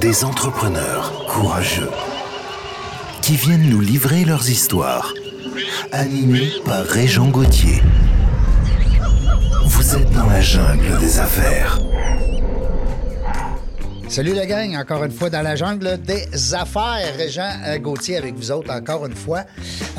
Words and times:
des 0.00 0.24
entrepreneurs 0.24 1.26
courageux, 1.28 1.90
qui 3.22 3.34
viennent 3.36 3.68
nous 3.68 3.80
livrer 3.80 4.24
leurs 4.24 4.48
histoires, 4.50 5.12
animés 5.92 6.50
par 6.64 6.84
Régent 6.84 7.28
Gauthier. 7.28 7.82
Vous 9.64 9.96
êtes 9.96 10.10
dans 10.12 10.26
la 10.26 10.40
jungle 10.40 10.98
des 10.98 11.20
affaires. 11.20 11.79
Salut 14.10 14.34
la 14.34 14.44
gang, 14.44 14.74
encore 14.74 15.04
une 15.04 15.12
fois 15.12 15.30
dans 15.30 15.40
la 15.40 15.54
jungle 15.54 15.96
des 16.02 16.52
affaires. 16.52 17.14
Régent 17.16 17.48
euh, 17.64 17.78
Gauthier 17.78 18.16
avec 18.16 18.34
vous 18.34 18.50
autres 18.50 18.72
encore 18.72 19.06
une 19.06 19.14
fois. 19.14 19.44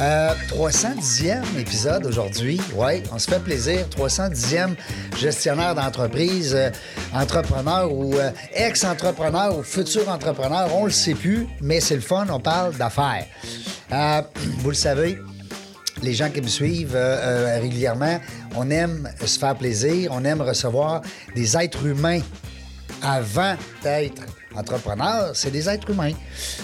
Euh, 0.02 0.34
310e 0.50 1.58
épisode 1.58 2.06
aujourd'hui. 2.06 2.60
Ouais, 2.76 3.04
on 3.14 3.20
se 3.20 3.32
fait 3.32 3.40
plaisir. 3.40 3.88
310e 3.88 4.76
gestionnaire 5.18 5.76
d'entreprise, 5.76 6.54
euh, 6.54 6.70
entrepreneur 7.14 7.90
ou 7.90 8.14
euh, 8.16 8.32
ex-entrepreneur 8.54 9.58
ou 9.58 9.64
futur 9.64 10.10
entrepreneur, 10.10 10.70
on 10.76 10.84
le 10.84 10.92
sait 10.92 11.16
plus, 11.16 11.48
mais 11.62 11.80
c'est 11.80 11.96
le 11.96 12.02
fun, 12.02 12.28
on 12.30 12.42
parle 12.42 12.76
d'affaires. 12.76 13.26
Euh, 13.94 14.22
vous 14.60 14.72
le 14.72 14.76
savez, 14.76 15.20
les 16.04 16.14
gens 16.14 16.30
qui 16.30 16.42
me 16.42 16.48
suivent 16.48 16.96
euh, 16.96 17.18
euh, 17.56 17.60
régulièrement, 17.62 18.20
on 18.56 18.70
aime 18.70 19.10
se 19.24 19.40
faire 19.40 19.56
plaisir, 19.56 20.12
on 20.14 20.24
aime 20.26 20.42
recevoir 20.42 21.02
des 21.36 21.56
êtres 21.56 21.86
humains 21.86 22.20
avant 23.02 23.56
d'être 23.84 24.22
entrepreneur, 24.56 25.32
c'est 25.34 25.52
des 25.52 25.70
êtres 25.70 25.90
humains. 25.90 26.12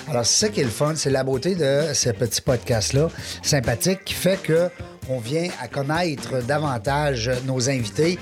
Alors, 0.09 0.25
c'est 0.25 0.45
ça 0.47 0.51
qui 0.51 0.59
est 0.61 0.65
le 0.65 0.69
fun, 0.69 0.93
c'est 0.95 1.09
la 1.09 1.23
beauté 1.23 1.55
de 1.55 1.83
ce 1.93 2.09
petit 2.09 2.41
podcast-là, 2.41 3.07
sympathique, 3.41 4.03
qui 4.05 4.13
fait 4.13 4.41
que 4.41 4.69
on 5.09 5.19
vient 5.19 5.47
à 5.61 5.69
connaître 5.69 6.41
davantage 6.45 7.31
nos 7.45 7.69
invités 7.69 8.19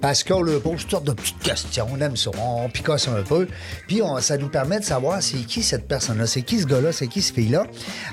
parce 0.00 0.22
qu'on 0.22 0.40
leur 0.40 0.60
pose 0.62 0.82
toutes 0.82 0.90
sortes 0.92 1.04
de 1.04 1.12
petites 1.12 1.40
questions. 1.40 1.88
On 1.92 2.00
aime 2.00 2.16
ça, 2.16 2.30
on 2.40 2.68
picasse 2.68 3.08
un 3.08 3.22
peu. 3.22 3.48
Puis 3.88 4.02
on- 4.02 4.20
ça 4.20 4.36
nous 4.36 4.48
permet 4.48 4.78
de 4.78 4.84
savoir 4.84 5.20
c'est 5.20 5.38
qui 5.38 5.64
cette 5.64 5.88
personne-là, 5.88 6.28
c'est 6.28 6.42
qui 6.42 6.60
ce 6.60 6.66
gars-là, 6.66 6.92
c'est 6.92 7.08
qui 7.08 7.22
ce 7.22 7.32
fille-là, 7.32 7.64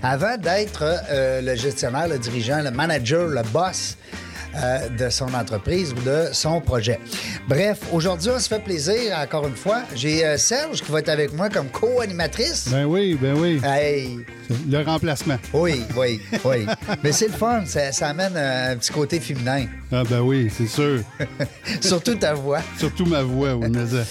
avant 0.02 0.38
d'être 0.38 0.84
euh, 1.12 1.40
le 1.42 1.54
gestionnaire, 1.56 2.08
le 2.08 2.18
dirigeant, 2.18 2.64
le 2.64 2.72
manager, 2.72 3.28
le 3.28 3.44
boss 3.54 3.96
euh, 4.56 4.90
de 4.90 5.10
son 5.10 5.34
entreprise 5.34 5.94
ou 5.94 6.02
de 6.02 6.30
son 6.32 6.62
projet. 6.62 7.00
Bref, 7.48 7.80
aujourd'hui, 7.92 8.30
on 8.36 8.40
se 8.40 8.48
fait 8.48 8.64
plaisir, 8.64 9.18
encore 9.18 9.48
une 9.48 9.56
fois. 9.56 9.84
J'ai 9.96 10.26
euh, 10.26 10.38
Serge 10.38 10.82
qui 10.82 10.92
va 10.92 11.00
être 11.00 11.10
avec 11.10 11.34
moi 11.34 11.50
comme 11.50 11.68
co-animatrice. 11.68 12.70
Ben 12.70 12.86
oui, 12.86 13.18
ben 13.20 13.36
oui. 13.38 13.60
Hey, 13.64 14.20
Le 14.70 14.84
remplacement. 14.84 15.38
oui, 15.54 15.82
oui, 15.98 16.20
oui. 16.44 16.66
Mais 17.04 17.12
c'est 17.12 17.28
le 17.28 17.34
fun, 17.34 17.64
ça, 17.66 17.92
ça 17.92 18.10
amène 18.10 18.34
euh, 18.36 18.74
un 18.74 18.78
petit 18.78 18.92
côté 18.92 19.20
féminin. 19.20 19.66
Ah 19.92 20.04
ben 20.10 20.22
oui, 20.22 20.52
c'est 20.56 20.68
sûr. 20.68 21.00
Surtout 21.82 22.16
ta 22.16 22.34
voix. 22.34 22.60
Surtout 22.78 23.06
ma 23.06 23.22
voix, 23.24 23.56
oui, 23.56 23.68
mais 23.70 23.86
ça. 23.86 24.04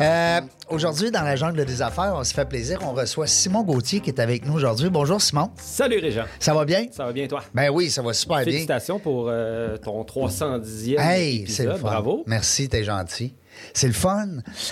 Euh, 0.00 0.40
aujourd'hui, 0.68 1.10
dans 1.10 1.22
la 1.22 1.36
jungle 1.36 1.64
des 1.64 1.82
affaires, 1.82 2.14
on 2.16 2.24
se 2.24 2.32
fait 2.34 2.44
plaisir. 2.48 2.78
On 2.82 2.92
reçoit 2.92 3.26
Simon 3.26 3.62
Gauthier 3.62 4.00
qui 4.00 4.10
est 4.10 4.20
avec 4.20 4.46
nous 4.46 4.54
aujourd'hui. 4.54 4.90
Bonjour, 4.90 5.20
Simon. 5.20 5.50
Salut 5.56 5.98
Régent. 5.98 6.24
Ça 6.38 6.54
va 6.54 6.64
bien? 6.64 6.86
Ça 6.92 7.04
va 7.06 7.12
bien 7.12 7.26
toi? 7.26 7.42
Ben 7.54 7.70
oui, 7.70 7.90
ça 7.90 8.02
va 8.02 8.12
super 8.12 8.36
bien. 8.38 8.44
Félicitations 8.46 8.98
pour 8.98 9.26
euh, 9.28 9.76
ton 9.78 10.02
310e 10.04 10.98
Hey, 11.00 11.44
c'est 11.48 11.64
le 11.64 11.70
épisode. 11.70 11.76
fun. 11.76 11.78
Bravo. 11.88 12.24
Merci, 12.26 12.68
t'es 12.68 12.84
gentil. 12.84 13.34
C'est 13.74 13.86
le 13.86 13.92
fun. 13.92 14.28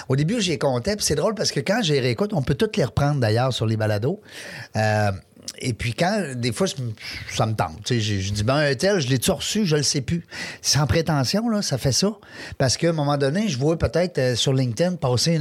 Au 0.08 0.16
début, 0.16 0.40
j'y 0.40 0.58
comptais, 0.58 0.96
puis 0.96 1.04
c'est 1.04 1.14
drôle 1.14 1.34
parce 1.34 1.52
que 1.52 1.60
quand 1.60 1.80
j'ai 1.82 2.00
réécoute, 2.00 2.32
on 2.32 2.42
peut 2.42 2.54
toutes 2.54 2.76
les 2.76 2.84
reprendre 2.84 3.20
d'ailleurs 3.20 3.52
sur 3.52 3.66
les 3.66 3.76
balados. 3.76 4.20
Euh, 4.76 5.10
et 5.58 5.72
puis 5.72 5.94
quand, 5.94 6.34
des 6.36 6.52
fois, 6.52 6.66
ça 7.34 7.46
me 7.46 7.54
tente. 7.54 7.88
Je, 7.88 8.32
dis, 8.32 8.44
ben, 8.44 8.56
un 8.56 8.74
tel, 8.74 9.00
je 9.00 9.08
l'ai-tu 9.08 9.30
reçu? 9.30 9.66
Je 9.66 9.76
le 9.76 9.82
sais 9.82 10.00
plus. 10.00 10.26
Sans 10.62 10.86
prétention, 10.86 11.42
ça 11.62 11.78
fait 11.78 11.92
ça. 11.92 12.12
Parce 12.58 12.76
qu'à 12.76 12.90
un 12.90 12.92
moment 12.92 13.16
donné, 13.16 13.48
je 13.48 13.58
vois 13.58 13.78
peut-être 13.78 14.18
euh, 14.18 14.36
sur 14.36 14.52
LinkedIn 14.52 14.96
passer 14.96 15.38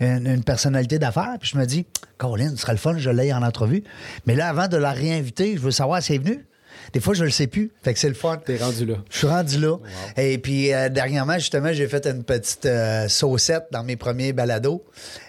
une 0.00 0.44
personnalité 0.44 0.98
d'affaires, 0.98 1.36
puis 1.40 1.50
je 1.52 1.58
me 1.58 1.66
dis, 1.66 1.86
Colin, 2.18 2.50
ce 2.50 2.56
serait 2.56 2.72
le 2.72 2.78
fun, 2.78 2.96
je 2.98 3.10
l'ai 3.10 3.32
en 3.32 3.42
entrevue. 3.42 3.82
Mais 4.26 4.34
là, 4.34 4.48
avant 4.48 4.68
de 4.68 4.76
la 4.76 4.92
réinviter, 4.92 5.56
je 5.56 5.60
veux 5.60 5.70
savoir 5.70 6.02
si 6.02 6.12
elle 6.12 6.20
est 6.20 6.24
venue. 6.24 6.46
Des 6.92 7.00
fois, 7.00 7.14
je 7.14 7.24
le 7.24 7.30
sais 7.30 7.46
plus. 7.46 7.70
Fait 7.82 7.94
que 7.94 7.98
c'est 7.98 8.08
le 8.08 8.14
fun. 8.14 8.36
T'es 8.44 8.58
rendu 8.58 8.84
là. 8.84 8.96
Je 9.10 9.16
suis 9.18 9.26
rendu 9.26 9.58
là. 9.58 9.76
Et 10.16 10.36
puis, 10.38 10.72
euh, 10.74 10.88
dernièrement, 10.90 11.34
justement, 11.38 11.72
j'ai 11.72 11.88
fait 11.88 12.06
une 12.06 12.22
petite 12.22 12.66
euh, 12.66 13.08
saucette 13.08 13.64
dans 13.72 13.82
mes 13.82 13.96
premiers 13.96 14.32
balados. 14.34 14.84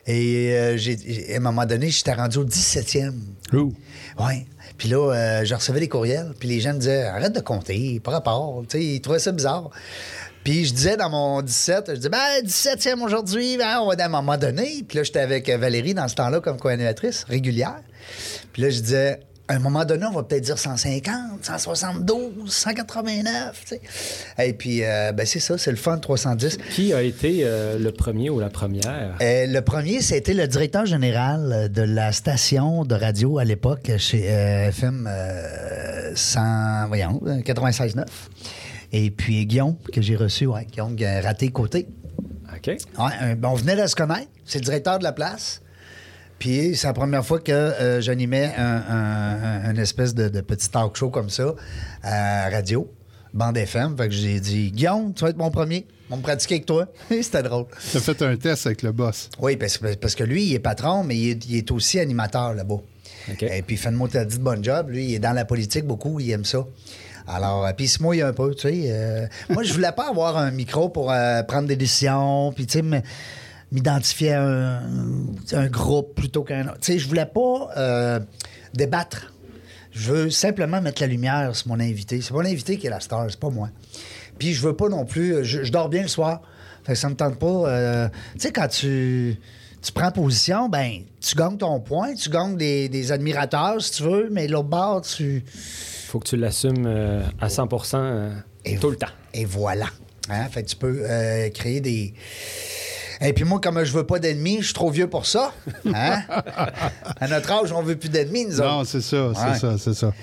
Et 0.06 0.52
euh, 0.54 0.78
j'ai- 0.78 1.34
à 1.34 1.38
un 1.38 1.40
moment 1.40 1.66
donné, 1.66 1.90
j'étais 1.90 2.14
rendu 2.14 2.38
au 2.40 2.46
17e. 2.46 3.14
Ouh. 3.54 3.74
Oui. 4.20 4.46
Puis 4.78 4.90
là, 4.90 5.14
euh, 5.14 5.46
je 5.46 5.56
recevais 5.56 5.80
des 5.80 5.88
courriels. 5.88 6.34
Puis 6.38 6.50
les 6.50 6.60
gens 6.60 6.74
me 6.74 6.80
disaient 6.80 7.04
Arrête 7.04 7.34
de 7.34 7.40
compter, 7.40 8.02
par 8.04 8.14
rapport. 8.14 8.62
Tu 8.68 8.78
sais, 8.78 8.84
ils 8.84 9.02
trouvaient 9.02 9.20
ça 9.20 9.32
bizarre. 9.32 9.70
Puis 10.44 10.66
je 10.66 10.74
disais 10.74 10.98
dans 10.98 11.10
mon 11.10 11.42
17, 11.42 11.86
je 11.88 11.94
disais 11.96 12.10
Ben, 12.10 12.44
17e 12.44 13.02
aujourd'hui, 13.02 13.56
ben, 13.58 13.80
on 13.80 13.88
va 13.88 13.96
à 13.98 14.06
un 14.06 14.10
moment 14.10 14.38
donné. 14.38 14.84
Puis 14.86 14.98
là, 14.98 15.04
j'étais 15.04 15.20
avec 15.20 15.48
Valérie 15.50 15.94
dans 15.94 16.10
ce 16.10 16.16
temps-là 16.16 16.42
comme 16.42 16.58
co-animatrice 16.58 17.24
régulière. 17.24 17.80
Puis 18.52 18.62
là, 18.64 18.70
je 18.70 18.82
disais 18.82 19.20
à 19.48 19.56
un 19.56 19.60
moment 19.60 19.84
donné, 19.84 20.06
on 20.06 20.12
va 20.14 20.24
peut-être 20.24 20.44
dire 20.46 20.58
150, 20.58 21.44
172, 21.44 22.50
189, 22.52 23.62
tu 23.62 23.68
sais. 23.76 23.82
Et 24.48 24.54
puis, 24.54 24.84
euh, 24.84 25.12
ben 25.12 25.26
c'est 25.26 25.40
ça, 25.42 25.58
c'est 25.58 25.72
le 25.72 25.78
fun 25.78 25.98
310. 25.98 26.58
Qui 26.72 26.94
a 26.94 27.02
été 27.02 27.42
euh, 27.44 27.78
le 27.78 27.92
premier 27.92 28.30
ou 28.30 28.40
la 28.40 28.50
première? 28.50 29.16
Euh, 29.22 29.46
le 29.48 29.60
premier, 29.62 30.02
c'était 30.02 30.34
le 30.34 30.48
directeur 30.48 30.86
général 30.86 31.70
de 31.72 31.82
la 31.82 32.12
station 32.14 32.86
de 32.86 32.96
radio 32.96 33.38
à 33.38 33.44
l'époque 33.44 33.92
chez 33.98 34.22
FM 34.24 35.08
euh, 35.12 36.12
100, 36.16 36.88
voyons, 36.88 37.22
euh, 37.26 37.40
96.9. 37.42 38.06
Et 38.94 39.12
puis 39.12 39.46
Guillaume, 39.46 39.76
que 39.92 40.02
j'ai 40.02 40.16
reçu, 40.16 40.46
ouais, 40.46 40.66
Guillaume 40.72 40.96
raté 41.24 41.50
côté. 41.50 41.88
OK. 42.56 42.68
Ouais, 42.68 42.78
un- 43.20 43.44
on 43.44 43.56
venait 43.56 43.76
de 43.76 43.88
se 43.88 43.96
connaître. 43.96 44.28
C'est 44.46 44.60
le 44.60 44.66
directeur 44.66 45.00
de 45.00 45.04
la 45.04 45.12
place. 45.12 45.62
Puis 46.44 46.76
c'est 46.76 46.88
la 46.88 46.94
première 46.94 47.26
fois 47.26 47.40
que 47.40 47.54
euh, 47.54 48.02
j'animais 48.02 48.52
un, 48.58 48.64
un- 48.90 49.44
un- 49.66 49.72
une 49.72 49.80
espèce 49.80 50.14
de, 50.14 50.28
de 50.28 50.42
petit 50.42 50.70
talk 50.70 50.94
show 50.98 51.10
comme 51.10 51.30
ça 51.30 51.54
à 52.04 52.50
radio, 52.50 52.92
bande 53.34 53.56
FM. 53.56 53.96
Fait 53.96 54.10
que 54.10 54.14
j'ai 54.14 54.42
dit, 54.42 54.70
Guillaume, 54.72 55.14
tu 55.14 55.24
vas 55.24 55.30
être 55.30 55.38
mon 55.38 55.50
premier. 55.52 55.88
On 56.10 56.16
va 56.16 56.18
me 56.18 56.22
pratiquer 56.22 56.56
avec 56.56 56.66
toi. 56.66 56.88
C'était 57.10 57.44
drôle. 57.44 57.68
T'as 57.94 58.02
fait 58.02 58.22
un 58.24 58.36
test 58.36 58.66
avec 58.68 58.82
le 58.82 58.92
boss. 58.92 59.30
Oui, 59.40 59.56
parce, 59.56 59.78
que- 59.78 59.96
parce 59.96 60.16
que 60.16 60.26
lui, 60.26 60.44
il 60.44 60.54
est 60.54 60.60
patron, 60.60 61.06
mais 61.06 61.16
il 61.16 61.30
est, 61.30 61.46
il 61.46 61.56
est 61.56 61.72
aussi 61.72 61.98
animateur 62.02 62.54
là-bas. 62.54 62.82
Et 63.40 63.62
puis, 63.62 63.80
une 63.86 63.92
mot 63.92 64.10
dit 64.10 64.18
de 64.18 64.38
bon 64.44 64.62
job. 64.62 64.90
Lui, 64.90 65.06
il 65.06 65.14
est 65.16 65.20
dans 65.20 65.32
la 65.32 65.46
politique 65.46 65.86
beaucoup, 65.86 66.20
il 66.20 66.30
aime 66.32 66.44
ça. 66.44 66.66
Alors, 67.26 67.66
euh, 67.66 67.72
puis 67.72 67.86
il 67.86 67.90
se 67.90 68.04
mouille 68.04 68.22
un 68.22 68.34
peu, 68.34 68.54
tu 68.54 68.64
sais. 68.68 68.82
euh, 68.88 69.28
moi, 69.50 69.64
je 69.64 69.72
voulais 69.72 69.94
pas 69.94 70.10
avoir 70.10 70.36
un 70.36 70.52
micro 70.52 70.90
pour 70.90 71.10
euh, 71.10 71.42
prendre 71.44 71.70
des 71.70 71.78
décisions, 71.78 72.52
puis, 72.52 72.66
tu 72.68 72.74
sais, 72.74 72.82
me- 72.82 73.00
m'identifier 73.74 74.34
à 74.34 74.44
un, 74.44 74.82
un 75.52 75.68
groupe 75.68 76.16
plutôt 76.16 76.44
qu'un 76.44 76.68
autre. 76.68 76.80
Tu 76.80 76.94
sais, 76.94 77.00
je 77.00 77.08
voulais 77.08 77.26
pas 77.26 77.70
euh, 77.76 78.20
débattre. 78.74 79.34
Je 79.92 80.12
veux 80.12 80.30
simplement 80.30 80.82
mettre 80.82 81.02
la 81.02 81.08
lumière 81.08 81.56
sur 81.56 81.68
mon 81.68 81.80
invité. 81.80 82.22
C'est 82.22 82.34
mon 82.34 82.46
invité 82.46 82.78
qui 82.78 82.88
est 82.88 82.90
la 82.90 83.00
star, 83.00 83.26
c'est 83.30 83.40
pas 83.40 83.50
moi. 83.50 83.70
Puis 84.40 84.54
je 84.54 84.62
veux 84.62 84.76
pas 84.76 84.90
non 84.90 85.06
plus. 85.06 85.44
Je, 85.44 85.64
je 85.64 85.72
dors 85.72 85.90
bien 85.90 86.04
le 86.04 86.08
soir. 86.08 86.42
Fait 86.84 86.94
que 86.94 87.00
ça 87.00 87.10
me 87.10 87.16
tente 87.16 87.38
pas. 87.40 87.48
euh, 87.48 88.10
tu 88.34 88.40
sais, 88.40 88.52
quand 88.52 88.68
tu, 88.68 89.38
tu 89.82 89.92
prends 89.92 90.12
position, 90.12 90.68
ben, 90.70 91.02
tu 91.22 91.36
gagnes 91.36 91.58
ton 91.58 91.80
point, 91.80 92.14
tu 92.14 92.30
gagnes 92.30 92.58
des, 92.58 92.90
des 92.90 93.12
admirateurs, 93.12 93.82
si 93.82 93.92
tu 93.92 94.04
veux, 94.04 94.30
mais 94.32 94.48
l'autre 94.48 94.70
bord, 94.70 95.02
tu. 95.02 95.44
Faut 96.08 96.20
que 96.20 96.28
tu 96.28 96.38
l'assumes 96.38 96.86
euh, 96.86 97.24
à 97.40 97.50
100 97.50 97.70
euh, 97.96 98.36
Et 98.66 98.78
tout 98.78 98.90
le 98.90 98.98
temps. 98.98 99.08
Et 99.34 99.46
voilà. 99.46 99.88
Hein? 100.30 100.46
Fait 100.50 100.64
que 100.64 100.70
tu 100.70 100.76
peux 100.76 101.04
créer 101.54 101.82
des. 101.82 102.14
Et 103.26 103.32
puis 103.32 103.46
moi, 103.46 103.62
comme 103.62 103.84
je 103.84 103.94
veux 103.94 104.06
pas 104.06 104.20
d'ennemis, 104.20 104.58
je 104.60 104.66
suis 104.66 104.74
trop 104.74 104.90
vieux 104.90 105.10
pour 105.10 105.26
ça. 105.26 105.54
Hein? 105.86 106.24
à 107.20 107.28
notre 107.28 107.52
âge, 107.52 107.72
on 107.72 107.82
veut 107.82 107.96
plus 107.96 108.10
d'ennemis, 108.10 108.46
nous 108.46 108.60
autres. 108.60 108.70
Non, 108.70 108.84
c'est 108.84 109.02
ça, 109.02 109.32
c'est 109.34 109.60
ça, 109.60 109.78
c'est 109.78 109.94
ça. 109.94 110.14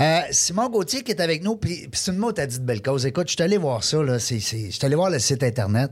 Euh, 0.00 0.20
Simon 0.30 0.68
Gauthier 0.68 1.02
qui 1.02 1.12
est 1.12 1.20
avec 1.20 1.42
nous, 1.42 1.56
puis 1.56 1.88
c'est 1.92 2.10
une 2.10 2.18
mot, 2.18 2.32
t'as 2.32 2.46
dit 2.46 2.58
de 2.58 2.64
belle 2.64 2.82
cause. 2.82 3.06
Écoute, 3.06 3.28
je 3.28 3.34
suis 3.34 3.42
allé 3.42 3.56
voir 3.56 3.82
ça, 3.82 4.02
là. 4.02 4.18
Je 4.18 4.36
suis 4.36 4.78
allé 4.82 4.94
voir 4.94 5.08
le 5.08 5.18
site 5.18 5.42
Internet. 5.42 5.90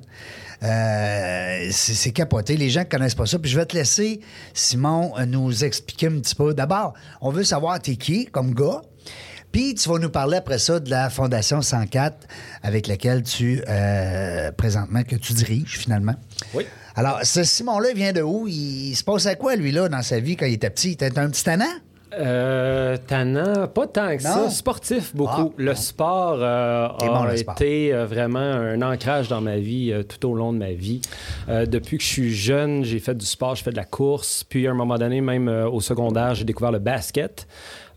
Euh, 0.62 1.68
c'est 1.70 2.12
capoté. 2.12 2.56
Les 2.56 2.70
gens 2.70 2.80
ne 2.80 2.84
connaissent 2.84 3.14
pas 3.14 3.26
ça. 3.26 3.38
Puis 3.38 3.50
je 3.50 3.58
vais 3.58 3.66
te 3.66 3.74
laisser, 3.74 4.20
Simon, 4.52 5.14
nous 5.26 5.64
expliquer 5.64 6.08
un 6.08 6.20
petit 6.20 6.34
peu. 6.34 6.52
D'abord, 6.52 6.92
on 7.20 7.30
veut 7.30 7.44
savoir 7.44 7.80
t'es 7.80 7.96
qui 7.96 8.26
comme 8.26 8.54
gars? 8.54 8.82
Puis 9.52 9.74
tu 9.74 9.88
vas 9.88 9.98
nous 9.98 10.08
parler 10.10 10.38
après 10.38 10.58
ça 10.58 10.80
de 10.80 10.88
la 10.90 11.10
Fondation 11.10 11.60
104 11.60 12.16
avec 12.62 12.86
laquelle 12.86 13.22
tu, 13.22 13.62
euh, 13.68 14.50
présentement, 14.52 15.02
que 15.02 15.16
tu 15.16 15.34
diriges 15.34 15.78
finalement. 15.78 16.14
Oui. 16.54 16.64
Alors, 16.96 17.20
ce 17.22 17.44
Simon-là 17.44 17.92
vient 17.94 18.12
de 18.12 18.22
où? 18.22 18.48
Il, 18.48 18.90
il 18.90 18.94
se 18.94 19.04
passe 19.04 19.26
à 19.26 19.34
quoi, 19.34 19.56
lui, 19.56 19.70
là, 19.72 19.88
dans 19.88 20.02
sa 20.02 20.20
vie 20.20 20.36
quand 20.36 20.46
il 20.46 20.54
était 20.54 20.70
petit? 20.70 20.88
Il 20.88 20.92
était 20.92 21.18
un 21.18 21.30
petit 21.30 21.44
tannant? 21.44 21.64
Euh, 22.18 22.98
tannant, 23.06 23.66
pas 23.68 23.86
tant 23.86 24.14
que 24.16 24.22
Non? 24.22 24.48
ça. 24.48 24.50
Sportif, 24.50 25.16
beaucoup. 25.16 25.52
Ah, 25.52 25.54
le 25.56 25.74
sport 25.74 26.36
euh, 26.40 26.88
a 26.88 27.06
bon, 27.06 27.24
le 27.24 27.36
sport. 27.38 27.54
été 27.54 27.94
euh, 27.94 28.04
vraiment 28.04 28.38
un 28.38 28.82
ancrage 28.82 29.28
dans 29.28 29.40
ma 29.40 29.56
vie 29.56 29.90
euh, 29.92 30.02
tout 30.02 30.28
au 30.28 30.34
long 30.34 30.52
de 30.52 30.58
ma 30.58 30.72
vie. 30.72 31.00
Depuis 31.48 31.96
que 31.96 32.02
je 32.04 32.08
suis 32.08 32.34
jeune, 32.34 32.84
j'ai 32.84 32.98
fait 32.98 33.14
du 33.14 33.24
sport, 33.24 33.54
je 33.54 33.62
fais 33.62 33.70
de 33.70 33.76
la 33.76 33.84
course. 33.86 34.44
Puis 34.46 34.66
à 34.66 34.72
un 34.72 34.74
moment 34.74 34.98
donné, 34.98 35.22
même 35.22 35.48
au 35.48 35.80
secondaire, 35.80 36.34
j'ai 36.34 36.44
découvert 36.44 36.72
le 36.72 36.78
basket. 36.80 37.46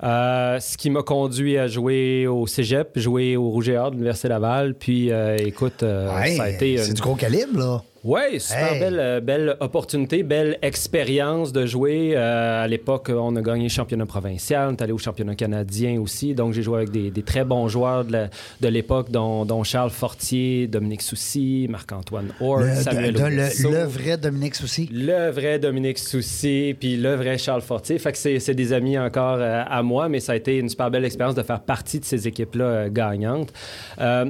Euh, 0.04 0.60
ce 0.60 0.78
qui 0.78 0.90
m'a 0.90 1.02
conduit 1.04 1.58
à 1.58 1.68
jouer 1.68 2.28
au 2.28 2.48
cégep, 2.48 2.98
jouer 3.00 3.38
au 3.38 3.50
Rouge 3.50 3.70
et 3.70 3.78
Or 3.78 3.90
de 3.92 3.96
l'Université 3.96 4.28
Laval. 4.28 4.74
Puis, 4.76 5.12
euh, 5.12 5.38
écoute, 5.38 5.84
euh, 5.84 6.10
ça 6.38 6.44
a 6.44 6.50
été. 6.50 6.78
c'est 6.78 6.88
une- 6.90 6.94
du 6.96 7.02
gros 7.02 7.16
calibre, 7.16 7.58
là. 7.60 7.82
Oui, 8.08 8.40
super 8.40 8.74
Hey. 8.74 8.80
belle, 8.80 9.00
euh, 9.00 9.20
belle 9.20 9.58
opportunité, 9.62 10.22
belle 10.22 10.60
expérience 10.62 11.52
de 11.52 11.66
jouer. 11.66 12.12
Euh, 12.16 12.64
à 12.64 12.68
l'époque, 12.68 13.10
on 13.12 13.36
a 13.36 13.42
gagné 13.42 13.64
le 13.64 13.70
championnat 13.70 14.06
provincial, 14.06 14.70
on 14.70 14.74
est 14.74 14.82
allé 14.84 14.92
au 14.92 15.00
championnat 15.00 15.34
canadien 15.34 16.00
aussi. 16.00 16.36
Donc, 16.36 16.54
j'ai 16.54 16.62
joué 16.62 16.78
avec 16.78 16.92
des, 16.92 17.10
des 17.10 17.24
très 17.24 17.44
bons 17.44 17.68
joueurs 17.68 18.06
de 18.06 18.68
l'époque, 18.68 19.10
dont, 19.10 19.44
dont 19.44 19.64
Charles 19.64 19.90
Fortier, 19.90 20.68
Dominique 20.68 21.02
Soucy, 21.02 21.66
Marc-Antoine 21.68 22.28
Orr, 22.40 22.60
Le, 22.60 22.76
Samuel 22.76 23.14
de- 23.14 23.20
de- 23.20 23.26
le- 23.74 23.86
vrai 23.86 24.18
Dominique 24.18 24.54
Soucy. 24.54 24.88
Le 24.94 25.32
vrai 25.32 25.58
Dominique 25.58 25.98
Soucy, 25.98 26.76
puis 26.80 26.98
le 26.98 27.16
vrai 27.16 27.40
Charles 27.40 27.64
Fortier. 27.64 27.98
Fait 27.98 28.12
que 28.12 28.18
c'est 28.20 28.54
des 28.54 28.72
amis 28.72 29.00
encore 29.00 29.38
euh, 29.40 29.64
à 29.68 29.82
moi, 29.82 30.10
mais 30.10 30.20
ça 30.20 30.34
a 30.34 30.36
été 30.36 30.60
une 30.60 30.70
super 30.70 30.92
belle 30.92 31.06
expérience 31.06 31.34
de 31.34 31.42
faire 31.42 31.62
partie 31.62 32.00
de 32.00 32.06
ces 32.06 32.28
équipes-là 32.28 32.66
euh, 32.66 32.90
gagnantes. 32.92 33.52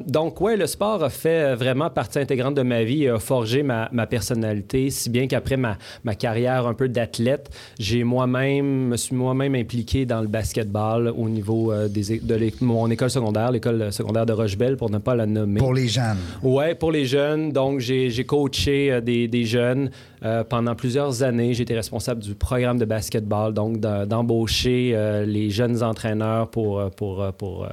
Donc, 0.08 0.40
ouais, 0.40 0.56
le 0.56 0.66
sport 0.68 1.04
a 1.04 1.10
fait 1.10 1.56
vraiment 1.56 1.90
partie 1.90 2.20
intégrante 2.20 2.56
de 2.56 2.62
ma 2.62 2.86
vie 2.86 3.04
et 3.04 3.10
a 3.10 3.20
forgé 3.20 3.64
ma, 3.66 3.90
ma 3.92 4.08
personnalité, 4.08 4.90
si 4.90 5.10
bien 5.10 5.28
qu'après 5.28 5.58
ma, 5.58 5.78
ma 6.06 6.16
carrière 6.16 6.66
un 6.66 6.74
peu 6.74 6.88
d'athlète, 6.88 7.50
j'ai 7.78 8.06
moi-même, 8.06 8.88
me 8.88 8.96
suis 8.96 9.16
moi-même 9.16 9.56
impliqué 9.56 10.06
dans 10.06 10.22
le 10.22 10.28
basketball 10.28 11.10
au 11.10 11.28
niveau 11.28 11.74
euh, 11.74 11.90
des, 11.90 12.20
de 12.20 12.52
mon 12.62 12.90
école 12.90 13.10
secondaire, 13.10 13.52
l'école 13.52 13.92
secondaire 13.92 14.26
de 14.26 14.34
Rochebelle, 14.34 14.78
pour 14.78 14.90
ne 14.90 15.00
pas 15.00 15.16
la 15.16 15.26
nommer. 15.26 15.60
Pour 15.60 15.74
les 15.74 15.90
jeunes. 15.90 16.20
Ouais, 16.42 16.76
pour 16.76 16.92
les 16.94 17.06
jeunes. 17.06 17.52
Donc, 17.52 17.80
j'ai 17.82 18.10
j'ai 18.10 18.24
coaché 18.24 18.92
euh, 18.92 19.02
des, 19.02 19.28
des 19.28 19.44
jeunes 19.44 19.90
euh, 20.24 20.44
pendant 20.44 20.76
plusieurs 20.76 21.24
années. 21.24 21.54
J'étais 21.54 21.76
responsable 21.76 22.22
du 22.22 22.36
programme 22.36 22.78
de 22.78 22.86
basketball, 22.86 23.54
donc 23.54 23.80
d'em- 23.80 24.06
d'embaucher 24.06 24.96
les 25.26 25.50
jeunes 25.50 25.82
entraîneurs 25.84 26.50
pour, 26.50 26.90
pour, 26.92 27.26
pour, 27.38 27.68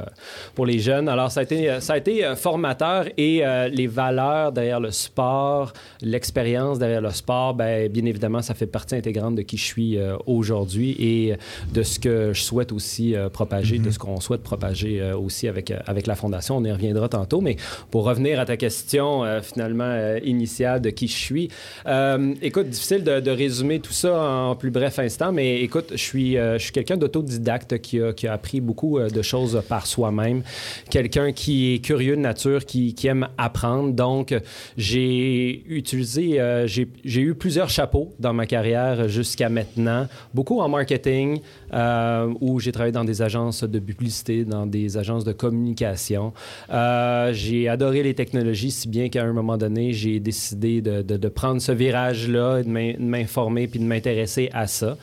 pour 0.55 0.67
les 0.67 0.79
jeunes. 0.79 1.09
Alors, 1.09 1.31
ça 1.31 1.41
a 1.41 1.43
été, 1.43 1.81
ça 1.81 1.93
a 1.95 1.99
été 1.99 2.25
formateur 2.37 3.07
et 3.17 3.45
euh, 3.45 3.69
les 3.69 3.87
valeurs 3.87 4.53
derrière 4.53 4.81
le 4.81 4.91
sport, 4.91 5.73
l'expérience 6.01 6.79
derrière 6.79 7.01
le 7.01 7.11
sport, 7.11 7.55
ben, 7.55 7.89
bien 7.89 8.05
évidemment, 8.05 8.43
ça 8.43 8.55
fait 8.55 8.67
partie 8.67 8.95
intégrante 8.95 9.37
de 9.37 9.43
qui 9.43 9.57
je 9.57 9.65
suis 9.65 9.99
euh, 9.99 10.17
aujourd'hui 10.27 10.97
et 10.99 11.35
de 11.73 11.83
ce 11.83 11.99
que 11.99 12.33
je 12.33 12.43
souhaite 12.43 12.73
aussi 12.73 13.15
euh, 13.15 13.29
propager, 13.29 13.79
de 13.79 13.91
ce 13.91 13.99
qu'on 13.99 14.21
souhaite 14.21 14.43
propager 14.43 15.01
euh, 15.01 15.17
aussi 15.17 15.49
avec, 15.49 15.73
avec 15.87 16.07
la 16.07 16.15
Fondation. 16.15 16.57
On 16.57 16.65
y 16.65 16.73
reviendra 16.73 17.09
tantôt, 17.09 17.41
mais 17.41 17.57
pour 17.91 18.05
revenir 18.05 18.41
à 18.41 18.45
ta 18.45 18.57
question 18.57 19.25
finalement 19.43 20.17
initiale 20.23 20.81
de 20.81 20.91
qui 20.91 21.09
je 21.09 21.17
suis, 21.17 21.49
écoute, 22.43 22.69
difficile 22.69 23.05
de, 23.05 23.21
de 23.21 23.31
résumer 23.31 23.81
tout 23.81 23.93
ça 23.93 24.21
en 24.21 24.57
plus 24.57 24.71
bref 24.71 24.99
instant, 24.99 25.33
mais 25.33 25.61
écoute, 25.61 25.93
je 25.93 25.97
suis, 25.97 26.35
je 26.35 26.59
suis 26.59 26.73
quelqu'un 26.73 26.97
d'autodidacte 26.97 27.79
qui 27.79 28.01
a, 28.01 28.13
qui 28.13 28.27
a 28.27 28.33
appris 28.33 28.61
beaucoup 28.61 28.99
de 28.99 29.23
choses 29.23 29.63
par 29.69 29.87
soi-même, 29.87 30.43
quelqu'un 30.91 31.33
qui 31.33 31.75
est 31.75 31.79
curieux 31.79 32.17
de 32.17 32.21
nature, 32.21 32.65
qui, 32.65 32.95
qui 32.95 33.07
aime 33.07 33.29
apprendre. 33.39 33.93
Donc, 33.93 34.35
j'ai 34.77 35.63
euh, 36.39 36.67
j'ai 36.67 37.21
eu 37.21 37.35
plusieurs 37.35 37.71
chapeaux 37.71 38.13
dans 38.19 38.33
ma 38.33 38.47
carrière 38.47 39.09
jusqu'à 39.09 39.49
maintenant, 39.49 40.07
beaucoup 40.35 40.61
en 40.61 40.69
marketing, 40.69 41.41
euh, 41.73 42.33
où 42.41 42.61
j'ai 42.61 42.73
travaillé 42.73 42.93
dans 42.93 43.05
des 43.05 43.23
agences 43.23 43.65
de 43.65 43.79
publicité, 43.79 44.45
dans 44.45 44.67
des 44.67 44.97
agences 44.97 45.25
de 45.25 45.33
communication. 45.33 46.33
Euh, 46.71 47.33
j'ai 47.33 47.69
adoré 47.69 48.03
les 48.03 48.15
technologies, 48.15 48.71
si 48.71 48.89
bien 48.89 49.09
qu'à 49.09 49.23
un 49.25 49.33
moment 49.33 49.57
donné, 49.57 49.93
j'ai 49.93 50.21
décidé 50.21 50.81
de, 50.81 51.03
de- 51.03 51.29
prendre 51.29 51.61
ce 51.63 51.73
virage-là, 51.73 52.59
et 52.59 52.65
de 52.65 52.69
m'informer 53.03 53.67
puis 53.69 53.79
de 53.81 53.85
m'intéresser 53.85 54.51
à 54.53 54.67
ça. 54.67 54.97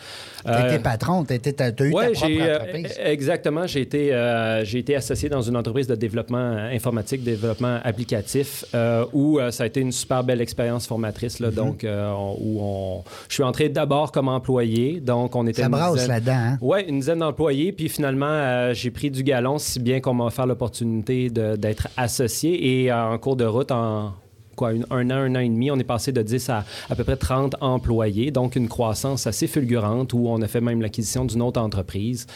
T'as 0.44 0.74
Euh, 0.75 0.80
patron, 0.80 1.24
t'as 1.25 1.36
eu 1.36 1.91
Ouais, 1.94 2.12
ta 2.12 2.12
propre 2.19 2.25
euh, 2.39 2.56
entreprise. 2.57 3.00
exactement. 3.03 3.68
J'ai 3.68 3.81
été, 3.81 4.13
euh, 4.13 4.63
j'ai 4.63 4.80
été 4.80 4.95
associé 4.95 5.27
dans 5.30 5.41
une 5.41 5.57
entreprise 5.57 5.88
de 5.88 5.95
développement 5.95 6.38
informatique, 6.38 7.24
développement 7.24 7.80
applicatif, 7.83 8.63
euh, 8.74 9.06
où 9.13 9.39
euh, 9.39 9.51
ça 9.51 9.63
a 9.63 9.68
été 9.68 9.81
une 9.81 9.91
super 9.91 10.24
belle 10.24 10.41
expérience 10.41 10.88
formatrice. 10.88 11.39
Mm-hmm. 11.41 11.53
Donc, 11.53 11.83
euh, 11.83 12.12
on- 12.12 12.38
où 12.39 12.59
on, 12.62 13.03
je 13.27 13.33
suis 13.33 13.44
entré 13.44 13.69
d'abord 13.69 14.12
comme 14.12 14.27
employé. 14.30 15.00
Donc, 15.00 15.36
on 15.36 15.45
était 15.47 15.63
Ça 15.63 15.69
brasse 15.69 16.07
là-dedans, 16.07 16.31
hein? 16.33 16.57
Ouais, 16.62 16.88
une 16.88 17.00
dizaine 17.00 17.19
d'employés. 17.19 17.71
Puis 17.71 17.89
finalement, 17.89 18.25
euh, 18.30 18.74
j'ai 18.74 18.92
pris 18.92 19.12
du 19.12 19.24
galon, 19.24 19.57
si 19.57 19.80
bien 19.80 20.00
qu'on 20.00 20.13
m'a 20.13 20.25
offert 20.25 20.45
l'opportunité 20.45 21.30
d'être 21.30 21.88
associé. 21.97 22.83
Et 22.83 22.92
euh, 22.92 23.13
en 23.13 23.18
cours 23.18 23.35
de 23.35 23.45
route, 23.45 23.71
en 23.71 24.13
quoi, 24.59 24.73
une- 24.73 24.85
un 24.91 25.09
an, 25.09 25.19
un 25.27 25.35
an 25.35 25.39
et 25.39 25.50
demi, 25.50 25.71
on 25.71 25.79
est 25.83 25.83
passé 25.95 26.11
de 26.11 26.21
10 26.21 26.50
à 26.50 26.65
à 26.89 26.95
peu 26.95 27.03
près 27.03 27.15
30 27.15 27.56
employés. 27.61 28.29
Donc, 28.31 28.56
une 28.56 28.67
croissance 28.67 29.25
assez 29.27 29.47
fulgurante 29.47 30.13
où 30.13 30.21
on 30.27 30.41
a 30.41 30.47
fait 30.47 30.61
même 30.69 30.81
l'acquisition 30.81 31.23
d'une 31.25 31.41
autre 31.41 31.61
entreprise. 31.61 32.27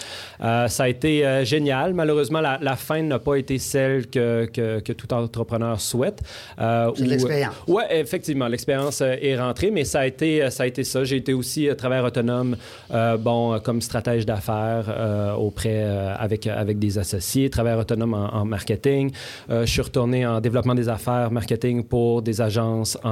Euh, 0.41 0.67
ça 0.67 0.83
a 0.83 0.89
été 0.89 1.25
euh, 1.25 1.43
génial. 1.43 1.93
Malheureusement, 1.93 2.41
la, 2.41 2.57
la 2.61 2.75
fin 2.75 3.01
n'a 3.01 3.19
pas 3.19 3.35
été 3.35 3.57
celle 3.59 4.07
que, 4.07 4.45
que, 4.45 4.79
que 4.79 4.93
tout 4.93 5.11
entrepreneur 5.13 5.79
souhaite. 5.81 6.19
Euh, 6.59 6.91
C'est 6.95 7.03
de 7.03 7.07
où- 7.07 7.11
l'expérience. 7.11 7.55
oui, 7.67 7.83
effectivement, 7.89 8.47
l'expérience 8.47 9.01
euh, 9.01 9.15
est 9.21 9.37
rentrée, 9.37 9.71
mais 9.71 9.83
ça 9.83 9.99
a 10.01 10.05
été, 10.07 10.43
euh, 10.43 10.49
ça, 10.49 10.63
a 10.63 10.67
été 10.67 10.83
ça. 10.83 11.03
J'ai 11.03 11.17
été 11.17 11.33
aussi 11.33 11.67
euh, 11.67 11.75
travailleur 11.75 12.05
autonome, 12.05 12.55
euh, 12.93 13.17
bon, 13.17 13.53
euh, 13.53 13.59
comme 13.59 13.81
stratège 13.81 14.25
d'affaires 14.25 14.85
euh, 14.87 15.33
auprès, 15.33 15.81
euh, 15.83 16.13
avec, 16.17 16.47
avec 16.47 16.79
des 16.79 16.97
associés, 16.97 17.49
travailleur 17.49 17.79
autonome 17.79 18.13
en, 18.13 18.27
en 18.33 18.45
marketing. 18.45 19.11
Euh, 19.49 19.65
je 19.65 19.71
suis 19.71 19.81
retourné 19.81 20.25
en 20.25 20.39
développement 20.39 20.75
des 20.75 20.87
affaires, 20.89 21.31
marketing 21.31 21.83
pour 21.83 22.12
des 22.21 22.42
agences 22.42 22.98
en, 23.04 23.10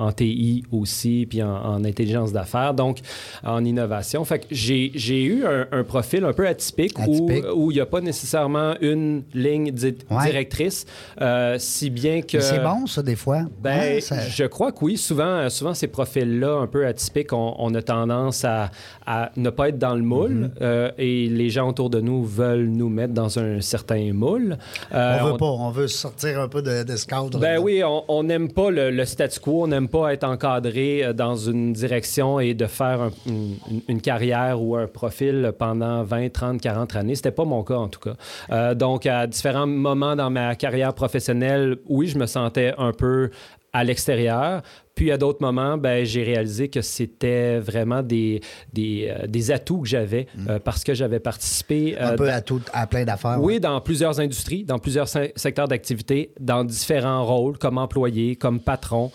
en 0.00 0.12
TI 0.12 0.64
aussi, 0.72 1.26
puis 1.28 1.42
en, 1.42 1.50
en 1.54 1.84
intelligence 1.84 2.32
d'affaires, 2.32 2.74
donc 2.74 2.98
en 3.44 3.64
innovation. 3.64 4.24
Fait 4.24 4.40
que 4.40 4.46
j'ai 4.50 4.90
j'ai 4.94 5.22
eu 5.22 5.44
un, 5.44 5.66
un 5.72 5.84
profil 5.84 6.24
un 6.24 6.32
peu 6.32 6.46
atypique, 6.46 6.98
Atypique. 6.98 7.44
où 7.54 7.70
il 7.70 7.74
n'y 7.74 7.80
a 7.80 7.86
pas 7.86 8.00
nécessairement 8.00 8.74
une 8.80 9.22
ligne 9.34 9.70
di- 9.70 9.94
Ouais. 10.10 10.24
directrice, 10.26 10.86
euh, 11.20 11.56
si 11.58 11.90
bien 11.90 12.22
que... 12.22 12.40
C'est 12.40 12.58
bon, 12.62 12.86
ça, 12.86 13.02
des 13.02 13.16
fois. 13.16 13.42
Ben, 13.62 13.78
Ouais, 13.78 14.00
ça- 14.00 14.28
je 14.28 14.44
crois 14.44 14.72
que 14.72 14.84
oui. 14.84 14.96
Souvent, 14.96 15.24
euh, 15.24 15.48
souvent 15.48 15.74
ces 15.74 15.86
profils-là, 15.88 16.58
un 16.60 16.66
peu 16.66 16.86
atypiques, 16.86 17.32
on, 17.32 17.54
on 17.58 17.74
a 17.74 17.82
tendance 17.82 18.44
à, 18.44 18.70
à 19.06 19.30
ne 19.36 19.50
pas 19.50 19.68
être 19.68 19.78
dans 19.78 19.94
le 19.94 20.02
moule 20.02 20.30
Mm-hmm. 20.30 20.50
euh, 20.62 20.90
et 20.98 21.28
les 21.28 21.50
gens 21.50 21.68
autour 21.68 21.90
de 21.90 22.00
nous 22.00 22.24
veulent 22.24 22.68
nous 22.68 22.88
mettre 22.88 23.14
dans 23.14 23.38
un 23.38 23.60
certain 23.60 24.12
moule. 24.12 24.58
Euh, 24.94 25.18
on 25.22 25.32
veut 25.32 25.36
pas, 25.36 25.46
on 25.46 25.70
veut 25.70 25.88
sortir 25.88 26.40
un 26.40 26.48
peu 26.48 26.62
de, 26.62 26.82
de 26.84 26.96
ce 26.96 27.06
cadre. 27.06 27.38
ben 27.38 27.58
oui, 27.58 27.82
on- 27.84 28.04
on 28.08 28.28
n'aime 28.40 28.52
pas 28.52 28.70
le, 28.70 28.90
le 28.90 29.04
statu 29.04 29.40
quo, 29.40 29.64
on 29.64 29.66
n'aime 29.68 29.88
pas 29.88 30.12
être 30.12 30.24
encadré 30.24 31.04
euh, 31.04 31.12
dans 31.12 31.36
une 31.36 31.72
direction 31.72 32.40
et 32.40 32.54
de 32.54 32.66
faire 32.66 33.02
un- 33.02 33.10
une, 33.26 33.56
une- 33.70 33.82
une 33.88 34.00
carrière 34.00 34.60
ou 34.62 34.76
un 34.76 34.86
profil 34.86 35.52
pendant 35.58 36.02
20, 36.02 36.32
30, 36.32 36.60
40 36.60 36.96
années. 36.96 37.14
C'était 37.14 37.30
pas 37.30 37.44
mon 37.44 37.62
cas 37.62 37.74
en 37.76 37.88
tout 37.88 38.00
cas. 38.00 38.14
Euh, 38.50 38.74
donc, 38.74 39.06
à 39.06 39.26
différents 39.26 39.66
moments 39.66 40.16
dans 40.16 40.30
ma 40.30 40.54
carrière 40.54 40.94
professionnelle, 40.94 41.76
oui, 41.88 42.06
je 42.08 42.18
me 42.18 42.26
sentais 42.26 42.72
un 42.78 42.92
peu 42.92 43.30
à 43.72 43.84
l'extérieur. 43.84 44.62
Puis 45.00 45.10
à 45.10 45.16
d'autres 45.16 45.40
moments, 45.40 45.78
ben, 45.78 46.04
j'ai 46.04 46.22
réalisé 46.22 46.68
que 46.68 46.82
c'était 46.82 47.58
vraiment 47.58 48.02
des, 48.02 48.42
des, 48.70 49.08
euh, 49.08 49.26
des 49.26 49.50
atouts 49.50 49.80
que 49.80 49.88
j'avais 49.88 50.26
euh, 50.46 50.58
parce 50.62 50.84
que 50.84 50.92
j'avais 50.92 51.20
participé 51.20 51.96
un 51.98 52.10
euh, 52.10 52.16
peu 52.16 52.30
à, 52.30 52.42
tout, 52.42 52.60
à 52.74 52.86
plein 52.86 53.06
d'affaires. 53.06 53.38
ouais. 53.40 53.54
oui, 53.54 53.60
dans 53.60 53.80
plusieurs 53.80 54.20
industries, 54.20 54.62
dans 54.62 54.78
plusieurs 54.78 55.08
se- 55.08 55.32
secteurs 55.36 55.68
d'activité, 55.68 56.34
dans 56.38 56.64
différents 56.64 57.24
rôles, 57.24 57.56
comme 57.56 57.78
employé, 57.78 58.36
comme 58.36 58.60
patron, 58.60 59.10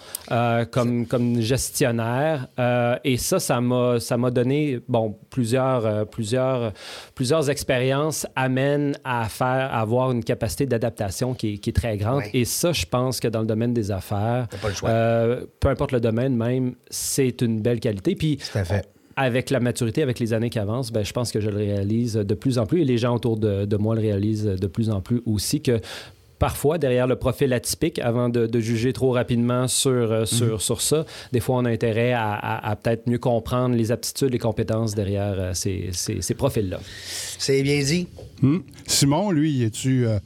comme, 0.72 1.06
comme 1.06 1.40
gestionnaire. 1.40 2.48
Et 3.04 3.18
ça, 3.18 3.38
ça 3.40 3.62
m'a, 3.62 4.00
ça 4.00 4.18
m'a 4.18 4.32
donné, 4.32 4.80
bon, 4.88 5.16
plusieurs, 5.30 6.08
plusieurs, 6.08 6.74
plusieurs 7.14 7.48
expériences 7.52 8.26
amènent 8.36 8.98
à 9.04 9.30
faire, 9.30 9.70
à 9.72 9.82
avoir 9.82 10.12
une 10.12 10.24
capacité 10.24 10.66
d'adaptation 10.66 11.36
qui 11.36 11.54
est, 11.54 11.58
qui 11.60 11.70
est 11.70 11.74
très 11.74 11.98
grande. 11.98 12.24
Ouais. 12.24 12.32
Et 12.34 12.46
ça, 12.46 12.74
je 12.74 12.88
pense 12.88 13.20
que 13.20 13.28
dans 13.28 13.42
le 13.42 13.46
domaine 13.46 13.76
des 13.76 13.92
affaires, 13.92 14.48
pas 14.64 14.70
le 14.70 14.74
choix. 14.74 14.90
peu 15.60 15.75
importe 15.76 15.92
le 15.92 16.00
domaine 16.00 16.36
même, 16.36 16.76
c'est 16.90 17.42
une 17.42 17.62
belle 17.62 17.80
qualité. 17.80 18.16
Puis, 18.16 18.38
Tout 18.38 18.58
à 18.58 18.64
fait. 18.66 18.86
avec 19.16 19.50
la 19.50 19.60
maturité, 19.60 20.02
avec 20.02 20.20
les 20.20 20.34
années 20.34 20.50
qui 20.50 20.60
avancent, 20.60 20.92
ben, 20.92 21.04
je 21.06 21.14
pense 21.14 21.32
que 21.32 21.40
je 21.40 21.50
le 21.50 21.58
réalise 21.58 22.14
de 22.16 22.34
plus 22.34 22.58
en 22.58 22.66
plus 22.66 22.82
et 22.82 22.86
les 22.86 22.98
gens 22.98 23.16
autour 23.16 23.38
de, 23.38 23.66
de 23.66 23.78
moi 23.78 23.96
le 23.96 24.02
réalisent 24.02 24.46
de 24.46 24.68
plus 24.68 24.90
en 24.90 25.00
plus 25.02 25.22
aussi 25.26 25.62
que 25.62 25.80
parfois, 26.38 26.78
derrière 26.78 27.08
le 27.08 27.16
profil 27.16 27.54
atypique, 27.54 27.98
avant 28.00 28.28
de, 28.28 28.46
de 28.46 28.60
juger 28.60 28.92
trop 28.92 29.12
rapidement 29.12 29.70
sur, 29.70 29.92
euh, 30.12 30.26
sur, 30.26 30.62
sur 30.62 30.82
ça, 30.82 31.06
des 31.32 31.40
fois, 31.40 31.56
on 31.56 31.64
a 31.66 31.70
intérêt 31.70 32.12
à, 32.12 32.34
à- 32.34 32.72
à 32.72 32.76
peut-être 32.76 33.08
mieux 33.08 33.18
comprendre 33.20 33.74
les 33.74 33.90
aptitudes, 33.94 34.32
les 34.34 34.38
compétences 34.38 34.94
derrière 34.96 35.36
euh, 35.40 35.54
ces, 35.54 35.90
ces- 35.94 36.22
ces 36.22 36.34
profils-là. 36.34 36.82
C'est 37.38 37.64
bien 37.64 37.82
dit. 37.82 38.08
Hmm. 38.42 38.58
Simon, 38.86 39.32
lui, 39.32 39.64
es-tu 39.64 40.06
euh, 40.08 40.20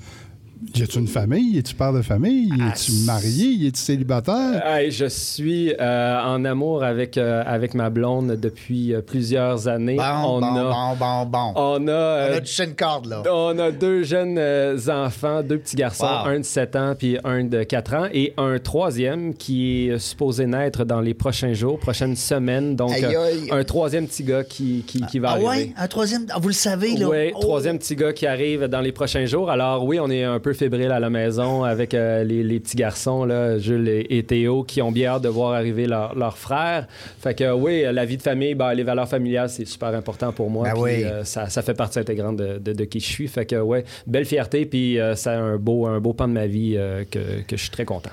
tu 0.73 0.83
une 0.99 1.07
famille? 1.07 1.57
Es-tu 1.57 1.73
père 1.73 1.93
de 1.93 2.01
famille? 2.01 2.49
Ah, 2.59 2.73
Es-tu 2.75 2.91
marié? 3.05 3.67
Es-tu 3.67 3.79
célibataire? 3.79 4.61
Hey, 4.65 4.91
je 4.91 5.05
suis 5.05 5.73
euh, 5.79 6.19
en 6.21 6.43
amour 6.43 6.83
avec, 6.83 7.17
euh, 7.17 7.43
avec 7.45 7.73
ma 7.73 7.89
blonde 7.89 8.31
depuis 8.39 8.93
euh, 8.93 9.01
plusieurs 9.01 9.67
années. 9.69 9.95
Bon, 9.95 10.03
on, 10.37 10.39
bon, 10.41 10.47
a, 10.47 10.95
bon, 10.95 10.95
bon, 10.99 11.25
bon. 11.25 11.53
on 11.55 11.87
a, 11.87 11.91
euh, 11.91 12.29
On 12.33 12.37
a 12.37 12.41
touché 12.41 12.63
une 12.65 12.75
corde, 12.75 13.05
là. 13.05 13.23
On 13.31 13.57
a 13.57 13.71
deux 13.71 14.03
jeunes 14.03 14.37
euh, 14.37 14.77
enfants, 14.89 15.43
deux 15.43 15.59
petits 15.59 15.75
garçons, 15.77 16.05
Wow. 16.05 16.27
un 16.29 16.39
de 16.39 16.43
7 16.45 16.75
ans 16.75 16.93
puis 16.97 17.17
un 17.23 17.43
de 17.45 17.63
4 17.63 17.93
ans, 17.93 18.07
et 18.13 18.33
un 18.37 18.59
troisième 18.59 19.33
qui 19.35 19.87
est 19.89 19.99
supposé 19.99 20.45
naître 20.45 20.83
dans 20.83 20.99
les 21.01 21.13
prochains 21.13 21.53
jours, 21.53 21.79
prochaines 21.79 22.15
semaines. 22.17 22.75
Donc, 22.75 22.91
Aïe, 22.91 23.05
euh, 23.15 23.23
aïe. 23.23 23.47
un 23.51 23.63
troisième 23.63 24.07
petit 24.07 24.23
gars 24.23 24.43
qui, 24.43 24.83
qui, 24.85 25.01
qui 25.05 25.19
va 25.19 25.29
Ah 25.29 25.31
arriver. 25.33 25.47
ouais? 25.47 25.73
Un 25.77 25.87
troisième... 25.87 26.25
ah, 26.31 26.39
vous 26.39 26.49
le 26.49 26.53
savez, 26.53 26.95
là? 26.97 27.07
Oui, 27.07 27.31
Oh. 27.35 27.39
troisième 27.39 27.77
petit 27.79 27.95
gars 27.95 28.11
qui 28.11 28.25
arrive 28.27 28.65
dans 28.65 28.81
les 28.81 28.91
prochains 28.91 29.25
jours. 29.25 29.49
Alors 29.49 29.85
oui, 29.85 29.99
on 29.99 30.09
est 30.09 30.23
un 30.23 30.39
peu 30.39 30.48
peu 30.49 30.53
fébrile 30.57 30.91
à 30.91 30.99
la 30.99 31.09
maison 31.09 31.63
avec 31.63 31.93
euh, 31.93 32.23
les, 32.23 32.43
les 32.43 32.59
petits 32.59 32.75
garçons, 32.75 33.23
là, 33.25 33.59
Jules 33.59 33.87
et, 33.87 34.17
et 34.17 34.23
Théo, 34.23 34.63
qui 34.63 34.81
ont 34.81 34.91
bien 34.91 35.11
hâte 35.11 35.21
de 35.21 35.29
voir 35.29 35.53
arriver 35.53 35.85
leur, 35.85 36.15
leur 36.15 36.37
frère. 36.37 36.87
Fait 37.21 37.35
que 37.35 37.51
oui, 37.53 37.83
la 37.91 38.05
vie 38.05 38.17
de 38.17 38.21
famille, 38.23 38.55
ben, 38.55 38.73
les 38.73 38.83
valeurs 38.83 39.07
familiales, 39.07 39.49
c'est 39.49 39.65
super 39.65 39.89
important 39.89 40.31
pour 40.31 40.49
moi. 40.49 40.63
Ben 40.65 40.73
puis, 40.73 40.81
oui. 40.81 41.03
euh, 41.03 41.23
ça, 41.23 41.49
ça 41.49 41.61
fait 41.61 41.75
partie 41.75 41.99
intégrante 41.99 42.37
de, 42.37 42.57
de- 42.57 42.73
de 42.73 42.83
qui 42.85 42.99
je 42.99 43.05
suis. 43.05 43.27
Fait 43.27 43.45
que 43.45 43.57
ouais, 43.57 43.83
belle 44.07 44.25
fierté, 44.25 44.65
puis 44.65 44.99
euh, 44.99 45.15
c'est 45.15 45.29
un 45.29 45.57
beau, 45.57 45.85
un 45.85 45.99
beau 45.99 46.13
pan 46.13 46.27
de 46.27 46.33
ma 46.33 46.47
vie 46.47 46.73
euh, 46.77 47.03
que, 47.09 47.41
que 47.47 47.55
je 47.55 47.61
suis 47.61 47.71
très 47.71 47.85
content. 47.85 48.11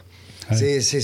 C'est 0.53 0.81
c'est 0.81 1.01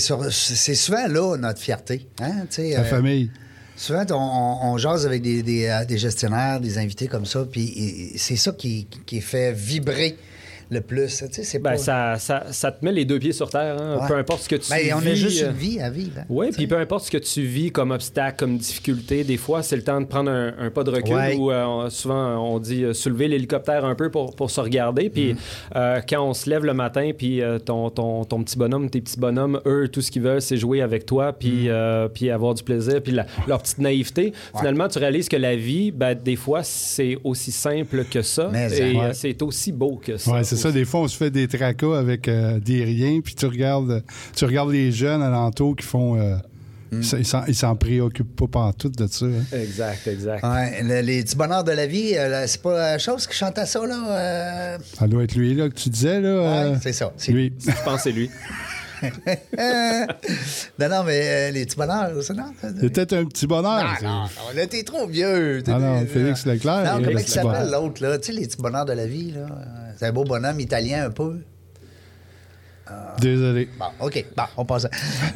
souvent 0.75 1.07
là 1.07 1.35
notre 1.37 1.59
fierté. 1.59 2.05
Hein? 2.21 2.45
La 2.57 2.79
euh, 2.79 2.83
famille. 2.83 3.29
Souvent, 3.75 4.05
on, 4.11 4.13
on- 4.15 4.73
on 4.73 4.77
jase 4.77 5.05
avec 5.07 5.21
des, 5.23 5.41
des, 5.41 5.81
des 5.87 5.97
gestionnaires, 5.97 6.59
des 6.61 6.77
invités 6.77 7.07
comme 7.07 7.25
ça, 7.25 7.43
puis 7.51 8.11
c'est 8.17 8.35
ça 8.35 8.51
qui, 8.51 8.87
qui 9.05 9.19
fait 9.19 9.51
vibrer 9.51 10.15
le 10.73 10.81
plus. 10.81 11.17
Tu 11.17 11.25
sais, 11.31 11.43
c'est 11.43 11.59
Ben, 11.59 11.71
pas... 11.71 11.77
ça, 11.77 12.15
ça, 12.17 12.43
ça 12.51 12.71
te 12.71 12.83
met 12.83 12.91
les 12.91 13.05
deux 13.05 13.19
pieds 13.19 13.31
sur 13.31 13.49
terre, 13.49 13.77
hein. 13.81 13.99
Ouais. 14.01 14.07
peu 14.07 14.15
importe 14.17 14.41
ce 14.43 14.49
que 14.49 14.55
tu 14.55 14.69
Ben, 14.69 14.77
vis. 14.83 14.93
on 14.93 14.97
a 14.97 15.13
juste 15.13 15.43
euh, 15.43 15.49
une 15.51 15.55
vie 15.55 15.79
à 15.79 15.89
vivre. 15.89 16.19
hein, 16.19 16.25
Oui, 16.29 16.47
puis 16.51 16.67
peu 16.67 16.77
importe 16.77 17.05
ce 17.05 17.11
que 17.11 17.17
tu 17.17 17.41
vis 17.43 17.71
comme 17.71 17.91
obstacle, 17.91 18.37
comme 18.37 18.57
difficulté, 18.57 19.23
des 19.23 19.37
fois, 19.37 19.63
c'est 19.63 19.75
le 19.75 19.83
temps 19.83 20.01
de 20.01 20.05
prendre 20.05 20.31
un, 20.31 20.53
un 20.59 20.69
pas 20.69 20.83
de 20.83 20.91
recul 20.91 21.13
Ouais. 21.15 21.35
où 21.37 21.51
euh, 21.51 21.89
souvent 21.89 22.37
on 22.53 22.59
dit 22.59 22.83
euh, 22.83 22.93
soulever 22.93 23.27
l'hélicoptère 23.27 23.85
un 23.85 23.95
peu 23.95 24.09
pour, 24.09 24.35
pour 24.35 24.49
se 24.51 24.59
regarder. 24.61 25.09
Puis 25.09 25.35
euh, 25.75 26.01
quand 26.07 26.21
on 26.27 26.33
se 26.33 26.49
lève 26.49 26.65
le 26.65 26.73
matin, 26.73 27.11
puis 27.17 27.41
euh, 27.41 27.59
ton, 27.59 27.89
ton, 27.89 28.25
ton 28.25 28.43
petit 28.43 28.57
bonhomme, 28.57 28.89
tes 28.89 29.01
petits 29.01 29.19
bonhommes, 29.19 29.59
eux, 29.65 29.87
tout 29.87 30.01
ce 30.01 30.09
qu'ils 30.11 30.21
veulent, 30.23 30.41
c'est 30.41 30.57
jouer 30.57 30.81
avec 30.81 31.05
toi, 31.05 31.33
puis, 31.33 31.69
euh, 31.69 32.07
puis 32.07 32.29
avoir 32.29 32.53
du 32.53 32.63
plaisir, 32.63 33.01
puis 33.01 33.11
la- 33.13 33.25
leur 33.47 33.61
petite 33.61 33.79
naïveté. 33.79 34.33
Finalement, 34.57 34.87
tu 34.87 34.99
réalises 34.99 35.29
que 35.29 35.37
la 35.37 35.55
vie, 35.55 35.91
ben, 35.91 36.15
des 36.15 36.35
fois, 36.35 36.63
c'est 36.63 37.17
aussi 37.23 37.51
simple 37.51 38.05
que 38.05 38.21
ça. 38.21 38.49
Mais, 38.51 38.71
et 38.79 38.95
ouais. 38.97 39.13
c'est 39.13 39.41
aussi 39.41 39.71
beau 39.71 39.99
que 40.03 40.17
ça. 40.17 40.31
Ça. 40.63 40.71
Des 40.71 40.85
fois, 40.85 41.01
on 41.01 41.07
se 41.07 41.15
fait 41.17 41.29
des 41.31 41.47
tracas 41.47 41.97
avec 41.97 42.27
euh, 42.27 42.59
des 42.59 42.83
riens, 42.83 43.19
puis 43.23 43.35
tu 43.35 43.45
regardes, 43.45 44.03
tu 44.35 44.45
regardes 44.45 44.71
les 44.71 44.91
jeunes 44.91 45.21
alentours 45.21 45.75
qui 45.75 45.85
font. 45.85 46.19
euh, 46.19 46.35
Hmm. 46.91 47.01
ils 47.47 47.55
s'en- 47.55 47.75
préoccupent 47.75 48.35
pas 48.35 48.45
partout 48.47 48.87
de 48.89 49.07
ça. 49.07 49.25
hein. 49.25 49.43
Exact, 49.51 50.05
exact. 50.05 50.43
Ouais, 50.45 50.83
le- 50.83 51.01
les 51.01 51.23
petits 51.23 51.35
bonheurs 51.35 51.63
de 51.63 51.71
la 51.71 51.87
vie, 51.87 52.13
euh, 52.15 52.45
c'est 52.45 52.61
pas 52.61 52.77
la 52.77 52.99
chose 52.99 53.25
qui 53.25 53.35
chantait 53.35 53.65
ça, 53.65 53.83
là. 53.83 54.03
euh, 54.09 54.77
Ça 54.99 55.07
doit 55.07 55.23
être 55.23 55.33
lui 55.33 55.55
là, 55.55 55.69
que 55.69 55.73
tu 55.73 55.89
disais. 55.89 56.21
Là, 56.21 56.29
ouais, 56.35 56.45
euh, 56.45 56.75
c'est 56.83 56.93
ça. 56.93 57.11
c'est 57.17 57.31
lui. 57.31 57.51
Je 57.59 57.71
pense 57.83 57.95
que 57.95 58.01
c'est 58.03 58.11
lui. 58.11 58.29
Euh, 59.03 59.09
non, 60.79 60.89
non, 60.89 61.03
mais 61.03 61.49
euh, 61.49 61.51
les 61.51 61.65
petits 61.65 61.75
bonheurs, 61.77 62.11
c'est 62.21 62.33
non? 62.35 62.53
Peut-être 62.79 63.13
un 63.13 63.25
petit 63.25 63.47
bonheur. 63.47 63.97
Non, 64.03 64.09
non, 64.09 64.25
là, 64.55 64.67
t'es 64.67 64.83
trop 64.83 65.07
vieux. 65.07 65.63
Ah 65.67 65.79
non, 65.79 66.05
Félix 66.05 66.45
Leclerc, 66.45 66.83
Non, 66.85 67.03
comment 67.03 67.17
il 67.19 67.27
s'appelle 67.27 67.71
l'autre, 67.71 68.03
là? 68.03 68.17
Tu 68.19 68.27
sais, 68.33 68.39
les 68.39 68.45
petits 68.47 68.61
bonheurs 68.61 68.85
de 68.85 68.93
la 68.93 69.05
vie, 69.07 69.31
là. 69.31 69.45
C'est 70.03 70.09
un 70.09 70.11
beau 70.11 70.25
bonhomme 70.25 70.59
italien, 70.59 71.05
un 71.05 71.11
peu. 71.11 71.39
Désolé. 73.19 73.69
Bon, 73.79 73.85
OK. 74.05 74.25
Bon, 74.35 74.43
on 74.57 74.65
passe. 74.65 74.85
à- 74.85 74.89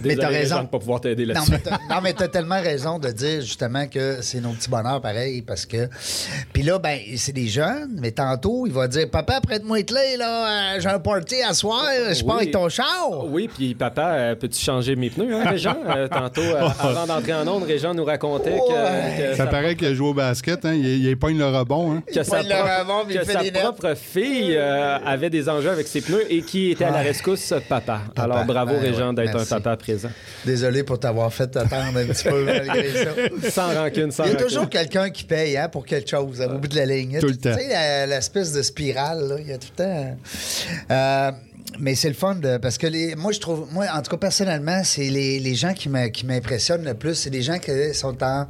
mais 0.04 0.16
t'as 0.16 0.28
raison. 0.28 0.64
de 0.64 0.68
pas 0.68 0.80
pouvoir 0.80 1.00
t'aider 1.02 1.26
Non, 1.26 1.34
là-dessus. 1.36 1.52
mais 1.52 1.60
t'as, 1.60 1.78
non, 1.96 2.02
mais 2.04 2.14
t'as 2.14 2.28
tellement 2.28 2.62
raison 2.62 3.00
de 3.00 3.10
dire 3.10 3.42
justement 3.42 3.88
que 3.88 4.18
c'est 4.22 4.42
nos 4.42 4.50
petits 4.52 4.70
bonheurs 4.70 5.00
pareil 5.02 5.42
parce 5.42 5.66
que. 5.66 5.88
Puis 6.54 6.64
là, 6.64 6.80
ben, 6.80 7.00
c'est 7.16 7.32
des 7.34 7.48
jeunes, 7.48 7.98
mais 8.02 8.12
tantôt, 8.12 8.66
il 8.68 8.74
va 8.74 8.88
dire 8.88 9.10
Papa, 9.10 9.40
prête-moi 9.42 9.78
les 9.78 9.86
clés, 9.86 10.18
là, 10.18 10.76
euh, 10.76 10.80
j'ai 10.80 10.90
un 10.90 11.00
party 11.00 11.36
à 11.48 11.54
soir, 11.54 11.86
je 12.12 12.24
pars 12.24 12.36
Oui. 12.36 12.42
avec 12.42 12.52
ton 12.52 12.68
char. 12.70 13.26
Oui, 13.30 13.48
puis 13.54 13.76
papa, 13.76 14.10
euh, 14.14 14.36
peux-tu 14.36 14.60
changer 14.60 14.96
mes 14.96 15.10
pneus, 15.10 15.34
hein, 15.36 15.50
Régent? 15.50 15.78
Euh, 15.88 16.08
tantôt, 16.08 16.42
avant 16.80 17.06
d'entrer 17.06 17.34
en 17.34 17.48
onde, 17.48 17.64
Régent 17.64 17.94
nous 17.94 18.06
racontait 18.06 18.58
que, 18.58 19.32
Ça 19.32 19.46
sa, 19.46 19.48
paraît 19.48 19.76
qu'il 19.76 19.88
a 19.88 19.94
joué 19.94 20.10
au 20.10 20.14
basket, 20.14 20.66
hein. 20.66 20.74
il, 20.74 21.06
il 21.06 21.18
pogne 21.18 21.38
le 21.38 21.48
rebond. 21.48 21.94
Hein. 21.94 22.04
que 22.08 22.24
sa 22.24 22.38
pogne 22.38 22.50
le 22.50 22.56
propre, 22.56 22.80
rebond, 22.80 23.06
puis 23.06 23.14
il 23.16 23.20
que 23.22 23.26
fait 23.26 23.34
sa 23.34 23.44
des 23.44 23.52
propre 23.52 23.94
fille 23.96 24.56
euh, 24.58 24.98
avait 25.06 25.30
des 25.30 25.48
enjeux 25.48 25.70
avec 25.70 25.88
ses 25.88 26.02
pneus 26.02 26.26
et 26.30 26.42
qui 26.42 26.72
était 26.72 26.84
à 26.86 26.92
la 26.92 26.98
Ouais. 26.98 27.10
Rescousse, 27.38 27.68
papa. 27.70 28.02
Alors, 28.16 28.46
bravo, 28.46 28.74
Ben 28.74 28.82
Régent, 28.82 29.10
ouais, 29.10 29.26
d'être 29.26 29.40
un 29.40 29.46
papa 29.46 29.78
présent. 29.78 30.10
Désolé 30.46 30.84
pour 30.84 31.00
t'avoir 31.00 31.34
fait 31.34 31.56
attendre 31.56 31.98
un 31.98 32.06
petit 32.06 32.24
peu 32.28 32.44
malgré 32.44 32.90
ça. 33.42 33.50
Sans 33.52 33.74
rancune, 33.74 34.12
sans 34.12 34.24
Il 34.26 34.28
y 34.28 34.30
a 34.30 34.34
rancune. 34.34 34.48
toujours 34.48 34.70
quelqu'un 34.70 35.10
qui 35.10 35.24
paye 35.24 35.58
hein, 35.58 35.70
pour 35.70 35.86
quelque 35.86 36.10
chose 36.10 36.42
au 36.42 36.58
bout 36.58 36.68
de 36.68 36.76
la 36.76 36.86
ligne. 36.86 37.20
Tout 37.20 37.28
le 37.28 37.34
Tu 37.34 37.40
temps. 37.50 37.54
sais, 37.58 37.68
la- 37.70 38.06
l'espèce 38.08 38.52
de 38.54 38.62
spirale, 38.62 39.28
là, 39.28 39.36
il 39.40 39.48
y 39.48 39.54
a 39.54 39.58
tout 39.58 39.68
le 39.78 39.84
temps. 39.84 40.18
Euh, 40.92 41.32
mais 41.80 41.96
c'est 41.96 42.08
le 42.10 42.14
fun 42.16 42.36
de, 42.36 42.58
parce 42.58 42.78
que 42.78 42.88
les, 42.88 43.16
moi, 43.16 43.32
je 43.32 43.40
trouve, 43.40 43.68
moi, 43.72 43.86
en 43.94 44.02
tout 44.02 44.12
cas, 44.12 44.18
personnellement, 44.18 44.82
c'est 44.84 45.10
les, 45.10 45.40
les 45.40 45.56
gens 45.56 45.74
qui 45.74 45.90
m'impressionnent 45.90 46.86
le 46.86 46.94
plus, 46.94 47.16
c'est 47.16 47.30
des 47.30 47.42
gens 47.42 47.60
qui 47.60 47.72
sont 47.94 48.24
en 48.24 48.48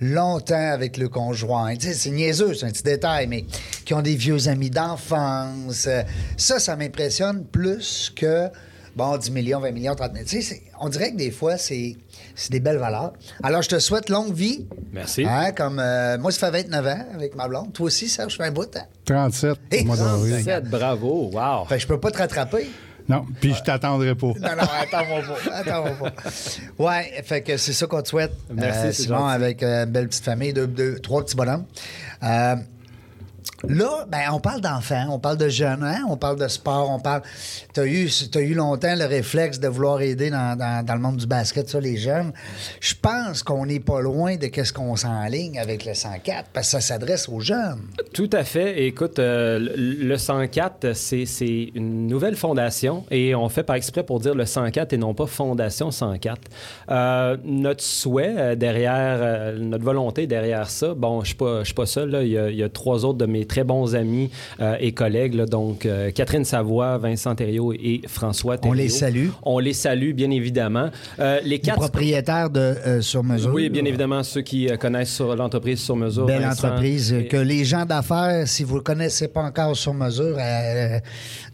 longtemps 0.00 0.70
avec 0.72 0.96
le 0.96 1.08
conjoint. 1.08 1.74
Tu 1.76 1.86
sais, 1.88 1.94
c'est 1.94 2.10
niaiseux, 2.10 2.54
c'est 2.54 2.66
un 2.66 2.70
petit 2.70 2.82
détail, 2.82 3.26
mais 3.26 3.44
qui 3.84 3.94
ont 3.94 4.02
des 4.02 4.16
vieux 4.16 4.48
amis 4.48 4.70
d'enfance. 4.70 5.86
Euh, 5.86 6.02
Ça, 6.36 6.58
ça 6.58 6.76
m'impressionne 6.76 7.44
plus 7.44 8.12
que, 8.14 8.48
bon, 8.96 9.16
10 9.16 9.30
millions, 9.30 9.60
20 9.60 9.70
millions, 9.72 9.94
30 9.94 10.12
millions. 10.12 10.26
Tu 10.26 10.42
sais, 10.42 10.62
on 10.80 10.88
dirait 10.88 11.12
que 11.12 11.16
des 11.16 11.30
fois, 11.30 11.56
c'est 11.56 11.96
c'est 12.36 12.50
des 12.50 12.60
belles 12.60 12.78
valeurs. 12.78 13.12
Alors, 13.44 13.62
je 13.62 13.68
te 13.68 13.78
souhaite 13.78 14.08
longue 14.08 14.32
vie. 14.34 14.66
Merci. 14.92 15.24
Hein, 15.28 15.52
comme 15.52 15.78
euh, 15.78 16.18
moi, 16.18 16.32
ça 16.32 16.50
fait 16.50 16.62
29 16.64 16.86
ans 16.86 17.04
avec 17.14 17.36
ma 17.36 17.46
blonde. 17.46 17.72
Toi 17.72 17.86
aussi, 17.86 18.08
Serge, 18.08 18.32
je 18.32 18.36
fais 18.36 18.44
un 18.44 18.50
bout. 18.50 18.68
Hein? 18.76 18.82
37 19.04 19.56
Hey, 19.70 19.82
au 19.82 19.84
mois 19.86 19.96
d'avril. 19.96 20.32
37, 20.32 20.64
bravo, 20.64 21.30
wow. 21.32 21.64
Fait 21.66 21.76
que 21.76 21.82
je 21.82 21.86
peux 21.86 22.00
pas 22.00 22.10
te 22.10 22.18
rattraper. 22.18 22.68
Non, 23.08 23.26
puis 23.40 23.52
je 23.52 23.62
t'attendrai 23.62 24.14
pas. 24.14 24.28
Non, 24.28 24.56
non, 24.56 24.62
attends-moi 24.80 25.20
pas. 25.20 25.52
Attends-moi 25.56 26.10
pas. 26.10 26.12
Ouais, 26.78 27.22
fait 27.22 27.42
que 27.42 27.56
c'est 27.58 27.74
ça 27.74 27.86
qu'on 27.86 28.00
te 28.00 28.08
souhaite. 28.08 28.32
Merci, 28.50 28.94
c'est 28.94 29.02
Simon, 29.04 29.26
avec 29.26 29.62
euh, 29.62 29.84
une 29.84 29.90
belle 29.90 30.08
petite 30.08 30.24
famille, 30.24 30.54
deux, 30.54 30.66
deux- 30.66 30.98
trois 31.00 31.22
petits 31.22 31.36
bonhommes. 31.36 31.66
Euh, 32.22 32.56
Là, 33.66 34.04
ben, 34.08 34.20
on 34.32 34.40
parle 34.40 34.60
d'enfants, 34.60 35.06
on 35.10 35.18
parle 35.18 35.38
de 35.38 35.48
jeunes, 35.48 35.82
hein? 35.82 36.04
on 36.08 36.16
parle 36.16 36.38
de 36.38 36.48
sport, 36.48 36.90
on 36.90 37.00
parle. 37.00 37.22
Tu 37.72 37.80
as 37.80 37.86
eu, 37.86 38.08
eu 38.36 38.54
longtemps 38.54 38.94
le 38.94 39.06
réflexe 39.06 39.58
de 39.58 39.68
vouloir 39.68 40.02
aider 40.02 40.30
dans, 40.30 40.56
dans- 40.56 40.94
le 40.94 41.00
monde 41.00 41.16
du 41.16 41.26
basket, 41.26 41.68
ça, 41.68 41.80
les 41.80 41.96
jeunes. 41.96 42.32
Je 42.80 42.94
pense 43.00 43.42
qu'on 43.42 43.66
n'est 43.66 43.80
pas 43.80 44.00
loin 44.00 44.36
de 44.36 44.46
qu'est-ce 44.48 44.72
qu'on 44.72 44.96
s'enligne 44.96 45.58
avec 45.58 45.84
le 45.86 45.94
104, 45.94 46.50
parce 46.52 46.66
que 46.66 46.70
ça 46.72 46.80
s'adresse 46.80 47.28
aux 47.28 47.40
jeunes. 47.40 47.80
Tout 48.12 48.30
à 48.32 48.44
fait. 48.44 48.84
Écoute, 48.86 49.18
euh, 49.18 49.58
le 49.58 49.94
le 50.14 50.18
104, 50.18 50.92
c'est 50.94 51.24
une 51.74 52.06
nouvelle 52.06 52.36
fondation 52.36 53.04
et 53.10 53.34
on 53.34 53.48
fait 53.48 53.62
par 53.62 53.76
exprès 53.76 54.02
pour 54.04 54.20
dire 54.20 54.34
le 54.34 54.44
104 54.46 54.92
et 54.92 54.96
non 54.98 55.14
pas 55.14 55.26
Fondation 55.26 55.90
104. 55.90 56.40
Euh, 56.90 57.36
notre 57.44 57.82
souhait 57.82 58.34
euh, 58.36 58.54
derrière, 58.54 59.54
notre 59.58 59.84
volonté 59.84 60.26
derrière 60.26 60.68
ça, 60.70 60.94
bon, 60.94 61.16
je 61.24 61.34
ne 61.40 61.64
suis, 61.64 61.74
pas- 61.74 61.86
seul, 61.86 62.10
là. 62.10 62.22
Il, 62.22 62.28
y 62.30 62.38
a, 62.38 62.50
il 62.50 62.56
y 62.56 62.62
a 62.62 62.68
trois 62.68 63.04
autres 63.04 63.18
de 63.18 63.26
mes 63.34 63.44
très 63.46 63.64
bons 63.64 63.94
amis 63.94 64.30
euh, 64.60 64.76
et 64.80 64.92
collègues, 64.92 65.34
là. 65.34 65.46
donc 65.46 65.86
euh, 65.86 66.10
Catherine 66.10 66.44
Savoie, 66.44 66.98
Vincent 66.98 67.34
Thériault 67.34 67.72
et 67.72 68.00
François 68.06 68.54
On 68.54 68.58
Thériault. 68.58 68.74
les 68.74 68.88
salue. 68.88 69.28
On 69.42 69.58
les 69.58 69.72
salue, 69.72 70.12
bien 70.12 70.30
évidemment. 70.30 70.88
Euh, 71.18 71.40
les 71.42 71.50
Les 71.50 71.58
quatre... 71.58 71.78
propriétaires 71.80 72.50
de 72.50 72.74
Sur 73.00 73.22
Mesure. 73.24 73.52
Oui, 73.52 73.68
bien 73.68 73.84
évidemment, 73.84 74.22
ceux 74.22 74.42
qui 74.42 74.68
connaissent 74.78 75.12
sur 75.14 75.34
l'entreprise 75.36 75.80
sur 75.80 75.96
mesure. 75.96 76.26
Belle 76.26 76.42
Vincent 76.42 76.68
entreprise. 76.68 77.12
et- 77.12 77.26
Que 77.28 77.36
les 77.36 77.64
gens 77.64 77.84
d'affaires, 77.84 78.46
si 78.46 78.62
vous 78.64 78.76
ne 78.76 78.80
connaissez 78.82 79.28
pas 79.28 79.42
encore 79.42 79.76
sur 79.76 79.94
mesure, 79.94 80.36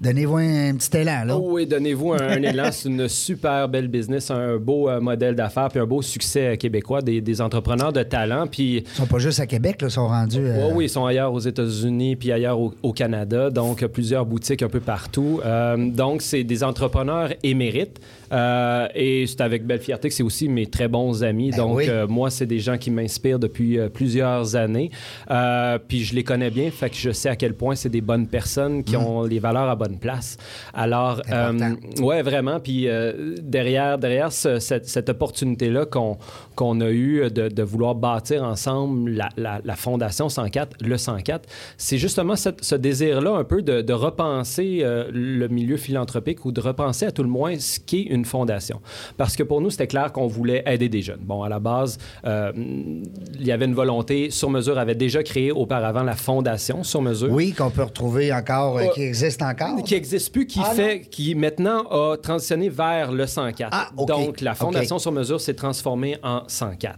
donnez-vous 0.00 0.36
un, 0.36 0.74
petit 0.76 0.96
élan. 0.98 1.24
Là. 1.26 1.36
Oh 1.36 1.48
oui, 1.52 1.66
donnez-vous 1.66 2.12
un, 2.14 2.20
un 2.20 2.42
élan. 2.42 2.68
C'est 2.72 2.88
une 2.88 3.08
super 3.08 3.68
belle 3.68 3.88
business, 3.88 4.30
un 4.30 4.56
beau 4.56 4.88
modèle 5.00 5.34
d'affaires, 5.34 5.68
puis 5.68 5.80
un 5.80 5.86
beau 5.86 6.02
succès 6.02 6.56
québécois, 6.56 7.02
des, 7.02 7.20
des 7.20 7.40
entrepreneurs 7.40 7.92
de 7.92 8.02
talent. 8.02 8.46
Puis, 8.46 8.84
Ils 8.86 8.96
sont 8.96 9.06
pas 9.06 9.18
juste 9.18 9.40
à 9.40 9.46
Québec, 9.46 9.80
là, 9.82 9.88
ils 9.88 9.92
sont 9.92 10.06
rendus. 10.08 10.38
euh, 10.40 10.66
ouais, 10.68 10.72
oui, 10.74 10.84
ils 10.86 10.88
sont 10.90 11.04
ailleurs 11.04 11.32
aux 11.32 11.38
États-Unis, 11.40 11.69
puis 12.18 12.32
ailleurs 12.32 12.58
au, 12.60 12.74
au 12.82 12.92
Canada. 12.92 13.50
Donc, 13.50 13.84
plusieurs 13.86 14.26
boutiques 14.26 14.62
un 14.62 14.68
peu 14.68 14.80
partout. 14.80 15.40
Euh, 15.44 15.76
donc, 15.90 16.22
c'est 16.22 16.44
des 16.44 16.62
entrepreneurs 16.64 17.30
émérites. 17.42 18.00
Euh, 18.32 18.86
et 18.94 19.26
c'est 19.26 19.40
avec 19.40 19.66
belle 19.66 19.80
fierté 19.80 20.08
que 20.08 20.14
c'est 20.14 20.22
aussi 20.22 20.48
mes 20.48 20.66
très 20.66 20.86
bons 20.86 21.24
amis. 21.24 21.50
Ben 21.50 21.56
donc, 21.56 21.78
oui. 21.78 21.86
euh, 21.88 22.06
moi, 22.06 22.30
c'est 22.30 22.46
des 22.46 22.60
gens 22.60 22.78
qui 22.78 22.90
m'inspirent 22.92 23.40
depuis 23.40 23.76
euh, 23.78 23.88
plusieurs 23.88 24.54
années. 24.54 24.90
Puis, 25.88 26.04
je 26.04 26.14
les 26.14 26.24
connais 26.24 26.50
bien, 26.50 26.70
fait 26.70 26.90
que 26.90 26.96
je 26.96 27.10
sais 27.10 27.28
à 27.28 27.36
quel 27.36 27.54
point 27.54 27.74
c'est 27.74 27.88
des 27.88 28.00
bonnes 28.00 28.26
personnes 28.28 28.84
qui 28.84 28.96
ont 28.96 29.22
les 29.24 29.38
valeurs 29.38 29.68
à 29.68 29.74
bonne 29.76 29.98
place. 29.98 30.36
Alors, 30.74 31.20
Ouais, 32.00 32.22
vraiment. 32.22 32.60
Puis 32.60 32.86
derrière, 33.42 33.98
derrière 33.98 34.32
ce- 34.32 34.58
cette, 34.58 34.88
cette 34.88 35.08
opportunité-là 35.08 35.86
qu'on 35.86 36.16
qu'on 36.56 36.80
a 36.82 36.90
eue 36.90 37.30
de, 37.30 37.48
de 37.48 37.62
vouloir 37.62 37.94
bâtir 37.94 38.44
ensemble 38.44 39.10
la, 39.12 39.28
la- 39.36 39.60
la 39.64 39.76
Fondation 39.76 40.28
104, 40.28 40.76
le 40.84 40.96
104, 40.98 41.48
c'est 41.76 41.98
justement 41.98 42.36
cette- 42.36 42.64
ce 42.64 42.74
désir-là 42.74 43.32
un 43.36 43.44
peu 43.44 43.62
de, 43.62 43.80
de 43.82 43.92
repenser 43.92 44.80
euh, 44.82 45.08
le 45.12 45.48
milieu 45.48 45.76
philanthropique 45.76 46.44
ou 46.44 46.52
de 46.52 46.60
repenser 46.60 47.06
à 47.06 47.10
tout 47.12 47.22
le 47.22 47.28
moins 47.28 47.58
ce 47.58 47.78
qu'est 47.80 48.02
une 48.02 48.24
fondation. 48.24 48.80
Parce 49.16 49.36
que 49.36 49.42
pour 49.42 49.60
nous, 49.60 49.70
c'était 49.70 49.86
clair 49.86 50.12
qu'on 50.12 50.26
voulait 50.26 50.62
aider 50.66 50.88
des 50.88 51.02
jeunes. 51.02 51.20
Bon, 51.22 51.42
à 51.42 51.48
la 51.48 51.58
base, 51.58 51.98
euh, 52.26 52.52
il 52.56 53.46
y 53.46 53.52
avait 53.52 53.64
une 53.66 53.74
volonté. 53.74 54.30
Sur 54.30 54.50
mesure 54.50 54.78
avait 54.78 54.94
déjà 54.94 55.22
créé 55.22 55.50
auparavant 55.52 56.02
la 56.02 56.16
Fondation 56.16 56.82
Sur 56.84 57.02
mesure 57.02 57.30
Oui, 57.32 57.52
qu'on 57.52 57.70
peut 57.70 57.82
retrouver 57.82 58.32
encore, 58.32 58.78
euh, 58.78 58.86
qui 58.94 59.02
existe 59.02 59.42
encore. 59.42 59.82
qui 59.84 59.94
n'existe 59.94 60.32
plus, 60.32 60.46
qui 60.46 60.60
Ah, 60.62 60.70
fait, 60.74 61.00
qui 61.10 61.34
maintenant 61.34 61.84
a 61.90 62.16
transitionné 62.16 62.68
vers 62.68 63.12
le 63.12 63.26
104. 63.26 63.68
Ah, 63.72 63.90
OK. 63.96 64.08
Donc, 64.08 64.40
la 64.40 64.54
Fondation 64.54 64.96
OK. 64.96 65.02
sur 65.02 65.12
mesure 65.12 65.40
s'est 65.40 65.54
transformée 65.54 66.16
en 66.22 66.42
104. 66.46 66.96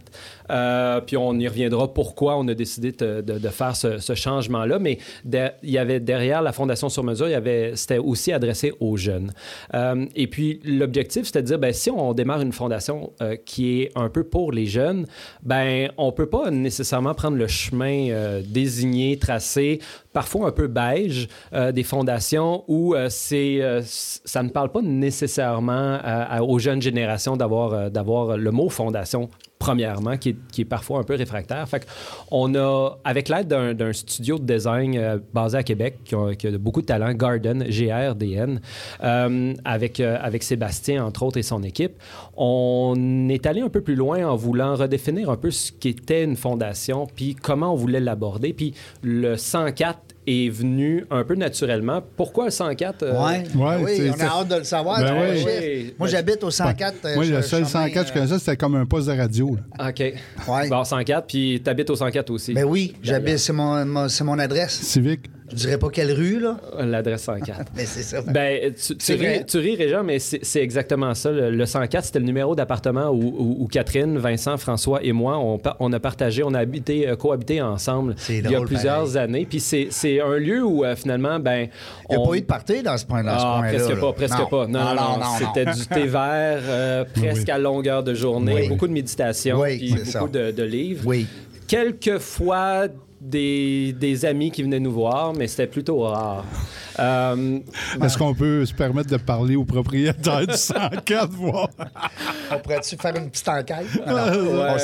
Euh, 0.53 1.01
puis 1.01 1.17
on 1.17 1.33
y 1.39 1.47
reviendra 1.47 1.93
pourquoi 1.93 2.37
on 2.37 2.47
a 2.47 2.53
décidé 2.53 2.91
de, 2.91 3.49
faire 3.49 3.75
ce, 3.75 4.13
changement-là. 4.13 4.79
Mais 4.79 4.99
il 5.25 5.69
y 5.69 5.77
avait 5.77 5.99
derrière 5.99 6.41
la 6.41 6.51
Fondation 6.51 6.89
sur 6.89 7.03
mesure, 7.03 7.27
il 7.27 7.31
y 7.31 7.35
avait, 7.35 7.71
c'était 7.75 7.97
aussi 7.97 8.31
adressé 8.31 8.73
aux 8.79 8.97
jeunes. 8.97 9.33
Euh, 9.73 10.05
et 10.15 10.27
puis 10.27 10.59
l'objectif, 10.63 11.25
c'était 11.25 11.41
de 11.41 11.47
dire, 11.47 11.59
ben, 11.59 11.73
si 11.73 11.89
on 11.89 12.13
démarre 12.13 12.41
une 12.41 12.53
fondation 12.53 13.11
euh, 13.21 13.35
qui 13.35 13.81
est 13.81 13.91
un 13.95 14.09
peu 14.09 14.23
pour 14.23 14.51
les 14.51 14.67
jeunes, 14.67 15.07
ben, 15.41 15.89
on 15.97 16.11
peut 16.11 16.27
pas 16.27 16.51
nécessairement 16.51 17.13
prendre 17.13 17.37
le 17.37 17.47
chemin 17.47 18.41
désigné, 18.45 19.17
tracé 19.17 19.79
parfois 20.13 20.47
un 20.47 20.51
peu 20.51 20.67
beige 20.67 21.27
des 21.73 21.83
fondations 21.83 22.63
où 22.67 22.95
c'est, 23.09 23.61
ça 23.83 24.43
ne 24.43 24.49
parle 24.49 24.71
pas 24.71 24.81
nécessairement 24.81 25.99
aux 26.41 26.59
jeunes 26.59 26.81
générations 26.81 27.35
d'avoir, 27.35 27.89
d'avoir 27.89 28.37
le 28.37 28.51
mot 28.51 28.69
fondation 28.69 29.29
premièrement, 29.63 30.17
qui 30.17 30.35
est, 30.59 30.65
parfois 30.65 30.99
un 30.99 31.03
peu 31.03 31.15
réfractaire. 31.15 31.65
Fait 31.69 31.87
on 32.31 32.53
a, 32.53 32.97
avec 33.05 33.29
l'aide 33.29 33.47
d'un 33.47 33.93
studio 33.93 34.37
de 34.37 34.43
design 34.43 34.97
euh, 34.97 35.19
basé 35.33 35.57
à 35.57 35.63
Québec, 35.63 35.99
qui 36.03 36.15
a, 36.15 36.57
beaucoup 36.57 36.81
de 36.81 36.85
talent, 36.85 37.13
Garden, 37.13 37.63
G-R-D-N, 37.69 38.59
euh, 39.03 39.53
avec, 39.63 40.01
euh, 40.01 40.17
avec 40.21 40.43
Sébastien, 40.43 41.05
entre 41.05 41.23
autres, 41.23 41.37
et 41.37 41.43
son 41.43 41.63
équipe, 41.63 41.93
on 42.35 43.29
est 43.29 43.45
allé 43.45 43.61
un 43.61 43.69
peu 43.69 43.79
plus 43.79 43.95
loin 43.95 44.27
en 44.27 44.35
voulant 44.35 44.75
redéfinir 44.75 45.29
un 45.29 45.37
peu 45.37 45.49
ce 45.49 45.71
qu'était 45.71 46.25
une 46.25 46.35
fondation, 46.35 47.07
puis 47.15 47.33
comment 47.33 47.71
on 47.71 47.77
voulait 47.77 48.01
l'aborder. 48.01 48.51
Puis 48.51 48.73
le 49.01 49.37
104 49.37 50.12
est 50.27 50.49
venu 50.49 51.05
un 51.09 51.23
peu 51.23 51.35
naturellement. 51.35 52.01
Pourquoi 52.15 52.45
le 52.45 52.51
104? 52.51 53.03
Euh? 53.03 53.25
Ouais. 53.25 53.43
oui, 53.55 54.11
on 54.15 54.19
a 54.19 54.25
hâte 54.25 54.47
de 54.47 54.55
le 54.55 54.63
savoir. 54.63 54.99
Ben 54.99 55.93
Moi, 55.97 56.07
j'habite 56.07 56.43
au 56.43 56.51
104. 56.51 56.95
Ben, 57.03 57.15
moi, 57.15 57.25
le 57.25 57.41
seul 57.41 57.65
104 57.65 58.03
que 58.03 58.07
je 58.09 58.13
connaissais, 58.13 58.39
c'était 58.39 58.57
comme 58.57 58.75
un 58.75 58.85
poste 58.85 59.07
de 59.07 59.13
radio. 59.17 59.57
OK. 59.79 59.99
Ouais. 59.99 60.69
Bon, 60.69 60.83
104, 60.83 61.27
puis 61.27 61.61
tu 61.63 61.69
habites 61.69 61.89
au 61.89 61.95
104 61.95 62.29
aussi. 62.29 62.53
Ben 62.53 62.63
oui, 62.63 62.95
j'habite, 63.01 63.37
c'est 63.37 63.53
mon, 63.53 63.85
mon 63.85 64.39
adresse. 64.39 64.73
Civique. 64.81 65.25
Je 65.53 65.59
dirais 65.59 65.77
pas 65.77 65.89
quelle 65.89 66.11
rue, 66.11 66.39
là. 66.39 66.57
L'adresse 66.79 67.23
104. 67.23 67.71
mais 67.75 67.85
c'est 67.85 68.01
ça. 68.01 68.21
Ben, 68.21 68.73
tu, 68.73 68.97
tu, 68.97 69.13
ris, 69.13 69.45
tu, 69.45 69.57
ris, 69.57 69.75
Régent, 69.75 70.03
mais 70.03 70.19
c'est 70.19 70.61
exactement 70.61 71.13
ça. 71.13 71.31
Le, 71.31 71.65
104, 71.65 72.05
c'était 72.05 72.19
le 72.19 72.25
numéro 72.25 72.55
d'appartement 72.55 73.09
où, 73.11 73.67
Catherine, 73.71 74.17
Vincent, 74.17 74.57
François 74.57 75.03
et 75.03 75.11
moi, 75.11 75.37
on, 75.37 75.59
on 75.79 75.93
a 75.93 75.99
partagé, 75.99 76.43
on 76.43 76.53
a 76.53 76.59
habité, 76.59 77.07
euh, 77.07 77.15
cohabité 77.15 77.61
ensemble 77.61 78.15
il 78.29 78.49
y 78.49 78.55
a 78.55 78.61
plusieurs 78.61 79.17
années. 79.17 79.45
Puis 79.49 79.59
c'est 79.59 80.21
un 80.21 80.37
lieu 80.37 80.63
où, 80.63 80.83
euh, 80.83 80.95
finalement, 80.95 81.39
ben... 81.39 81.67
Il 82.09 82.17
n'y 82.17 82.23
a 82.23 82.27
pas 82.27 82.35
eu 82.35 82.41
de 82.41 82.45
party 82.45 82.83
dans 82.83 82.97
ce 82.97 83.05
point-là. 83.05 83.37
Ah, 83.39 83.61
presque 83.67 83.99
pas, 83.99 84.13
presque 84.13 84.49
pas. 84.49 84.67
Non, 84.67 84.95
non, 84.95 85.17
non. 85.19 85.25
C'était 85.39 85.71
du 85.71 85.85
thé 85.87 86.07
vert, 86.07 86.61
euh, 86.63 87.05
presque 87.15 87.49
à 87.49 87.57
longueur 87.57 88.03
de 88.03 88.13
journée, 88.13 88.67
beaucoup 88.69 88.87
de 88.87 88.93
méditation, 88.93 89.61
puis 89.61 89.95
beaucoup 90.13 90.29
de, 90.29 90.51
de 90.51 90.63
livres. 90.63 91.03
Oui. 91.05 91.27
Quelquefois 91.67 92.87
des, 93.23 93.93
des, 93.93 94.25
amis 94.25 94.51
qui 94.51 94.63
venaient 94.63 94.79
nous 94.79 94.91
voir, 94.91 95.33
mais 95.33 95.47
c'était 95.47 95.67
plutôt 95.67 95.99
rare. 95.99 96.45
Euh, 96.99 97.59
Est-ce 98.03 98.17
qu'on 98.17 98.33
peut 98.33 98.65
se 98.65 98.73
permettre 98.73 99.09
de 99.09 99.17
parler 99.17 99.55
au 99.55 99.65
propriétaire 99.65 100.45
du 100.45 100.55
104, 100.55 101.29
voir? 101.31 101.69
on 102.51 102.59
pourrait-tu 102.59 102.95
faire 102.97 103.15
une 103.15 103.29
petite 103.29 103.49
enquête? 103.49 103.85
on 104.05 104.77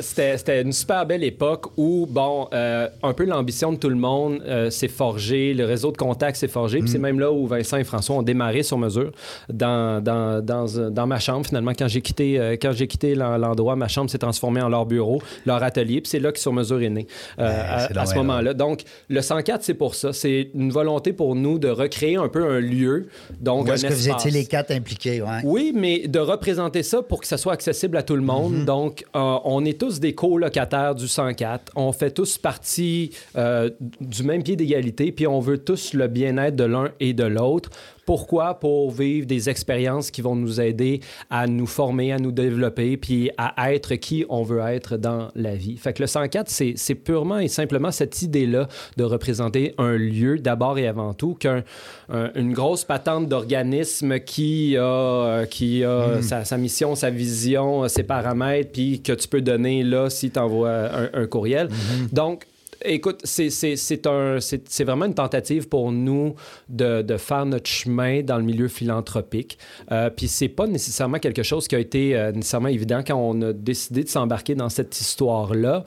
C'était 0.00 0.62
une 0.62 0.72
super 0.72 1.06
belle 1.06 1.24
époque 1.24 1.66
où, 1.76 2.06
bon, 2.08 2.48
euh, 2.52 2.88
un 3.02 3.12
peu 3.12 3.24
l'ambition 3.24 3.72
de 3.72 3.76
tout 3.76 3.88
le 3.88 3.96
monde 3.96 4.42
euh, 4.46 4.70
s'est 4.70 4.88
forgée, 4.88 5.54
le 5.54 5.64
réseau 5.64 5.92
de 5.92 5.96
contacts 5.96 6.36
s'est 6.36 6.48
forgé, 6.48 6.80
puis 6.80 6.88
c'est 6.88 6.98
mm. 6.98 7.02
même 7.02 7.20
là 7.20 7.32
où 7.32 7.46
Vincent 7.46 7.76
et 7.76 7.84
François 7.84 8.16
ont 8.16 8.22
démarré 8.22 8.62
sur 8.62 8.78
mesure 8.78 9.12
dans, 9.48 10.02
dans, 10.02 10.44
dans, 10.44 10.90
dans 10.90 11.06
ma 11.06 11.18
chambre, 11.18 11.46
finalement. 11.46 11.72
Quand 11.72 11.88
j'ai 11.88 12.02
quitté, 12.02 12.58
quand 12.60 12.72
j'ai 12.72 12.86
quitté 12.86 13.14
l'endroit, 13.14 13.76
ma 13.76 13.88
chambre 13.88 14.10
s'est 14.10 14.18
transformée 14.18 14.62
en 14.62 14.68
leur 14.68 14.86
bureau, 14.86 15.20
leur 15.46 15.62
atelier, 15.62 16.00
puis 16.00 16.10
c'est 16.10 16.20
là 16.20 16.32
que 16.32 16.38
sur 16.38 16.52
mesure 16.52 16.82
est 16.82 16.90
né 16.90 17.06
à, 17.38 17.84
à, 17.84 18.06
ce 18.06 18.14
moment-là. 18.16 18.54
Donc, 18.54 18.82
le 19.08 19.20
104, 19.20 19.62
c'est 19.62 19.74
pour 19.74 19.94
ça. 19.94 20.12
C'est 20.12 20.50
une 20.54 20.70
volonté 20.70 21.12
pour 21.20 21.36
nous 21.36 21.58
de 21.58 21.68
recréer 21.68 22.16
un 22.16 22.30
peu 22.30 22.50
un 22.50 22.60
lieu. 22.60 23.08
Donc, 23.42 23.66
Où 23.66 23.72
est-ce 23.72 23.86
que 23.86 23.92
vous 23.92 24.08
étiez 24.08 24.30
les 24.30 24.46
quatre 24.46 24.70
impliqués? 24.70 25.20
Ouais. 25.20 25.42
Oui, 25.44 25.70
mais 25.76 26.08
de 26.08 26.18
représenter 26.18 26.82
ça 26.82 27.02
pour 27.02 27.20
que 27.20 27.26
ça 27.26 27.36
soit 27.36 27.52
accessible 27.52 27.98
à 27.98 28.02
tout 28.02 28.16
le 28.16 28.22
monde. 28.22 28.54
Mm-hmm. 28.54 28.64
Donc, 28.64 29.04
euh, 29.14 29.36
on 29.44 29.62
est 29.66 29.78
tous 29.78 30.00
des 30.00 30.14
colocataires 30.14 30.94
du 30.94 31.06
104. 31.06 31.72
On 31.76 31.92
fait 31.92 32.10
tous 32.10 32.38
partie 32.38 33.10
euh, 33.36 33.68
du 34.00 34.22
même 34.22 34.42
pied 34.42 34.56
d'égalité, 34.56 35.12
puis 35.12 35.26
on 35.26 35.40
veut 35.40 35.58
tous 35.58 35.92
le 35.92 36.08
bien-être 36.08 36.56
de 36.56 36.64
l'un 36.64 36.90
et 37.00 37.12
de 37.12 37.24
l'autre. 37.24 37.68
Pourquoi? 38.06 38.54
Pour 38.54 38.90
vivre 38.90 39.26
des 39.26 39.48
expériences 39.48 40.10
qui 40.10 40.22
vont 40.22 40.36
nous 40.36 40.60
aider 40.60 41.00
à 41.30 41.46
nous 41.46 41.66
former, 41.66 42.12
à 42.12 42.18
nous 42.18 42.32
développer, 42.32 42.96
puis 42.96 43.30
à 43.36 43.72
être 43.72 43.94
qui 43.96 44.24
on 44.28 44.42
veut 44.42 44.60
être 44.60 44.96
dans 44.96 45.28
la 45.34 45.54
vie. 45.54 45.76
Fait 45.76 45.92
que 45.92 46.02
le 46.02 46.06
104, 46.06 46.48
c'est 46.48 46.94
purement 46.94 47.38
et 47.38 47.48
simplement 47.48 47.90
cette 47.90 48.22
idée-là 48.22 48.68
de 48.96 49.04
représenter 49.04 49.74
un 49.78 49.96
lieu 49.96 50.38
d'abord 50.38 50.78
et 50.78 50.86
avant 50.86 51.14
tout 51.14 51.34
qu'une 51.34 52.52
grosse 52.52 52.84
patente 52.84 53.28
d'organisme 53.28 54.18
qui 54.20 54.76
a, 54.76 54.82
euh, 54.82 55.46
qui 55.46 55.84
a 55.84 56.18
mm. 56.18 56.22
sa, 56.22 56.56
mission, 56.56 56.94
sa 56.94 57.10
vision, 57.10 57.88
ses 57.88 58.02
paramètres, 58.02 58.72
puis 58.72 59.00
que 59.00 59.12
tu 59.12 59.28
peux 59.28 59.40
donner 59.40 59.82
là 59.82 60.10
si 60.10 60.30
tu 60.30 60.38
envoies 60.38 60.70
un, 61.14 61.26
courriel. 61.26 61.68
Mm-hmm. 61.68 62.14
Donc, 62.14 62.46
Écoute, 62.84 63.20
c'est 63.24 64.84
vraiment 64.84 65.04
une 65.04 65.14
tentative 65.14 65.68
pour 65.68 65.92
nous 65.92 66.34
de, 66.68 67.02
de, 67.02 67.16
faire 67.16 67.44
notre 67.46 67.68
chemin 67.68 68.22
dans 68.22 68.38
le 68.38 68.44
milieu 68.44 68.68
philanthropique. 68.68 69.58
Euh, 69.92 70.10
Puis 70.10 70.28
c'est 70.28 70.48
pas 70.48 70.66
nécessairement 70.66 71.18
quelque 71.18 71.42
chose 71.42 71.68
qui 71.68 71.74
a 71.74 71.78
été 71.78 72.16
euh, 72.16 72.32
nécessairement 72.32 72.68
évident 72.68 73.02
quand 73.06 73.16
on 73.16 73.40
a 73.42 73.52
décidé 73.52 74.04
de 74.04 74.08
s'embarquer 74.08 74.54
dans 74.54 74.68
cette 74.68 74.98
histoire-là. 75.00 75.84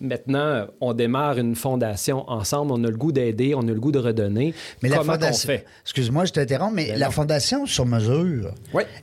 Maintenant, 0.00 0.66
on 0.80 0.92
démarre 0.92 1.38
une 1.38 1.54
fondation 1.54 2.28
ensemble, 2.28 2.72
on 2.72 2.82
a 2.84 2.90
le 2.90 2.96
goût 2.96 3.12
d'aider, 3.12 3.54
on 3.54 3.60
a 3.60 3.72
le 3.72 3.80
goût 3.80 3.92
de 3.92 4.00
redonner. 4.00 4.52
Mais 4.82 4.88
la 4.88 5.02
fondation, 5.02 5.52
excuse-moi, 5.84 6.24
je 6.24 6.32
t'interromps, 6.32 6.74
mais 6.74 6.88
ben 6.88 6.98
la 6.98 7.10
fondation 7.10 7.64
sur 7.64 7.86
mesure 7.86 8.52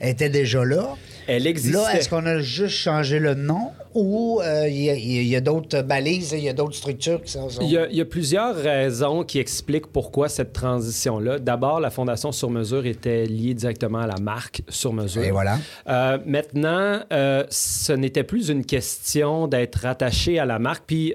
était 0.01 0.29
déjà 0.29 0.65
là. 0.65 0.95
Elle 1.27 1.47
existait. 1.47 1.77
Là, 1.77 1.95
est-ce 1.95 2.09
qu'on 2.09 2.25
a 2.25 2.39
juste 2.39 2.75
changé 2.75 3.19
le 3.19 3.33
nom 3.33 3.71
ou 3.93 4.39
euh, 4.41 4.69
il 4.69 5.27
y 5.27 5.35
a, 5.35 5.41
d'autres 5.41 5.81
balises, 5.81 6.31
il 6.31 6.43
y 6.43 6.49
a 6.49 6.53
d'autres 6.53 6.75
structures 6.75 7.21
qui 7.21 7.31
sont... 7.31 7.49
Il 7.59 7.69
y, 7.69 8.01
a, 8.01 8.05
plusieurs 8.05 8.55
raisons 8.55 9.23
qui 9.23 9.37
expliquent 9.37 9.87
pourquoi 9.87 10.29
cette 10.29 10.53
transition-là. 10.53 11.39
D'abord, 11.39 11.81
la 11.81 11.89
Fondation 11.89 12.31
sur 12.31 12.49
mesure 12.49 12.85
était 12.85 13.25
liée 13.25 13.53
directement 13.53 13.99
à 13.99 14.07
la 14.07 14.17
marque 14.17 14.61
sur 14.69 14.93
mesure. 14.93 15.23
Et 15.23 15.31
voilà. 15.31 15.57
Euh, 15.89 16.17
maintenant, 16.25 17.01
euh, 17.11 17.43
ce 17.49 17.91
n'était 17.91 18.23
plus 18.23 18.49
une 18.49 18.65
question 18.65 19.47
d'être 19.47 19.81
rattaché 19.81 20.39
à 20.39 20.45
la 20.45 20.57
marque. 20.57 20.83
Puis 20.87 21.13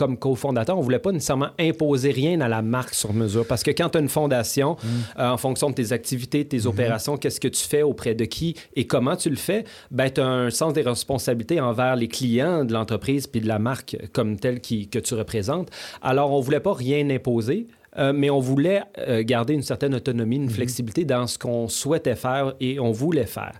comme 0.00 0.16
cofondateur, 0.16 0.78
on 0.78 0.80
voulait 0.80 0.98
pas 0.98 1.12
nécessairement 1.12 1.50
imposer 1.58 2.10
rien 2.10 2.40
à 2.40 2.48
la 2.48 2.62
marque 2.62 2.94
sur 2.94 3.12
mesure. 3.12 3.46
Parce 3.46 3.62
que 3.62 3.70
quand 3.70 3.90
tu 3.90 3.98
as 3.98 4.00
une 4.00 4.08
fondation, 4.08 4.78
mm. 4.82 4.86
euh, 5.18 5.28
en 5.28 5.36
fonction 5.36 5.68
de 5.68 5.74
tes 5.74 5.92
activités, 5.92 6.46
tes 6.46 6.60
mm-hmm. 6.60 6.66
opérations, 6.68 7.16
qu'est-ce 7.18 7.38
que 7.38 7.48
tu 7.48 7.62
fais 7.62 7.82
auprès 7.82 8.14
de 8.14 8.24
qui 8.24 8.56
et 8.76 8.86
comment 8.86 9.14
tu 9.14 9.28
le 9.28 9.36
fais, 9.36 9.64
ben, 9.90 10.08
tu 10.10 10.22
as 10.22 10.26
un 10.26 10.48
sens 10.48 10.72
des 10.72 10.80
responsabilités 10.80 11.60
envers 11.60 11.96
les 11.96 12.08
clients 12.08 12.64
de 12.64 12.72
l'entreprise 12.72 13.26
puis 13.26 13.42
de 13.42 13.46
la 13.46 13.58
marque 13.58 13.98
comme 14.14 14.40
telle 14.40 14.62
qui, 14.62 14.88
que 14.88 14.98
tu 14.98 15.12
représentes. 15.12 15.68
Alors, 16.00 16.32
on 16.32 16.40
voulait 16.40 16.60
pas 16.60 16.72
rien 16.72 17.10
imposer. 17.10 17.66
Euh, 17.98 18.12
mais 18.14 18.30
on 18.30 18.40
voulait 18.40 18.82
euh, 18.98 19.22
garder 19.24 19.54
une 19.54 19.62
certaine 19.62 19.94
autonomie, 19.94 20.36
une 20.36 20.46
mm-hmm. 20.46 20.50
flexibilité 20.50 21.04
dans 21.04 21.26
ce 21.26 21.38
qu'on 21.38 21.68
souhaitait 21.68 22.14
faire 22.14 22.54
et 22.60 22.78
on 22.78 22.92
voulait 22.92 23.26
faire. 23.26 23.52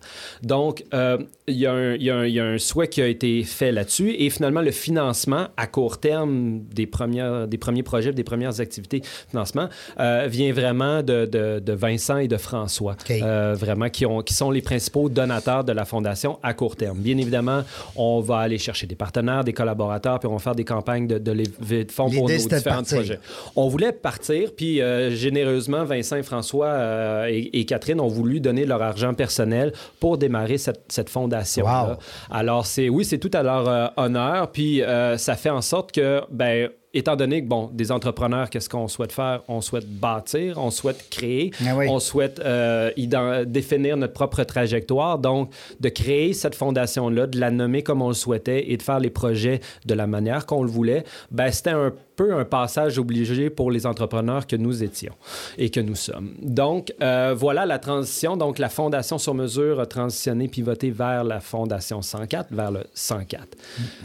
Donc, 0.42 0.84
il 1.46 1.56
y, 1.56 1.66
a 1.66 2.44
un 2.44 2.58
souhait 2.58 2.88
qui 2.88 3.02
a 3.02 3.06
été 3.06 3.42
fait 3.42 3.72
là-dessus. 3.72 4.14
Et 4.18 4.30
finalement, 4.30 4.60
le 4.60 4.70
financement 4.70 5.48
à 5.56 5.66
court 5.66 5.98
terme 5.98 6.60
des, 6.72 6.86
premières, 6.86 7.48
des 7.48 7.58
premiers 7.58 7.82
projets, 7.82 8.12
des 8.12 8.24
premières 8.24 8.60
activités 8.60 9.00
de 9.00 9.06
financement 9.30 9.68
euh, 9.98 10.26
vient 10.28 10.52
vraiment 10.52 11.02
de, 11.02 11.26
de, 11.26 11.72
Vincent 11.72 12.18
et 12.18 12.28
de 12.28 12.36
François, 12.36 12.96
euh, 13.10 13.54
vraiment, 13.54 13.88
qui, 13.88 14.04
ont, 14.06 14.22
qui 14.22 14.34
sont 14.34 14.50
les 14.50 14.62
principaux 14.62 15.08
donateurs 15.08 15.64
de 15.64 15.72
la 15.72 15.84
Fondation 15.84 16.38
à 16.42 16.52
court 16.52 16.76
terme. 16.76 16.98
Bien 16.98 17.16
évidemment, 17.16 17.62
on 17.96 18.20
va 18.20 18.38
aller 18.38 18.58
chercher 18.58 18.86
des 18.86 18.96
partenaires, 18.96 19.44
des 19.44 19.52
collaborateurs, 19.52 20.18
puis 20.18 20.28
on 20.28 20.32
va 20.34 20.38
faire 20.38 20.54
des 20.54 20.64
campagnes 20.64 21.06
de, 21.06 21.18
de, 21.18 21.32
de 21.32 21.90
fonds 21.90 22.10
pour 22.10 22.28
nos 22.28 22.36
différents 22.36 22.82
projets. 22.82 23.18
On 23.56 23.68
voulait 23.68 23.92
partir, 23.92 24.19
puis 24.56 24.80
euh, 24.80 25.11
généreusement, 25.11 25.85
Vincent 25.85 26.22
François 26.22 27.28
et, 27.30 27.64
Catherine 27.64 28.00
ont 28.00 28.09
voulu 28.09 28.40
donner 28.40 28.64
leur 28.64 28.83
argent 28.83 29.14
personnel 29.14 29.72
pour 30.00 30.18
démarrer 30.18 30.59
cette, 30.59 30.85
cette 30.88 31.09
fondation 31.09 31.66
alors, 32.30 32.66
c'est 32.66 32.88
oui, 32.88 33.04
c'est 33.04 33.18
tout 33.18 33.30
à 33.35 33.42
leur 33.42 33.68
euh, 33.68 33.87
honneur. 33.96 34.50
Puis 34.50 34.83
euh, 34.83 35.16
ça 35.16 35.37
fait 35.37 35.50
en 35.50 35.61
sorte 35.61 35.92
que, 35.92 36.20
ben, 36.30 36.70
étant 36.92 37.16
donné 37.16 37.42
que, 37.42 37.48
bon, 37.48 37.70
des 37.72 37.92
entrepreneurs, 37.92 38.50
qu'est-ce 38.50 38.68
qu'on 38.68 38.88
souhaite 38.88 39.12
faire? 39.12 39.42
On 39.48 39.61
souhaite 39.61 39.88
bâtir, 39.88 40.59
on 40.59 40.70
souhaite 40.70 41.09
créer, 41.11 41.52
ah 41.64 41.76
on 41.88 42.00
souhaite 42.00 42.40
euh, 42.40 42.90
définir 43.44 43.96
notre 43.96 44.12
propre 44.12 44.42
trajectoire. 44.44 45.18
Donc, 45.18 45.50
de 45.78 45.88
créer 45.88 46.33
cette 46.33 46.54
fondation-là, 46.54 47.26
de 47.26 47.38
la 47.38 47.50
nommer 47.50 47.83
comme 47.83 48.02
on 48.02 48.09
le 48.09 48.14
souhaitait 48.14 48.70
et 48.70 48.76
de 48.76 48.83
faire 48.83 49.00
les 49.00 49.11
projets 49.11 49.61
de 49.87 49.94
la 49.94 50.06
manière 50.06 50.46
qu'on 50.46 50.62
le 50.62 50.70
voulait, 50.70 51.04
ben, 51.30 51.50
c'était 51.50 51.70
un 51.70 51.92
peu 52.20 52.35
un 52.35 52.44
passage 52.44 52.98
obligé 52.98 53.48
pour 53.48 53.70
les 53.70 53.87
entrepreneurs 53.87 54.46
que 54.46 54.54
nous 54.54 54.83
étions 54.83 55.14
et 55.56 55.70
que 55.70 55.80
nous 55.80 55.94
sommes. 55.94 56.35
Donc, 56.42 56.92
euh, 57.00 57.35
voilà 57.35 57.64
la 57.64 57.78
transition. 57.78 58.37
Donc, 58.37 58.59
la 58.59 58.68
Fondation 58.68 59.16
sur 59.16 59.33
mesure 59.33 59.80
a 59.80 59.87
transitionné, 59.87 60.46
pivoté 60.46 60.90
vers 60.90 61.24
la 61.24 61.40
Fondation 61.40 62.02
104, 62.02 62.52
vers 62.52 62.72
le 62.72 62.80
104. 62.92 63.56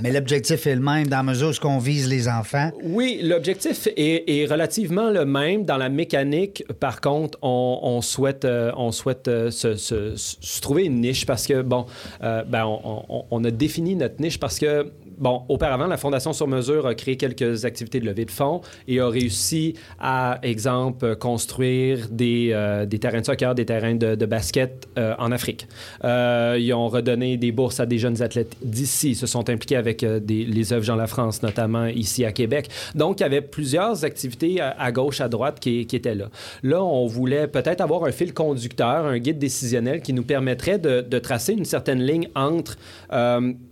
Mais 0.02 0.14
l'objectif 0.14 0.66
est 0.66 0.76
le 0.76 0.82
même 0.82 1.08
dans 1.08 1.18
la 1.18 1.24
mesure 1.24 1.52
où 1.62 1.68
on 1.68 1.80
vise 1.80 2.08
les 2.08 2.30
enfants. 2.30 2.72
Oui, 2.84 3.20
l'objectif 3.22 3.90
est, 3.98 4.46
relativement 4.50 5.10
le 5.10 5.26
même. 5.26 5.66
Dans 5.66 5.78
la 5.78 5.90
mécanique, 5.90 6.64
par 6.80 7.02
contre, 7.02 7.38
on, 7.42 8.02
souhaite, 8.02 8.48
on 8.78 8.94
souhaite 8.94 9.28
euh, 9.28 9.52
se, 9.52 9.76
se, 9.76 10.62
trouver 10.62 10.86
une 10.86 11.02
niche 11.02 11.26
parce 11.26 11.46
que, 11.48 11.62
bon, 11.62 11.86
euh, 12.24 12.44
ben, 12.46 12.64
on, 12.66 13.26
on, 13.30 13.44
a 13.44 13.52
défini 13.52 13.94
notre 13.98 14.22
niche 14.22 14.40
parce 14.40 14.58
que 14.58 14.90
bon, 15.18 15.44
auparavant, 15.50 15.88
la 15.88 15.98
Fondation 15.98 16.34
sur 16.34 16.48
mesure 16.48 16.86
a 16.88 16.96
créé 16.96 17.18
quelques 17.18 17.66
activités 17.66 18.00
de 18.00 18.06
levée 18.06 18.26
de 18.26 18.32
fonds 18.32 18.62
et 18.88 19.00
a 19.00 19.08
réussi 19.08 19.76
à, 20.00 20.40
exemple, 20.44 21.16
construire 21.16 22.08
des, 22.10 22.50
euh, 22.52 22.86
des 22.86 23.00
terrains 23.00 23.22
de 23.22 23.26
soccer, 23.26 23.56
des 23.56 23.66
terrains 23.66 23.96
de, 23.96 24.26
basket 24.26 24.88
euh, 24.98 25.14
en 25.20 25.32
Afrique. 25.32 25.68
Euh, 26.04 26.58
ils 26.60 26.74
ont 26.74 26.88
redonné 26.88 27.38
des 27.38 27.52
bourses 27.52 27.80
à 27.80 27.86
des 27.86 27.98
jeunes 27.98 28.22
athlètes 28.22 28.56
d'ici. 28.64 29.12
Ils 29.12 29.16
se 29.16 29.28
sont 29.28 29.50
impliqués 29.50 29.76
avec 29.76 30.04
des, 30.04 30.46
les 30.46 30.74
œuvres 30.74 30.84
Jean 30.84 30.96
La 30.96 31.08
France, 31.08 31.44
notamment 31.44 31.86
ici 31.86 32.26
à 32.26 32.32
Québec. 32.32 32.70
Donc, 32.96 33.20
il 33.20 33.24
y 33.24 33.26
avait 33.26 33.42
plusieurs 33.42 34.04
activités 34.04 34.62
à, 34.62 34.92
gauche, 34.92 35.22
à 35.22 35.30
droite 35.30 35.60
qui, 35.60 35.82
étaient 35.82 36.16
là. 36.16 36.30
Là, 36.64 36.84
on 36.84 37.06
voulait 37.06 37.48
peut-être 37.48 37.82
avoir 37.82 38.04
un 38.04 38.12
fil 38.12 38.34
conducteur, 38.34 39.06
un 39.06 39.18
guide 39.20 39.38
décisionnel 39.38 40.02
qui 40.02 40.14
nous 40.14 40.24
permettrait 40.24 40.80
de, 40.80 41.02
de 41.02 41.20
tracer 41.20 41.54
une 41.54 41.66
certaine 41.66 42.02
ligne 42.02 42.30
entre 42.36 42.78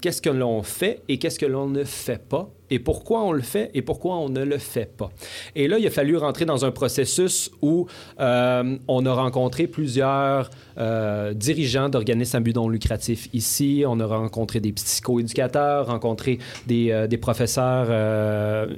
qu'est-ce 0.01 0.21
que 0.21 0.29
l'on 0.29 0.63
fait 0.63 1.01
et 1.09 1.17
qu'est-ce 1.17 1.32
ce 1.33 1.39
que 1.39 1.45
l'on 1.45 1.67
ne 1.67 1.83
fait 1.83 2.29
pas? 2.29 2.49
Et 2.73 2.79
pourquoi 2.79 3.21
on 3.21 3.33
le 3.33 3.43
fait 3.43 3.69
et 3.75 3.83
pourquoi 3.83 4.15
on 4.15 4.29
ne 4.29 4.43
le 4.43 4.57
fait 4.57 4.91
pas. 4.97 5.11
Et 5.55 5.67
là, 5.67 5.77
il 5.77 5.85
a 5.85 5.91
fallu 5.91 6.17
rentrer 6.17 6.45
dans 6.45 6.65
un 6.65 6.71
processus 6.71 7.51
où 7.61 7.85
euh, 8.19 8.77
on 8.87 9.05
a 9.05 9.13
rencontré 9.13 9.67
plusieurs 9.67 10.49
euh, 10.79 11.35
dirigeants 11.35 11.89
d'organismes 11.89 12.37
à 12.37 12.39
but 12.39 12.55
non 12.55 12.67
lucratif 12.67 13.29
ici. 13.31 13.83
On 13.87 13.99
a 13.99 14.07
rencontré 14.07 14.59
des 14.59 14.71
psychoéducateurs, 14.71 15.85
rencontré 15.85 16.39
des, 16.65 16.89
euh, 16.89 17.05
des 17.05 17.17
professeurs 17.17 17.89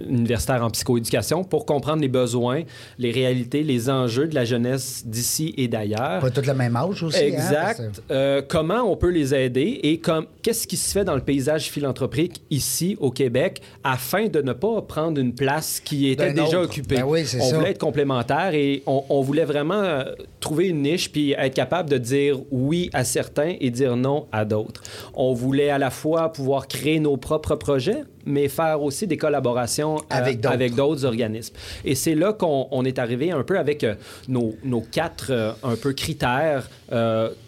universitaires 0.10 0.62
en 0.62 0.70
psychoéducation 0.72 1.46
pour 1.46 1.66
comprendre 1.66 2.02
les 2.02 2.10
besoins, 2.10 2.64
les 3.00 3.12
réalités, 3.12 3.64
les 3.64 3.90
enjeux 3.90 4.28
de 4.28 4.36
la 4.36 4.44
jeunesse 4.44 5.04
d'ici 5.06 5.54
et 5.56 5.70
d'ailleurs. 5.70 6.20
Pas 6.20 6.32
tout 6.32 6.42
le 6.46 6.54
même 6.54 6.76
âge 6.76 7.02
aussi. 7.02 7.18
Hein, 7.18 7.28
exact. 7.28 8.02
comment 8.50 8.82
on 8.82 8.98
peut 8.98 9.12
les 9.12 9.34
aider 9.34 9.80
et 9.84 10.02
qu'est-ce 10.42 10.68
qui 10.68 10.76
se 10.76 10.92
fait 10.92 11.06
dans 11.06 11.16
le 11.16 11.22
paysage 11.22 11.70
philanthropique 11.70 12.42
ici 12.50 12.98
au 13.00 13.10
Québec 13.10 13.62
afin 13.86 14.28
de 14.30 14.42
ne 14.42 14.52
pas 14.52 14.82
prendre 14.82 15.22
une 15.22 15.36
place 15.36 15.80
qui 15.80 16.10
était 16.10 16.34
déjà 16.34 16.60
occupée. 16.60 16.96
Ben 16.96 17.04
oui, 17.04 17.24
on 17.40 17.54
voulait 17.54 17.70
être 17.70 17.78
complémentaire 17.78 18.56
et 18.56 18.82
on, 18.88 19.22
voulait 19.22 19.46
vraiment 19.46 19.76
euh, 19.76 20.04
trouver 20.40 20.70
une 20.70 20.82
niche 20.82 21.12
puis 21.12 21.34
être 21.34 21.54
capable 21.54 21.92
de 21.92 22.00
dire 22.00 22.40
oui 22.50 22.90
à 22.94 23.04
certains 23.04 23.54
et 23.60 23.70
dire 23.70 23.96
non 23.96 24.26
à 24.32 24.44
d'autres. 24.44 24.82
On 25.14 25.34
voulait 25.34 25.70
à 25.70 25.78
la 25.78 25.92
fois 25.92 26.34
pouvoir 26.34 26.68
créer 26.68 27.00
nos 27.00 27.16
propres 27.18 27.56
projets, 27.56 28.04
mais 28.26 28.48
faire 28.48 28.82
aussi 28.82 29.08
des 29.08 29.18
collaborations 29.18 29.98
euh, 29.98 30.02
avec 30.44 30.76
d'autres 30.76 31.06
organismes. 31.06 31.56
Et 31.84 31.96
c'est 31.96 32.16
là 32.16 32.34
qu'on 32.34 32.84
est 32.86 33.00
arrivé 33.00 33.32
un 33.32 33.44
peu 33.44 33.58
avec 33.58 33.84
euh, 33.84 33.96
nos, 34.28 34.56
nos, 34.64 34.82
quatre 34.82 35.56
un 35.64 35.76
peu 35.76 35.94
critères 35.94 36.70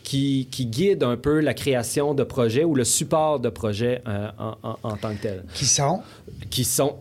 qui, 0.03 0.47
qui, 0.51 0.65
guident 0.65 1.03
un 1.03 1.17
peu 1.17 1.39
la 1.39 1.53
création 1.53 2.13
de 2.13 2.23
projets 2.23 2.63
ou 2.63 2.75
le 2.75 2.83
support 2.83 3.39
de 3.39 3.49
projets 3.49 4.01
en, 4.37 4.55
en, 4.83 4.97
tant 4.97 5.13
que 5.15 5.21
tel. 5.21 5.43
Qui 5.53 5.65
sont? 5.65 6.01
qui 6.49 6.63
sont. 6.63 6.97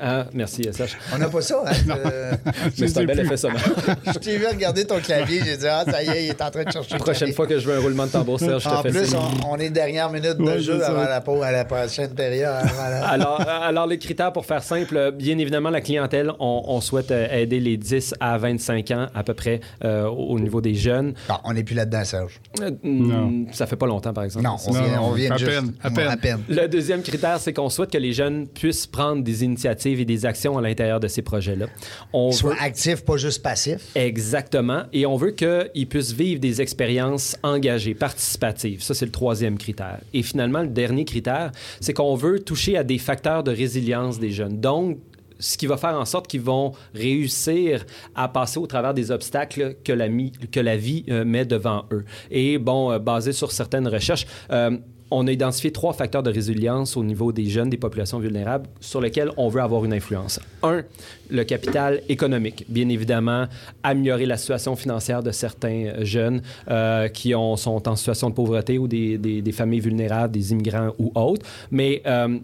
Ah, 0.00 0.26
merci, 0.32 0.62
SH. 0.64 0.96
On 1.14 1.18
n'a 1.18 1.28
pas 1.28 1.40
ça, 1.40 1.62
hein? 1.66 1.72
Euh, 1.88 2.32
Mais 2.78 2.88
c'est 2.88 2.98
un 2.98 3.04
bel 3.04 3.20
effet 3.20 3.36
sonore. 3.36 3.58
je 4.06 4.18
t'ai 4.18 4.38
vu 4.38 4.46
regarder 4.46 4.86
ton 4.86 4.98
clavier, 4.98 5.40
j'ai 5.44 5.56
dit, 5.56 5.66
ah, 5.66 5.84
ça 5.88 6.02
y 6.02 6.08
est, 6.08 6.24
il 6.24 6.30
est 6.30 6.42
en 6.42 6.50
train 6.50 6.64
de 6.64 6.70
chercher. 6.70 6.92
La 6.92 6.98
prochaine 6.98 7.32
fois 7.32 7.46
que 7.46 7.58
je 7.58 7.66
veux 7.66 7.76
un 7.76 7.80
roulement 7.80 8.06
de 8.06 8.10
tambour, 8.10 8.38
Serge, 8.38 8.62
je 8.62 8.68
te 8.68 8.74
en 8.74 8.82
fais 8.82 8.90
plus, 8.90 9.14
on, 9.48 9.56
est 9.56 9.70
dernière 9.70 10.10
minute 10.10 10.36
de 10.36 10.58
jeu 10.58 10.84
avant 10.84 11.04
la, 11.04 11.20
pause, 11.20 11.42
à 11.42 11.52
la 11.52 11.64
prochaine 11.64 12.14
période. 12.14 12.54
Hein, 12.62 13.00
alors, 13.04 13.40
alors, 13.40 13.86
les 13.86 13.98
critères, 13.98 14.32
pour 14.32 14.46
faire 14.46 14.62
simple, 14.62 15.12
bien 15.12 15.38
évidemment, 15.38 15.70
la 15.70 15.80
clientèle, 15.80 16.32
on, 16.38 16.80
souhaite 16.80 17.10
euh, 17.10 17.26
aider 17.30 17.60
les 17.60 17.76
10 17.76 18.14
à 18.20 18.38
25 18.38 18.90
ans 18.92 19.06
à 19.14 19.22
peu 19.24 19.34
près 19.34 19.60
euh, 19.84 20.06
au 20.06 20.38
niveau 20.38 20.60
des 20.60 20.74
jeunes. 20.74 21.14
Non, 21.28 21.36
on 21.44 21.52
n'est 21.52 21.64
plus 21.64 21.74
là-dedans, 21.74 22.04
Serge. 22.04 22.40
non. 22.84 23.46
Ça 23.52 23.66
fait 23.66 23.76
pas 23.76 23.86
longtemps, 23.86 24.12
par 24.12 24.24
exemple. 24.24 24.44
Non, 24.44 24.56
on 24.66 24.72
vient, 24.72 25.00
on 25.00 25.12
vient 25.12 25.32
à, 25.32 25.36
juste, 25.36 25.50
peine, 25.50 25.72
à, 25.82 25.90
peine. 25.90 26.08
à 26.08 26.16
peine. 26.16 26.40
Le 26.48 26.66
deuxième 26.66 27.02
critère, 27.02 27.38
c'est 27.40 27.52
qu'on 27.52 27.68
souhaite 27.68 27.90
que 27.90 27.98
les 27.98 28.12
jeunes 28.12 28.46
puissent 28.46 28.86
prendre 28.98 29.22
des 29.22 29.44
initiatives 29.44 30.00
et 30.00 30.04
des 30.04 30.26
actions 30.26 30.58
à 30.58 30.60
l'intérieur 30.60 30.98
de 30.98 31.06
ces 31.06 31.22
projets-là. 31.22 31.66
On 32.12 32.32
Soit 32.32 32.54
veut... 32.54 32.60
actifs, 32.60 33.04
pas 33.04 33.16
juste 33.16 33.44
passifs. 33.44 33.92
Exactement. 33.94 34.82
Et 34.92 35.06
on 35.06 35.16
veut 35.16 35.30
qu'ils 35.30 35.88
puissent 35.88 36.12
vivre 36.12 36.40
des 36.40 36.60
expériences 36.60 37.36
engagées, 37.44 37.94
participatives. 37.94 38.82
Ça, 38.82 38.94
c'est 38.94 39.06
le 39.06 39.12
troisième 39.12 39.56
critère. 39.56 40.00
Et 40.12 40.24
finalement, 40.24 40.62
le 40.62 40.68
dernier 40.68 41.04
critère, 41.04 41.52
c'est 41.80 41.92
qu'on 41.92 42.16
veut 42.16 42.40
toucher 42.40 42.76
à 42.76 42.82
des 42.82 42.98
facteurs 42.98 43.44
de 43.44 43.52
résilience 43.52 44.18
des 44.18 44.32
jeunes. 44.32 44.60
Donc, 44.60 44.98
ce 45.38 45.56
qui 45.56 45.68
va 45.68 45.76
faire 45.76 45.96
en 45.96 46.04
sorte 46.04 46.26
qu'ils 46.26 46.40
vont 46.40 46.72
réussir 46.92 47.86
à 48.16 48.26
passer 48.28 48.58
au 48.58 48.66
travers 48.66 48.94
des 48.94 49.12
obstacles 49.12 49.76
que 49.84 49.92
la, 49.92 50.08
que 50.50 50.58
la 50.58 50.76
vie 50.76 51.04
euh, 51.08 51.24
met 51.24 51.44
devant 51.44 51.84
eux. 51.92 52.04
Et 52.32 52.58
bon, 52.58 52.90
euh, 52.90 52.98
basé 52.98 53.32
sur 53.32 53.52
certaines 53.52 53.86
recherches, 53.86 54.26
euh, 54.50 54.76
on 55.10 55.26
a 55.26 55.32
identifié 55.32 55.72
trois 55.72 55.92
facteurs 55.92 56.22
de 56.22 56.30
résilience 56.30 56.96
au 56.96 57.04
niveau 57.04 57.32
des 57.32 57.46
jeunes, 57.46 57.70
des 57.70 57.76
populations 57.76 58.18
vulnérables, 58.18 58.68
sur 58.80 59.00
lesquels 59.00 59.30
on 59.36 59.48
veut 59.48 59.60
avoir 59.60 59.84
une 59.84 59.92
influence. 59.92 60.40
Un, 60.62 60.82
le 61.30 61.44
capital 61.44 62.02
économique. 62.08 62.64
Bien 62.68 62.88
évidemment, 62.88 63.46
améliorer 63.82 64.26
la 64.26 64.36
situation 64.36 64.76
financière 64.76 65.22
de 65.22 65.30
certains 65.30 66.04
jeunes 66.04 66.42
euh, 66.70 67.08
qui 67.08 67.34
ont, 67.34 67.56
sont 67.56 67.88
en 67.88 67.96
situation 67.96 68.30
de 68.30 68.34
pauvreté 68.34 68.78
ou 68.78 68.88
des, 68.88 69.18
des, 69.18 69.52
familles 69.52 69.80
vulnérables, 69.80 70.32
des 70.32 70.52
immigrants 70.52 70.92
ou 70.98 71.12
autres. 71.14 71.46
Mais, 71.70 72.02
euh, 72.06 72.38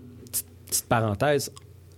petite 0.67 0.87
parenthèse, 0.89 1.53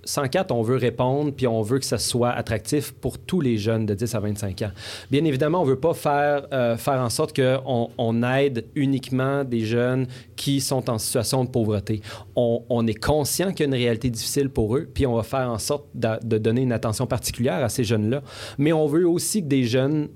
104, 0.07 0.53
on 0.53 0.63
veut 0.63 0.77
répondre, 0.77 1.33
puis 1.33 1.47
on 1.47 1.63
veut 1.63 1.79
que 1.79 1.85
ça 1.85 1.99
soit 1.99 2.31
attractif 2.31 2.93
pour 2.93 3.19
tous 3.19 3.41
les 3.41 3.59
jeunes 3.59 3.87
de 3.87 3.95
10 3.95 4.15
à 4.15 4.21
25 4.21 4.63
ans. 4.63 4.71
Bien 5.11 5.25
évidemment, 5.25 5.61
on 5.61 5.65
ne 5.65 5.71
veut 5.71 5.81
pas 5.81 5.95
faire, 5.95 6.47
euh, 6.53 6.77
faire 6.77 7.01
en 7.01 7.11
sorte 7.11 7.37
qu'on 7.37 7.91
on 7.99 8.23
aide 8.23 8.67
uniquement 8.75 9.45
des 9.45 9.61
jeunes 9.61 10.07
qui 10.37 10.61
sont 10.61 10.89
en 10.89 10.99
situation 10.99 11.45
de 11.45 11.51
pauvreté. 11.51 12.01
On, 12.35 12.63
on 12.69 12.87
est 12.87 12.95
conscient 12.95 13.51
qu'il 13.51 13.61
y 13.61 13.63
a 13.65 13.67
une 13.67 13.75
réalité 13.75 14.11
difficile 14.11 14.49
pour 14.49 14.77
eux, 14.77 14.89
puis 14.93 15.07
on 15.07 15.15
va 15.15 15.23
faire 15.23 15.51
en 15.51 15.59
sorte 15.59 15.87
de, 15.95 16.09
de 16.23 16.39
donner 16.39 16.63
une 16.63 16.73
attention 16.73 17.07
particulière 17.07 17.63
à 17.63 17.69
ces 17.69 17.85
jeunes-là. 17.85 18.23
Mais 18.59 18.73
on 18.73 18.87
veut 18.87 19.09
aussi 19.09 19.43
que 19.43 19.49
des 19.49 19.65
jeunes 19.65 20.09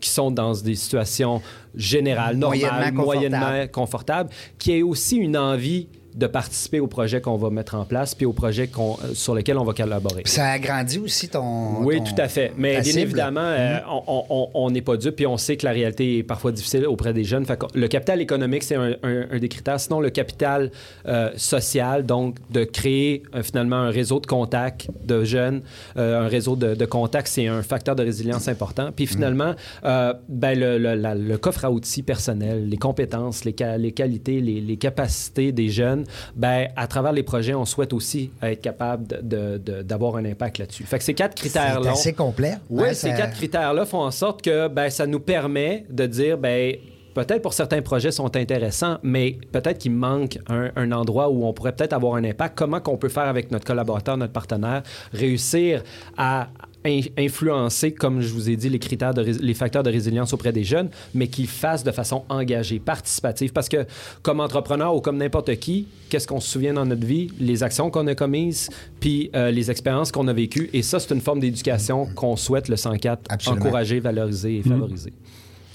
qui 0.00 0.10
sont 0.10 0.30
dans 0.30 0.52
des 0.52 0.74
situations 0.74 1.42
générales, 1.74 2.36
normales, 2.36 2.92
moyennement, 2.92 3.04
moyennement 3.04 3.66
confortables, 3.72 4.30
qui 4.58 4.72
aient 4.72 4.82
aussi 4.82 5.16
une 5.16 5.36
envie 5.36 5.88
de 6.14 6.26
participer 6.26 6.80
au 6.80 6.86
projet 6.86 7.20
qu'on 7.20 7.36
va 7.36 7.50
mettre 7.50 7.74
en 7.74 7.84
place 7.84 8.14
puis 8.14 8.26
au 8.26 8.32
projet 8.32 8.68
euh, 8.78 9.14
sur 9.14 9.34
lequel 9.34 9.58
on 9.58 9.64
va 9.64 9.72
collaborer. 9.72 10.22
Ça 10.24 10.50
agrandit 10.50 10.98
aussi 10.98 11.28
ton. 11.28 11.82
Oui, 11.82 12.02
tout 12.02 12.20
à 12.20 12.28
fait. 12.28 12.52
Mais 12.56 12.80
bien 12.80 12.96
évidemment, 12.96 13.40
euh, 13.40 13.78
mm-hmm. 13.78 14.48
on 14.54 14.70
n'est 14.70 14.82
pas 14.82 14.96
dupe 14.96 15.16
puis 15.16 15.26
on 15.26 15.36
sait 15.36 15.56
que 15.56 15.66
la 15.66 15.72
réalité 15.72 16.18
est 16.18 16.22
parfois 16.22 16.52
difficile 16.52 16.86
auprès 16.86 17.12
des 17.12 17.24
jeunes. 17.24 17.44
le 17.74 17.88
capital 17.88 18.20
économique, 18.20 18.62
c'est 18.62 18.76
un, 18.76 19.38
des 19.38 19.48
critères. 19.48 19.80
Sinon, 19.80 20.00
le 20.00 20.10
capital 20.10 20.70
euh, 21.06 21.30
social, 21.36 22.04
donc 22.06 22.36
de 22.50 22.64
créer 22.64 23.22
finalement 23.42 23.76
un 23.76 23.90
réseau 23.90 24.20
de 24.20 24.26
contacts 24.26 24.88
de 25.04 25.24
jeunes, 25.24 25.62
un 25.96 26.26
réseau 26.26 26.56
de, 26.56 26.84
contacts, 26.86 27.28
c'est 27.28 27.46
un 27.46 27.62
facteur 27.62 27.96
de 27.96 28.02
résilience 28.02 28.48
important. 28.48 28.90
Puis 28.94 29.06
finalement, 29.06 29.54
ben, 29.82 30.58
le, 30.58 31.36
coffre 31.36 31.64
à 31.64 31.70
outils 31.70 32.02
personnel, 32.02 32.68
les 32.68 32.76
compétences, 32.76 33.44
les, 33.44 33.54
les 33.78 33.92
qualités, 33.92 34.40
les, 34.40 34.60
les 34.60 34.76
capacités 34.76 35.52
des 35.52 35.68
jeunes 35.68 36.04
ben, 36.36 36.68
à 36.76 36.86
travers 36.86 37.12
les 37.12 37.22
projets, 37.22 37.54
on 37.54 37.64
souhaite 37.64 37.92
aussi 37.92 38.30
être 38.42 38.60
capable 38.60 39.06
d'avoir 39.22 40.16
un 40.16 40.24
impact 40.24 40.58
là-dessus. 40.58 40.84
Fait 40.84 40.98
que 40.98 41.04
ces 41.04 41.14
quatre 41.14 41.34
critères-là. 41.34 41.94
C'est 41.94 42.12
complet. 42.12 42.58
Oui, 42.70 42.94
ces 42.94 43.10
quatre 43.10 43.34
critères-là 43.34 43.84
font 43.86 44.02
en 44.02 44.10
sorte 44.10 44.42
que 44.42 44.68
ben, 44.68 44.90
ça 44.90 45.06
nous 45.06 45.20
permet 45.20 45.84
de 45.90 46.06
dire, 46.06 46.38
ben, 46.38 46.76
peut-être 47.14 47.42
pour 47.42 47.52
certains 47.52 47.82
projets 47.82 48.12
sont 48.12 48.36
intéressants, 48.36 48.98
mais 49.02 49.36
peut-être 49.52 49.78
qu'il 49.78 49.92
manque 49.92 50.38
un, 50.48 50.92
endroit 50.92 51.28
où 51.28 51.44
on 51.44 51.52
pourrait 51.52 51.72
peut-être 51.72 51.92
avoir 51.92 52.14
un 52.14 52.24
impact. 52.24 52.56
Comment 52.56 52.80
qu'on 52.80 52.96
peut 52.96 53.08
faire 53.08 53.24
avec 53.24 53.50
notre 53.50 53.64
collaborateur, 53.64 54.16
notre 54.16 54.32
partenaire, 54.32 54.82
réussir 55.12 55.82
à, 56.16 56.48
influencer, 56.84 57.92
comme 57.92 58.20
je 58.20 58.32
vous 58.32 58.48
ai 58.48 58.56
dit, 58.56 58.68
les 58.68 58.78
critères, 58.78 59.14
de 59.14 59.22
les 59.22 59.54
facteurs 59.54 59.82
de 59.82 59.90
résilience 59.90 60.32
auprès 60.32 60.52
des 60.52 60.64
jeunes, 60.64 60.88
mais 61.14 61.28
qu'ils 61.28 61.48
fassent 61.48 61.84
de 61.84 61.90
façon 61.90 62.24
engagée, 62.28 62.78
participative. 62.78 63.52
Parce 63.52 63.68
que 63.68 63.86
comme 64.22 64.40
entrepreneur 64.40 64.94
ou 64.94 65.00
comme 65.00 65.18
n'importe 65.18 65.56
qui, 65.56 65.88
qu'est-ce 66.08 66.26
qu'on 66.26 66.40
se 66.40 66.48
souvient 66.48 66.74
dans 66.74 66.86
notre 66.86 67.04
vie? 67.04 67.30
Les 67.38 67.62
actions 67.62 67.90
qu'on 67.90 68.06
a 68.06 68.14
commises, 68.14 68.70
puis 69.00 69.30
euh, 69.34 69.50
les 69.50 69.70
expériences 69.70 70.12
qu'on 70.12 70.28
a 70.28 70.32
vécues. 70.32 70.70
Et 70.72 70.82
ça, 70.82 71.00
c'est 71.00 71.14
une 71.14 71.20
forme 71.20 71.40
d'éducation 71.40 72.06
qu'on 72.14 72.36
souhaite, 72.36 72.68
le 72.68 72.76
104, 72.76 73.48
encourager, 73.48 74.00
valoriser 74.00 74.56
et 74.56 74.60
mmh. 74.60 74.70
favoriser. 74.70 75.12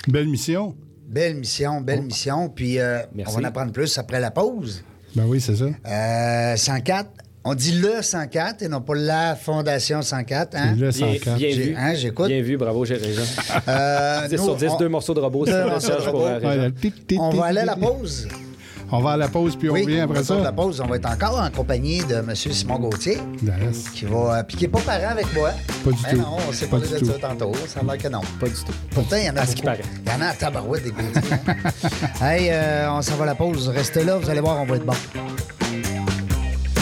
Belle 0.07 0.27
mission. 0.27 0.75
Belle 1.07 1.35
mission, 1.35 1.81
belle 1.81 1.99
oh. 2.01 2.05
mission. 2.05 2.49
Puis 2.49 2.79
euh, 2.79 2.99
on 3.27 3.31
va 3.31 3.39
en 3.39 3.43
apprendre 3.43 3.71
plus 3.71 3.97
après 3.97 4.19
la 4.19 4.31
pause. 4.31 4.83
Ben 5.15 5.25
oui, 5.27 5.39
c'est 5.39 5.55
ça. 5.55 5.65
Euh, 5.65 6.55
104, 6.55 7.09
On 7.45 7.55
dit 7.55 7.73
le 7.73 8.01
104 8.01 8.61
et 8.61 8.67
non 8.69 8.79
pas 8.79 8.95
la 8.95 9.35
Fondation 9.35 10.01
104. 10.01 10.55
Hein? 10.55 10.71
Le 10.77 10.89
Bien, 10.89 10.91
104. 10.91 11.35
bien 11.37 11.55
vu. 11.55 11.75
hein, 11.77 11.93
j'écoute. 11.93 12.27
Bien 12.27 12.41
vu, 12.41 12.55
bravo, 12.55 12.85
j'ai 12.85 12.95
raison. 12.95 13.23
Euh, 13.67 14.27
10 14.29 14.37
nous, 14.37 14.43
sur 14.45 14.55
10, 14.55 14.67
on- 14.69 14.77
deux 14.77 14.87
morceaux 14.89 15.13
de 15.13 15.19
robot. 15.19 15.45
Deux 15.45 15.51
c'est 15.51 15.65
morceaux 15.65 15.89
de 15.89 15.95
robot. 16.05 16.11
pour, 16.11 16.27
euh, 16.27 16.69
Ouais, 16.69 17.17
On 17.19 17.29
va 17.31 17.45
aller 17.47 17.59
à 17.59 17.65
la 17.65 17.75
pause. 17.75 18.27
On 18.95 18.99
va 19.01 19.11
à 19.13 19.17
la 19.17 19.27
pause, 19.27 19.55
puis 19.57 19.69
on 19.69 19.73
oui, 19.73 19.81
revient 19.83 19.99
après 20.01 20.23
ça. 20.23 20.35
la 20.39 20.51
pause. 20.53 20.79
On 20.79 20.87
va 20.87 20.97
être 20.97 21.09
encore 21.09 21.39
en 21.39 21.49
compagnie 21.49 22.03
de 22.05 22.13
M. 22.15 22.33
Simon 22.35 22.79
Gauthier, 22.79 23.17
Yes. 23.41 23.89
qui 23.89 24.05
va. 24.05 24.37
euh, 24.39 24.43
puis 24.43 24.55
qui 24.55 24.63
n'est 24.65 24.69
pas 24.69 24.79
parent 24.81 25.09
avec 25.09 25.33
moi. 25.33 25.49
Pas 25.83 25.89
du 25.91 25.97
Mais 26.03 26.11
tout. 26.11 26.17
non, 26.19 26.37
on 26.47 26.51
s'est 26.53 26.67
Pas 26.67 26.77
parlé 26.79 26.93
de 26.93 26.99
tout. 26.99 27.05
ça 27.07 27.27
tantôt. 27.27 27.51
Ça 27.67 27.79
a 27.79 27.83
l'air 27.83 27.97
que 27.97 28.07
non. 28.07 28.21
Pas 28.39 28.47
du 28.47 28.53
tout. 28.53 28.71
Pourtant, 28.91 29.15
il 29.17 29.25
y 29.25 29.29
en 29.29 29.35
a 29.35 29.41
À 29.41 29.45
ce 29.47 29.55
qui 29.55 29.63
paraît. 29.63 29.81
Il 30.05 30.11
y 30.11 30.15
en 30.15 30.21
a 30.21 30.27
à 30.27 30.33
tabarouette 30.33 30.83
des 30.83 30.91
Gauthier. 30.91 31.33
hein. 31.47 31.55
hey, 32.25 32.49
euh, 32.51 32.91
on 32.91 33.01
s'en 33.01 33.15
va 33.15 33.23
à 33.23 33.27
la 33.27 33.35
pause. 33.35 33.67
Restez 33.69 34.03
là, 34.05 34.17
vous 34.17 34.29
allez 34.29 34.41
voir, 34.41 34.61
on 34.61 34.65
va 34.65 34.75
être 34.75 34.85
bon. 34.85 34.93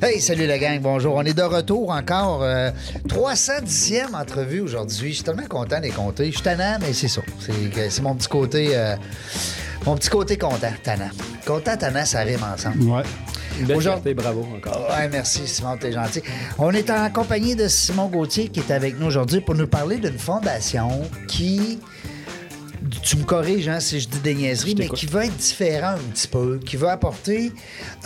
Hey, 0.00 0.20
salut 0.20 0.46
la 0.46 0.58
gang, 0.58 0.78
bonjour. 0.80 1.14
On 1.16 1.22
est 1.22 1.34
de 1.34 1.42
retour 1.42 1.90
encore. 1.90 2.42
euh, 2.42 2.70
310e 3.08 4.14
entrevue 4.14 4.60
aujourd'hui. 4.60 5.10
Je 5.10 5.14
suis 5.16 5.24
tellement 5.24 5.46
content 5.48 5.80
des 5.80 5.90
compter. 5.90 6.26
Je 6.26 6.32
suis 6.34 6.42
tannant, 6.42 6.78
mais 6.80 6.92
c'est 6.92 7.08
ça. 7.08 7.20
C'est 7.40 8.00
mon 8.02 8.14
petit 8.14 8.28
côté. 8.28 8.68
euh, 8.76 8.94
mon 9.86 9.96
petit 9.96 10.08
côté 10.08 10.38
content, 10.38 10.72
tannant. 10.84 11.10
Content, 11.44 11.76
tannant, 11.76 12.04
ça 12.04 12.20
rime 12.20 12.40
ensemble. 12.44 12.82
Ouais. 12.84 13.02
Aujourd'hui- 13.74 14.14
bravo 14.14 14.46
encore. 14.56 14.86
Ouais, 14.88 15.08
merci 15.10 15.40
Simon, 15.48 15.76
t'es 15.76 15.90
gentil. 15.90 16.22
On 16.58 16.70
est 16.72 16.88
en 16.90 17.10
compagnie 17.10 17.56
de 17.56 17.66
Simon 17.66 18.06
Gauthier 18.06 18.48
qui 18.48 18.60
est 18.60 18.70
avec 18.70 19.00
nous 19.00 19.06
aujourd'hui 19.06 19.40
pour 19.40 19.56
nous 19.56 19.66
parler 19.66 19.96
d'une 19.96 20.18
fondation 20.18 21.02
qui, 21.26 21.80
tu 23.02 23.16
me 23.16 23.24
corriges 23.24 23.68
hein, 23.68 23.80
si 23.80 24.00
je 24.00 24.08
dis 24.08 24.18
des 24.20 24.34
niaiseries, 24.34 24.74
mais 24.78 24.88
qui 24.88 25.06
veut 25.06 25.22
être 25.24 25.36
différent 25.36 25.94
un 25.94 26.10
petit 26.12 26.28
peu, 26.28 26.58
qui 26.64 26.76
veut 26.76 26.88
apporter 26.88 27.52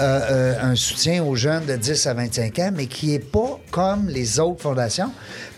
euh, 0.00 0.20
euh, 0.30 0.54
un 0.62 0.74
soutien 0.74 1.22
aux 1.24 1.36
jeunes 1.36 1.66
de 1.66 1.76
10 1.76 2.06
à 2.06 2.14
25 2.14 2.58
ans, 2.58 2.70
mais 2.74 2.86
qui 2.86 3.14
est 3.14 3.18
pas 3.30 3.58
comme 3.70 4.08
les 4.08 4.38
autres 4.40 4.62
fondations. 4.62 5.10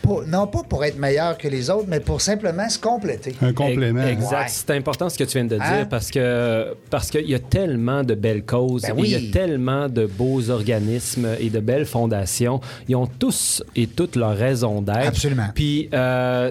Pour- 0.02 0.24
non 0.26 0.46
pas 0.46 0.62
pour 0.68 0.84
être 0.84 0.98
meilleur 0.98 1.38
que 1.38 1.48
les 1.48 1.70
autres, 1.70 1.86
mais 1.88 1.98
pour 2.00 2.20
simplement 2.20 2.68
se 2.68 2.78
compléter. 2.78 3.34
Un 3.40 3.54
complément. 3.54 4.06
Exact. 4.06 4.30
Ouais. 4.32 4.44
C'est 4.48 4.70
important 4.72 5.08
ce 5.08 5.16
que 5.16 5.24
tu 5.24 5.38
viens 5.38 5.44
de 5.46 5.56
dire 5.56 5.62
Hein? 5.64 5.86
parce 5.88 6.10
que 6.10 6.74
parce 6.90 7.10
qu'il 7.10 7.26
y 7.28 7.34
a 7.34 7.38
tellement 7.38 8.02
de 8.04 8.14
belles 8.14 8.44
causes, 8.44 8.82
Ben 8.82 8.98
et 8.98 9.00
il 9.02 9.06
y 9.12 9.16
oui. 9.16 9.28
a 9.30 9.32
tellement 9.32 9.88
de 9.88 10.04
beaux 10.04 10.50
organismes 10.50 11.28
et 11.40 11.48
de 11.48 11.58
belles 11.60 11.86
fondations. 11.86 12.60
Ils 12.86 12.96
ont 12.96 13.06
tous 13.06 13.62
et 13.76 13.86
toutes 13.86 14.16
leur 14.16 14.36
raison 14.36 14.82
d'être. 14.82 15.06
Absolument. 15.08 15.48
Puis, 15.54 15.88
euh, 15.94 16.50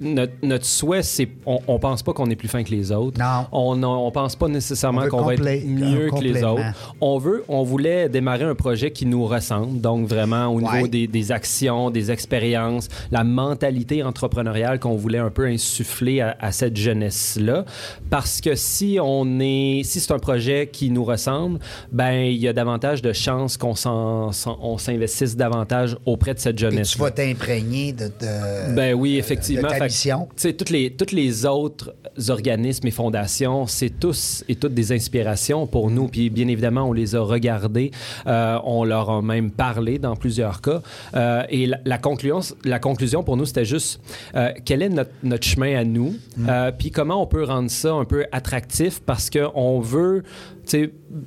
notre, 0.00 0.32
notre 0.42 0.64
souhait, 0.64 1.02
c'est 1.02 1.28
on, 1.46 1.58
on 1.68 1.78
pense 1.78 2.02
pas 2.02 2.12
qu'on 2.12 2.28
est 2.30 2.36
plus 2.36 2.48
fin 2.48 2.62
que 2.62 2.70
les 2.70 2.90
autres. 2.92 3.18
Non. 3.20 3.46
On, 3.52 3.82
on 3.82 4.10
pense 4.10 4.34
pas 4.36 4.48
nécessairement 4.48 5.06
qu'on 5.08 5.22
va 5.22 5.34
être 5.34 5.66
mieux 5.66 6.10
que 6.10 6.22
les 6.22 6.42
autres. 6.42 6.62
On 7.00 7.18
veut, 7.18 7.44
on 7.48 7.62
voulait 7.62 8.08
démarrer 8.08 8.44
un 8.44 8.54
projet 8.54 8.90
qui 8.90 9.06
nous 9.06 9.26
ressemble, 9.26 9.80
donc 9.80 10.06
vraiment 10.06 10.46
au 10.48 10.60
niveau 10.60 10.68
Ouais. 10.82 10.88
des, 10.88 11.06
des 11.06 11.32
actions, 11.32 11.90
des 11.90 12.10
expériences, 12.10 12.88
la 13.10 13.24
mentalité 13.24 14.02
entrepreneuriale 14.02 14.78
qu'on 14.78 14.96
voulait 14.96 15.18
un 15.18 15.30
peu 15.30 15.46
insuffler 15.46 16.20
à, 16.20 16.36
à 16.40 16.52
cette 16.52 16.76
jeunesse-là. 16.76 17.64
Parce 18.10 18.40
que 18.40 18.54
si 18.54 18.98
on 19.02 19.40
est, 19.40 19.82
si 19.84 20.00
c'est 20.00 20.12
un 20.12 20.18
projet 20.18 20.68
qui 20.72 20.90
nous 20.90 21.04
ressemble, 21.04 21.58
ben 21.90 22.12
il 22.26 22.36
y 22.38 22.48
a 22.48 22.52
davantage 22.52 23.02
de 23.02 23.12
chances 23.12 23.56
qu'on 23.56 23.74
s'investisse 24.78 25.36
davantage 25.36 25.96
auprès 26.06 26.34
de 26.34 26.38
cette 26.38 26.56
Et 26.56 26.58
jeunesse. 26.58 26.90
tu 26.90 26.98
vas 26.98 27.10
t'imprégner 27.10 27.92
de, 27.92 28.04
de- 28.06 28.74
Ben 28.74 28.94
oui, 28.94 29.16
effectivement. 29.16 29.57
De 29.62 29.68
ta 29.68 29.84
mission? 29.84 30.28
Tu 30.36 30.42
sais, 30.42 30.52
toutes 30.52 30.70
les, 30.70 30.90
toutes 30.90 31.12
les 31.12 31.46
autres 31.46 31.94
organismes 32.28 32.86
et 32.86 32.90
fondations, 32.90 33.66
c'est 33.66 33.90
tous 34.00 34.44
et 34.48 34.56
toutes 34.56 34.74
des 34.74 34.92
inspirations 34.92 35.66
pour 35.66 35.90
nous. 35.90 36.08
Puis 36.08 36.30
bien 36.30 36.48
évidemment, 36.48 36.84
on 36.88 36.92
les 36.92 37.14
a 37.14 37.20
regardés, 37.20 37.90
euh, 38.26 38.58
on 38.64 38.84
leur 38.84 39.10
a 39.10 39.22
même 39.22 39.50
parlé 39.50 39.98
dans 39.98 40.16
plusieurs 40.16 40.60
cas. 40.60 40.82
Euh, 41.14 41.42
et 41.48 41.66
la, 41.66 41.78
la 41.84 41.98
conclusion, 41.98 42.40
la 42.64 42.78
conclusion 42.78 43.22
pour 43.22 43.36
nous, 43.36 43.44
c'était 43.44 43.64
juste 43.64 44.00
euh, 44.34 44.52
quel 44.64 44.82
est 44.82 44.88
notre, 44.88 45.10
notre 45.22 45.46
chemin 45.46 45.78
à 45.78 45.84
nous, 45.84 46.14
euh, 46.48 46.72
puis 46.76 46.90
comment 46.90 47.22
on 47.22 47.26
peut 47.26 47.44
rendre 47.44 47.70
ça 47.70 47.92
un 47.92 48.04
peu 48.04 48.26
attractif? 48.32 49.00
Parce 49.00 49.30
qu'on 49.30 49.80
veut, 49.80 50.22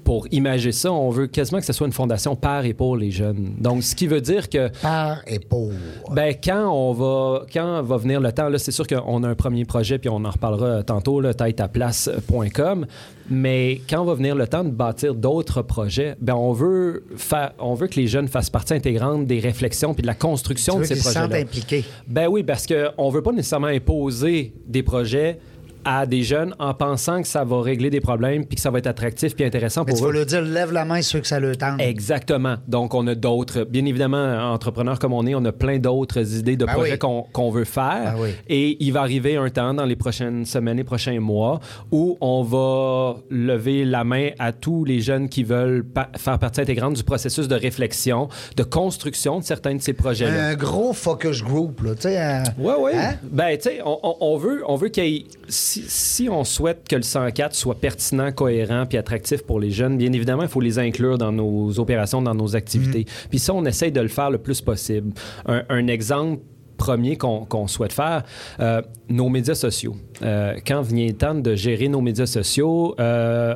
pour 0.04 0.28
imager 0.32 0.72
ça, 0.72 0.92
on 0.92 1.10
veut 1.10 1.28
quasiment 1.28 1.60
que 1.60 1.66
ce 1.66 1.74
soit 1.74 1.88
une 1.88 1.94
fondation 1.94 2.36
par 2.36 2.66
et 2.66 2.74
pour 2.74 2.98
les 2.98 3.12
jeunes. 3.12 3.54
Donc, 3.60 3.84
ce 3.84 3.96
qui 3.96 4.08
veut 4.08 4.22
dire 4.22 4.50
que 4.50 4.70
par 4.82 5.22
et 5.28 5.40
pour. 5.40 5.72
ben, 6.12 6.34
quand 6.44 6.70
on 6.72 6.94
va 6.94 7.46
quand 7.52 7.82
va 7.84 7.98
venir 7.98 8.20
le 8.20 8.32
temps, 8.32 8.50
là, 8.50 8.58
c'est 8.58 8.72
sûr 8.72 8.86
qu'on 8.88 9.24
a 9.24 9.28
un 9.28 9.36
premier 9.36 9.66
projet, 9.66 9.98
puis 9.98 10.10
on 10.10 10.24
en 10.24 10.30
reparlera 10.30 10.84
tantôt, 10.84 11.22
là, 11.22 11.34
tête-à-place.com. 11.34 12.86
Mais 13.30 13.82
quand 13.90 14.04
va 14.04 14.14
venir 14.14 14.36
le 14.36 14.48
temps 14.48 14.64
de 14.64 14.72
bâtir 14.72 15.16
d'autres 15.16 15.62
projets, 15.62 16.16
ben, 16.20 16.34
on 16.34 16.52
veut 16.52 17.06
faire, 17.16 17.54
on 17.60 17.74
veut 17.76 17.88
que 17.88 17.96
les 17.96 18.08
jeunes 18.08 18.28
fassent 18.28 18.50
partie 18.50 18.74
intégrante 18.74 19.26
des 19.26 19.40
réflexions 19.40 19.94
puis 19.94 20.02
de 20.02 20.08
la 20.08 20.16
construction 20.16 20.76
Tu 20.76 20.82
de 20.82 20.86
ces 20.86 21.00
projets-là. 21.00 21.38
impliqués. 21.38 21.86
Ben 22.08 22.28
oui, 22.28 22.44
parce 22.44 22.68
qu'on 22.68 23.08
ne 23.08 23.14
veut 23.14 23.22
pas 23.22 23.32
nécessairement 23.32 23.68
imposer 23.68 24.54
des 24.68 24.84
projets 24.84 25.40
à 25.86 26.06
des 26.06 26.24
jeunes 26.24 26.54
en 26.60 26.74
pensant 26.74 27.22
que 27.22 27.28
ça 27.28 27.44
va 27.44 27.62
régler 27.62 27.90
des 27.90 28.02
problèmes 28.02 28.46
puis 28.46 28.56
que 28.56 28.62
ça 28.62 28.70
va 28.72 28.80
être 28.80 28.88
attractif 28.88 29.36
puis 29.36 29.44
intéressant 29.46 29.84
Mais 29.86 29.92
pour 29.94 30.00
tu 30.00 30.04
eux. 30.04 30.08
vas 30.08 30.14
leur 30.14 30.26
dire, 30.26 30.42
lève 30.42 30.72
la 30.72 30.86
main 30.86 31.02
ceux 31.02 31.20
que 31.20 31.28
ça 31.28 31.40
le 31.40 31.56
tente. 31.56 31.80
Exactement. 31.82 32.56
Donc, 32.68 32.94
on 32.94 33.06
a 33.08 33.16
d'autres. 33.16 33.64
Bien 33.64 33.86
évidemment, 33.86 34.52
entrepreneurs 34.54 35.00
comme 35.00 35.14
on 35.14 35.26
est, 35.28 35.36
on 35.36 35.46
a 35.46 35.52
plein 35.52 35.80
d'autres 35.80 36.38
idées 36.38 36.56
de 36.58 36.66
Ben 36.66 36.74
projets 36.74 36.92
oui. 36.94 36.98
qu'on 37.00 37.24
qu'on 37.32 37.50
veut 37.52 37.64
faire. 37.66 38.14
Ben 38.16 38.22
oui. 38.22 38.30
Et 38.48 38.78
il 38.84 38.92
va 38.94 39.02
arriver 39.02 39.36
un 39.38 39.50
temps 39.50 39.74
dans 39.74 39.86
les 39.86 39.96
prochaines 39.96 40.46
semaines 40.46 40.80
et 40.80 40.84
prochains 40.84 41.20
mois 41.20 41.60
où 41.92 42.18
on 42.22 42.44
va 42.44 43.18
lever 43.30 43.86
la 43.86 44.04
main 44.04 44.30
à 44.40 44.52
tous 44.52 44.84
les 44.86 45.00
jeunes 45.00 45.30
qui 45.30 45.44
veulent 45.44 45.84
pa- 45.84 46.10
faire 46.18 46.38
partie 46.40 46.62
intégrante 46.62 46.94
du 46.96 47.04
processus 47.04 47.48
de 47.48 47.56
réflexion, 47.56 48.30
de 48.56 48.64
construction 48.64 49.40
de 49.40 49.44
certains 49.44 49.76
de 49.76 49.82
ces 49.82 49.94
projets-là. 49.94 50.48
Un 50.50 50.56
gros 50.56 50.94
focus 50.94 51.44
group, 51.44 51.82
là, 51.84 51.96
tu 51.96 52.02
sais. 52.04 52.20
euh, 52.22 52.44
Oui, 52.58 52.74
oui. 52.80 52.92
hein? 52.96 53.16
Ben, 53.24 53.58
tu 53.58 53.64
sais, 53.70 53.80
on 53.84 54.38
veut, 54.38 54.64
on 54.68 54.76
veut 54.76 54.90
qu'il 54.90 55.06
y 55.06 55.16
ait- 55.18 55.26
Si, 55.72 55.86
si 55.88 56.30
on 56.30 56.44
souhaite 56.44 56.86
que 56.90 56.98
le 56.98 57.02
104 57.02 57.56
soit 57.56 57.76
pertinent, 57.76 58.34
cohérent 58.34 58.86
puis 58.86 58.98
attractif 58.98 59.44
pour 59.44 59.58
les 59.58 59.72
jeunes, 59.72 59.98
bien 59.98 60.12
évidemment, 60.12 60.44
il 60.44 60.50
faut 60.50 60.60
les 60.60 60.80
inclure 60.80 61.18
dans 61.18 61.32
nos 61.32 61.80
opérations, 61.80 62.22
dans 62.22 62.36
nos 62.36 62.58
activités. 62.58 63.06
Puis 63.30 63.40
ça, 63.40 63.54
on 63.54 63.64
essaye 63.64 63.94
de 63.94 64.02
le 64.02 64.10
faire 64.10 64.30
le 64.30 64.38
plus 64.38 64.60
possible. 64.60 65.14
Un, 65.46 65.64
un 65.70 65.88
exemple 65.88 66.42
premier 66.82 67.16
qu'on 67.16 67.68
souhaite 67.68 67.94
faire, 67.94 68.24
euh, 68.60 68.82
nos 69.08 69.30
médias 69.30 69.54
sociaux. 69.54 69.96
Euh, 70.24 70.56
quand 70.66 70.82
vient 70.82 71.06
le 71.08 71.14
temps 71.14 71.36
de 71.36 71.54
gérer 71.54 71.88
nos 71.90 72.02
médias 72.02 72.26
sociaux, 72.26 72.96
euh, 73.00 73.56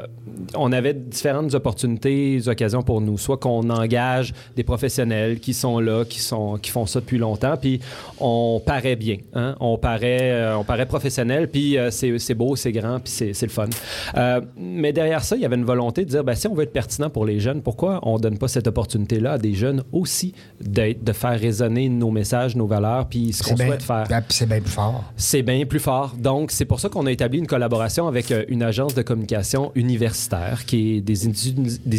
on 0.55 0.71
avait 0.71 0.93
différentes 0.93 1.53
opportunités, 1.55 2.39
occasions 2.47 2.83
pour 2.83 3.01
nous. 3.01 3.17
Soit 3.17 3.38
qu'on 3.38 3.67
engage 3.71 4.33
des 4.55 4.63
professionnels 4.63 5.39
qui 5.39 5.53
sont 5.55 5.79
là, 5.79 6.05
qui, 6.05 6.19
sont, 6.19 6.57
qui 6.57 6.69
font 6.69 6.85
ça 6.85 6.99
depuis 6.99 7.17
longtemps, 7.17 7.55
puis 7.57 7.79
on 8.19 8.61
paraît 8.63 8.95
bien. 8.95 9.17
hein. 9.33 9.55
On, 9.59 9.77
paraît, 9.77 10.53
on 10.53 10.63
paraît 10.63 10.85
professionnel, 10.85 11.49
puis 11.49 11.77
c'est 11.89 12.35
beau, 12.35 12.55
c'est 12.55 12.71
grand, 12.71 12.99
puis 12.99 13.11
c'est 13.33 13.41
le 13.41 13.49
fun. 13.49 13.69
Mais 14.57 14.93
derrière 14.93 15.23
ça, 15.23 15.35
il 15.35 15.41
y 15.41 15.45
avait 15.45 15.55
une 15.55 15.65
volonté 15.65 16.05
de 16.05 16.09
dire, 16.09 16.23
ben, 16.23 16.35
si 16.35 16.47
on 16.47 16.53
veut 16.53 16.63
être 16.63 16.73
pertinent 16.73 17.09
pour 17.09 17.25
les 17.25 17.39
jeunes, 17.39 17.61
pourquoi 17.61 17.99
on 18.03 18.19
donne 18.19 18.38
pas 18.38 18.47
cette 18.47 18.67
opportunité-là 18.67 19.33
à 19.33 19.38
des 19.38 19.53
jeunes 19.53 19.83
aussi 19.91 20.33
de 20.61 21.13
faire 21.13 21.39
résonner 21.39 21.89
nos 21.89 22.11
messages, 22.11 22.55
nos 22.55 22.67
valeurs, 22.67 23.07
puis 23.15 23.32
ce 23.32 23.43
qu'on 23.43 23.49
C'est 23.51 23.56
bien, 23.56 23.67
souhaite 23.67 23.84
faire? 23.84 24.06
ben, 24.10 24.21
puis 24.21 24.38
c'est 24.38 24.45
bien 24.45 24.60
plus 24.60 24.71
fort. 24.71 25.04
C'est 25.15 25.41
bien 25.41 25.65
plus 25.65 25.80
fort. 25.80 26.15
Donc, 26.17 26.51
c'est 26.51 26.65
pour 26.65 26.82
ça 26.82 26.89
qu'on 26.89 27.06
a 27.06 27.12
établi 27.12 27.39
une 27.39 27.47
collaboration 27.47 28.08
avec 28.08 28.30
euh, 28.32 28.43
une 28.49 28.62
agence 28.62 28.93
de 28.93 29.01
communication 29.01 29.71
universitaire 29.75 30.65
qui 30.65 30.97
est 30.97 31.01
des 31.01 31.28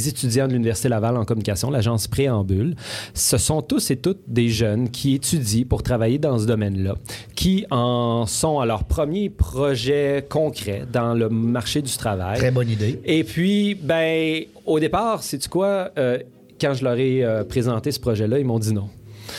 étudiants 0.08 0.46
de 0.46 0.52
l'Université 0.52 0.90
Laval 0.90 1.16
en 1.16 1.24
communication, 1.24 1.70
l'agence 1.70 2.06
Préambule. 2.06 2.76
Ce 3.14 3.38
sont 3.38 3.62
tous 3.62 3.90
et 3.90 3.96
toutes 3.96 4.20
des 4.26 4.50
jeunes 4.50 4.90
qui 4.90 5.14
étudient 5.14 5.64
pour 5.66 5.82
travailler 5.82 6.18
dans 6.18 6.38
ce 6.38 6.44
domaine-là, 6.44 6.96
qui 7.34 7.64
en 7.70 8.26
sont 8.26 8.60
à 8.60 8.66
leur 8.66 8.84
premier 8.84 9.30
projet 9.30 10.22
concret 10.28 10.84
dans 10.92 11.14
le 11.14 11.30
marché 11.30 11.80
du 11.80 11.96
travail. 11.96 12.36
Très 12.36 12.50
bonne 12.50 12.68
idée. 12.68 13.00
Et 13.06 13.24
puis, 13.24 13.74
ben, 13.74 14.42
au 14.66 14.78
départ, 14.78 15.22
c'est 15.22 15.48
quoi? 15.48 15.92
Euh, 15.96 16.18
quand 16.60 16.74
je 16.74 16.84
leur 16.84 16.98
ai 16.98 17.24
euh, 17.24 17.42
présenté 17.44 17.90
ce 17.90 18.00
projet-là, 18.00 18.38
ils 18.38 18.44
m'ont 18.44 18.58
dit 18.58 18.74
non. 18.74 18.90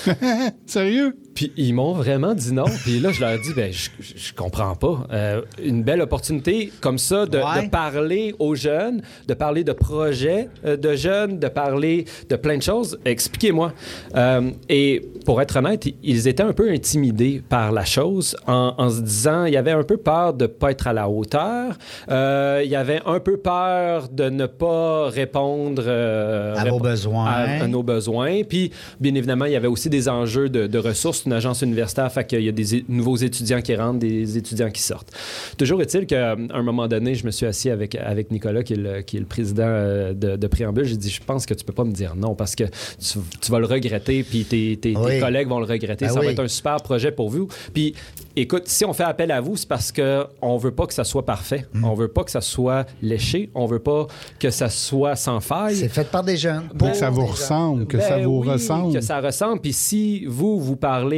Sérieux? 0.66 1.16
Puis 1.38 1.52
ils 1.56 1.71
m'ont 1.71 1.93
vraiment 1.93 2.34
dit 2.34 2.52
non. 2.52 2.65
Puis 2.84 3.00
là, 3.00 3.12
je 3.12 3.21
leur 3.21 3.30
ai 3.30 3.38
dit, 3.38 3.54
ben, 3.56 3.71
je, 3.71 3.89
je 4.00 4.34
comprends 4.34 4.73
pas. 4.73 5.06
Euh, 5.13 5.41
une 5.63 5.84
belle 5.84 6.02
opportunité 6.02 6.71
comme 6.82 6.97
ça 6.97 7.28
de, 7.28 7.38
Ouais. 7.38 7.65
de 7.65 7.69
parler 7.69 8.34
aux 8.39 8.56
jeunes, 8.56 9.04
de 9.28 9.34
parler 9.36 9.63
de 9.63 9.71
projets 9.71 10.50
euh, 10.65 10.78
de 10.78 10.95
jeunes, 10.95 11.38
de 11.38 11.47
parler 11.47 12.06
de 12.28 12.36
plein 12.38 12.58
de 12.58 12.63
choses. 12.63 12.97
Expliquez-moi. 13.06 13.71
Euh, 14.15 14.50
et 14.67 15.04
pour 15.26 15.39
être 15.39 15.58
honnête, 15.58 15.86
ils 16.02 16.28
étaient 16.28 16.41
un 16.41 16.54
peu 16.54 16.71
intimidés 16.71 17.43
par 17.47 17.71
la 17.71 17.86
chose 17.86 18.36
en, 18.47 18.73
en 18.76 18.89
se 18.89 19.02
disant, 19.02 19.45
il 19.45 19.54
y 19.54 19.58
avait 19.58 19.71
un 19.73 19.84
peu 19.84 19.97
peur 19.97 20.34
de 20.34 20.47
pas 20.47 20.71
être 20.71 20.88
à 20.88 20.93
la 20.93 21.08
hauteur. 21.08 21.76
Euh, 22.10 22.62
il 22.65 22.71
y 22.71 22.76
avait 22.76 23.02
un 23.06 23.19
peu 23.19 23.38
peur 23.38 24.10
de 24.10 24.30
ne 24.30 24.47
pas 24.47 25.10
répondre 25.10 25.88
À 25.88 26.63
vos 26.65 26.78
répo- 26.78 26.82
besoins. 26.82 27.26
à- 27.28 27.63
à 27.63 27.67
nos 27.67 27.84
besoins. 27.84 28.41
Puis, 28.43 28.71
bien 29.00 29.13
évidemment, 29.13 29.45
il 29.45 29.52
y 29.52 29.56
avait 29.56 29.67
aussi 29.67 29.89
des 29.89 30.10
enjeux 30.10 30.50
de, 30.50 30.65
de 30.65 30.78
ressources. 30.80 31.26
Une 31.28 31.34
agence 31.34 31.62
universitaire, 31.62 32.10
fait 32.12 32.26
qu'il 32.26 32.42
y 32.42 32.48
a 32.48 32.54
des 32.54 32.86
nouveaux 32.88 33.18
étudiants 33.18 33.62
qui 33.62 33.76
rentrent, 33.76 34.00
des 34.00 34.38
étudiants 34.38 34.72
qui 34.72 34.82
sortent. 34.82 35.12
Toujours 35.58 35.82
est-il 35.82 36.06
qu'à 36.08 36.32
un 36.52 36.63
moment 36.63 36.88
donné, 36.88 37.16
je 37.16 37.26
me 37.26 37.32
suis 37.32 37.46
assis 37.46 37.70
avec, 37.70 37.96
avec 37.96 38.32
Nicolas, 38.32 38.63
qui 38.63 38.74
est 38.74 38.78
le, 38.78 39.02
qui 39.02 39.18
est 39.18 39.20
le 39.20 39.26
président 39.26 39.63
euh, 39.68 40.13
de, 40.13 40.38
de 40.38 40.48
Préambule. 40.48 40.86
J'ai 40.86 40.96
dit, 40.96 41.10
je 41.10 41.22
pense 41.22 41.46
que 41.46 41.54
tu 41.54 41.66
peux 41.66 41.74
pas 41.74 41.84
me 41.84 41.92
dire 41.92 42.16
non 42.16 42.34
parce 42.34 42.56
que 42.56 42.63
tu, 42.63 43.20
tu 43.42 43.52
vas 43.52 43.60
le 43.60 43.66
regretter, 43.66 44.24
puis 44.24 44.46
tes, 44.46 44.78
tes- 44.78 44.94
tes 44.94 44.98
Oui. 44.98 45.20
collègues 45.20 45.50
vont 45.50 45.60
le 45.60 45.66
regretter. 45.66 46.06
Ben 46.06 46.13
ça 46.13 46.20
oui. 46.22 46.28
va 46.28 46.32
être 46.32 46.40
un 46.40 46.48
super 46.48 46.78
projet 46.78 47.12
pour 47.12 47.30
vous. 47.30 47.50
Puis, 47.74 47.94
écoute, 48.38 48.63
si 48.68 48.86
on 48.86 48.94
fait 48.94 49.04
appel 49.04 49.32
à 49.32 49.42
vous, 49.42 49.58
c'est 49.58 49.68
parce 49.68 49.92
qu'on 49.92 50.58
veut 50.58 50.72
pas 50.72 50.86
que 50.88 50.94
ça 50.94 51.04
soit 51.04 51.26
parfait. 51.26 51.66
Mm. 51.74 51.84
On 51.84 51.94
veut 51.94 52.08
pas 52.08 52.24
que 52.24 52.32
ça 52.32 52.40
soit 52.42 52.86
léché. 53.02 53.50
On 53.54 53.66
veut 53.66 53.80
pas 53.80 54.08
que 54.40 54.50
ça 54.50 54.70
soit 54.70 55.18
sans 55.18 55.42
faille. 55.42 55.76
C'est 55.76 55.90
fait 55.90 56.08
par 56.10 56.24
des 56.24 56.38
jeunes. 56.38 56.70
Pour 56.78 56.92
que 56.92 56.96
ça 56.98 57.08
Pour 57.12 57.22
vous 57.22 57.26
ressemble, 57.32 57.86
que 57.88 57.98
Ben 57.98 58.08
ça 58.08 58.18
vous 58.20 58.40
oui, 58.44 58.50
ressemble. 58.50 58.94
Que 58.94 59.02
ça 59.02 59.20
ressemble. 59.20 59.60
Puis 59.60 59.74
si 59.74 60.26
vous, 60.26 60.60
vous 60.60 60.76
parlez 60.78 61.16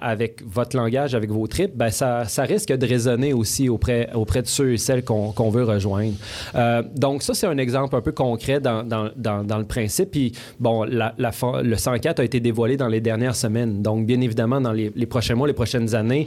avec 0.00 0.42
votre 0.46 0.76
langage, 0.76 1.14
avec 1.14 1.30
vos 1.30 1.46
tripes, 1.46 1.76
ben 1.76 1.90
ça, 1.90 2.24
risque 2.38 2.72
de 2.72 2.86
résonner 2.86 3.32
aussi 3.32 3.68
auprès, 3.68 4.10
auprès 4.14 4.42
de 4.42 4.46
ceux 4.46 4.72
et 4.72 4.76
celles 4.76 5.04
qu'on 5.04 5.50
veut 5.50 5.64
rejoindre. 5.64 6.14
Euh, 6.54 6.82
donc 6.96 7.22
ça, 7.22 7.34
c'est 7.34 7.46
un 7.46 7.58
exemple 7.58 7.96
un 7.96 8.00
peu 8.00 8.12
concret 8.12 8.60
dans, 8.60 8.82
dans, 8.82 9.58
le 9.58 9.64
principe. 9.64 10.10
Puis 10.10 10.32
bon, 10.58 10.84
le 10.84 11.76
104 11.76 12.20
a 12.20 12.24
été 12.24 12.40
dévoilé 12.40 12.76
dans 12.76 12.88
les 12.88 13.00
dernières 13.00 13.36
semaines. 13.36 13.82
Donc 13.82 14.06
bien 14.06 14.20
évidemment, 14.20 14.60
dans 14.60 14.72
les, 14.72 14.90
prochains 15.06 15.34
mois, 15.34 15.46
les 15.46 15.54
prochaines 15.54 15.94
années, 15.94 16.26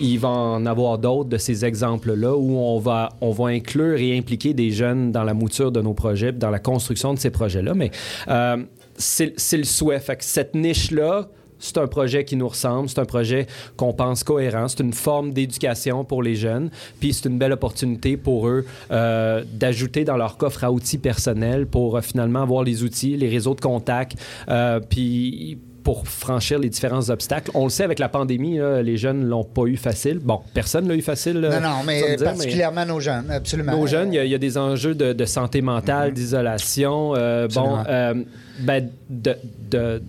il 0.00 0.18
va 0.18 0.28
en 0.28 0.66
avoir 0.66 0.98
d'autres 0.98 1.30
de 1.30 1.38
ces 1.38 1.64
exemples-là 1.64 2.36
où 2.36 2.58
on 2.58 2.78
va, 2.78 3.10
on 3.20 3.30
va 3.30 3.46
inclure 3.48 3.98
et 3.98 4.16
impliquer 4.16 4.52
des 4.54 4.70
jeunes 4.70 5.12
dans 5.12 5.22
la 5.22 5.34
mouture 5.34 5.70
de 5.70 5.80
nos 5.80 5.94
projets, 5.94 6.32
dans 6.32 6.50
la 6.50 6.58
construction 6.58 7.14
de 7.14 7.18
ces 7.18 7.30
projets-là. 7.30 7.74
Mais 7.74 7.90
euh, 8.28 8.56
c'est 8.96 9.56
le 9.56 9.64
souhait. 9.64 10.00
Fait 10.00 10.16
que 10.16 10.24
cette 10.24 10.54
niche-là, 10.54 11.28
c'est 11.64 11.78
un 11.78 11.86
projet 11.86 12.24
qui 12.24 12.36
nous 12.36 12.48
ressemble, 12.48 12.88
c'est 12.88 12.98
un 12.98 13.04
projet 13.04 13.46
qu'on 13.76 13.92
pense 13.92 14.22
cohérent, 14.22 14.68
c'est 14.68 14.80
une 14.80 14.92
forme 14.92 15.32
d'éducation 15.32 16.04
pour 16.04 16.22
les 16.22 16.34
jeunes, 16.34 16.70
puis 17.00 17.12
c'est 17.12 17.28
une 17.28 17.38
belle 17.38 17.52
opportunité 17.52 18.16
pour 18.16 18.48
eux 18.48 18.64
euh, 18.90 19.42
d'ajouter 19.52 20.04
dans 20.04 20.16
leur 20.16 20.36
coffre 20.36 20.62
à 20.64 20.70
outils 20.70 20.98
personnel 20.98 21.66
pour 21.66 21.96
euh, 21.96 22.00
finalement 22.02 22.42
avoir 22.42 22.62
les 22.64 22.82
outils, 22.82 23.16
les 23.16 23.28
réseaux 23.28 23.54
de 23.54 23.60
contacts, 23.60 24.16
euh, 24.48 24.80
puis 24.80 25.58
pour 25.82 26.08
franchir 26.08 26.58
les 26.58 26.70
différents 26.70 27.10
obstacles. 27.10 27.50
On 27.52 27.64
le 27.64 27.68
sait 27.70 27.84
avec 27.84 27.98
la 27.98 28.08
pandémie, 28.08 28.56
là, 28.56 28.80
les 28.82 28.96
jeunes 28.96 29.22
l'ont 29.26 29.44
pas 29.44 29.64
eu 29.66 29.76
facile. 29.76 30.18
Bon, 30.18 30.40
personne 30.54 30.88
l'a 30.88 30.94
eu 30.94 31.02
facile. 31.02 31.40
Non, 31.40 31.50
euh, 31.50 31.60
non, 31.60 31.76
mais 31.86 32.16
particulièrement 32.16 32.86
nos 32.86 33.00
jeunes, 33.00 33.30
absolument. 33.30 33.72
nos 33.76 33.86
jeunes, 33.86 34.10
il 34.12 34.16
y 34.16 34.18
a- 34.18 34.24
il 34.24 34.30
y, 34.30 34.34
a 34.34 34.38
des 34.38 34.56
enjeux 34.56 34.94
de, 34.94 35.12
de 35.12 35.24
santé 35.26 35.60
mentale, 35.60 36.14
d'isolation. 36.14 37.14
euh, 37.16 37.48
bon, 37.48 37.76
euh, 37.86 38.14
ben, 38.60 38.88
de- 39.10 39.36
de- 39.70 40.02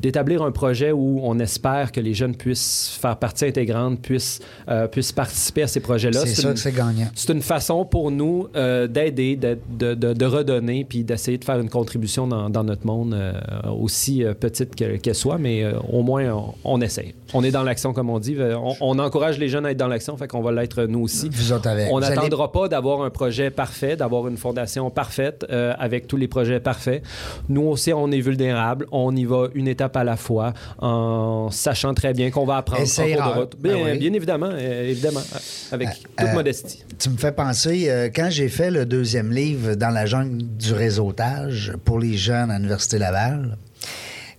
d'établir 0.00 0.42
un 0.42 0.50
projet 0.52 0.92
où 0.92 1.20
on 1.22 1.38
espère 1.38 1.92
que 1.92 2.00
les 2.00 2.14
jeunes 2.14 2.34
puissent 2.36 2.96
faire 3.00 3.16
partie 3.16 3.46
intégrante, 3.46 4.00
puissent, 4.00 4.40
euh, 4.68 4.86
puissent 4.88 5.12
participer 5.12 5.62
à 5.62 5.66
ces 5.66 5.80
projets-là. 5.80 6.20
C'est 6.26 6.34
sûr 6.34 6.48
une- 6.50 6.54
que 6.54 6.60
c'est 6.60 6.72
gagnant. 6.74 7.06
c'est 7.14 7.32
une 7.32 7.42
façon 7.42 7.84
pour 7.84 8.10
nous 8.10 8.48
euh, 8.56 8.86
d'aider, 8.86 9.36
de, 9.36 9.58
de- 9.70 9.94
de- 9.94 10.12
de 10.12 10.24
redonner, 10.26 10.84
puis 10.84 11.04
d'essayer 11.04 11.38
de 11.38 11.44
faire 11.44 11.58
une 11.58 11.70
contribution 11.70 12.26
dans, 12.26 12.50
dans 12.50 12.64
notre 12.64 12.86
monde, 12.86 13.14
euh, 13.14 13.32
aussi 13.70 14.22
petite 14.40 14.74
que- 14.74 14.96
qu'elle 14.96 15.14
soit, 15.14 15.38
mais 15.38 15.64
au 15.92 16.02
moins 16.02 16.30
on, 16.32 16.54
on 16.64 16.80
essaye. 16.80 17.14
On 17.34 17.42
est 17.44 17.50
dans 17.50 17.62
l'action, 17.62 17.92
comme 17.92 18.10
on 18.10 18.18
dit. 18.18 18.36
On, 18.40 18.74
on 18.80 18.98
encourage 18.98 19.38
les 19.38 19.48
jeunes 19.48 19.66
à 19.66 19.70
être 19.70 19.76
dans 19.78 19.88
l'action, 19.88 20.16
fait 20.16 20.28
qu'on 20.28 20.42
va 20.42 20.52
l'être 20.52 20.84
nous 20.84 21.00
aussi. 21.00 21.28
Vous 21.30 21.52
autres 21.52 21.68
avec. 21.68 21.88
On 21.92 21.98
allez- 22.02 22.14
n'attendra 22.16 22.52
pas 22.52 22.68
d'avoir 22.68 23.02
un 23.02 23.10
projet 23.10 23.50
parfait, 23.50 23.96
d'avoir 23.96 24.28
une 24.28 24.36
fondation 24.36 24.90
parfaite 24.90 25.46
avec 25.50 26.06
tous 26.06 26.16
les 26.16 26.28
projets 26.28 26.60
parfaits. 26.60 27.02
Nous 27.48 27.62
aussi, 27.62 27.92
on 27.92 28.10
est 28.10 28.20
vulnérables. 28.20 28.86
On 28.90 29.14
y 29.14 29.24
va 29.24 29.48
une 29.54 29.68
étape 29.68 29.85
à 29.94 30.04
la 30.04 30.16
fois 30.16 30.52
en 30.78 31.50
sachant 31.50 31.94
très 31.94 32.12
bien 32.12 32.30
qu'on 32.30 32.44
va 32.46 32.56
apprendre 32.58 32.82
en 32.82 32.84
cours 32.84 33.04
de 33.34 33.38
route. 33.40 33.56
Bien, 33.60 33.74
Ben 33.74 33.84
oui. 33.92 33.98
bien 33.98 34.12
évidemment, 34.12 34.50
euh, 34.50 34.90
évidemment, 34.90 35.20
euh, 35.20 35.38
avec 35.72 35.88
toute 36.16 36.28
euh, 36.28 36.32
modestie. 36.32 36.82
Tu 36.98 37.10
me 37.10 37.16
fais 37.16 37.32
penser, 37.32 37.86
euh, 37.88 38.08
quand 38.14 38.28
j'ai 38.30 38.48
fait 38.48 38.70
le 38.70 38.86
deuxième 38.86 39.30
livre 39.32 39.74
dans 39.74 39.90
la 39.90 40.06
jungle 40.06 40.42
du 40.42 40.72
réseautage 40.72 41.72
pour 41.84 41.98
les 41.98 42.16
jeunes 42.16 42.50
à 42.50 42.56
l'Université 42.56 42.98
Laval, 42.98 43.56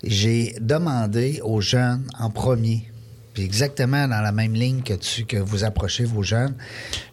j'ai 0.03 0.55
demandé 0.61 1.39
aux 1.43 1.61
jeunes 1.61 2.05
en 2.19 2.29
premier, 2.29 2.83
puis 3.33 3.43
exactement 3.43 4.07
dans 4.07 4.21
la 4.21 4.31
même 4.31 4.53
ligne 4.53 4.81
que, 4.83 4.93
tu, 4.93 5.25
que 5.25 5.37
vous 5.37 5.63
approchez 5.63 6.03
vos 6.03 6.23
jeunes, 6.23 6.53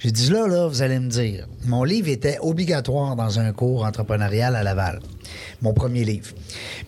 j'ai 0.00 0.10
dit 0.10 0.30
là, 0.30 0.46
là, 0.46 0.66
vous 0.66 0.82
allez 0.82 0.98
me 0.98 1.08
dire, 1.08 1.46
mon 1.64 1.82
livre 1.84 2.08
était 2.08 2.38
obligatoire 2.40 3.16
dans 3.16 3.38
un 3.38 3.52
cours 3.52 3.84
entrepreneurial 3.84 4.54
à 4.54 4.62
Laval, 4.62 5.00
mon 5.62 5.72
premier 5.72 6.04
livre. 6.04 6.32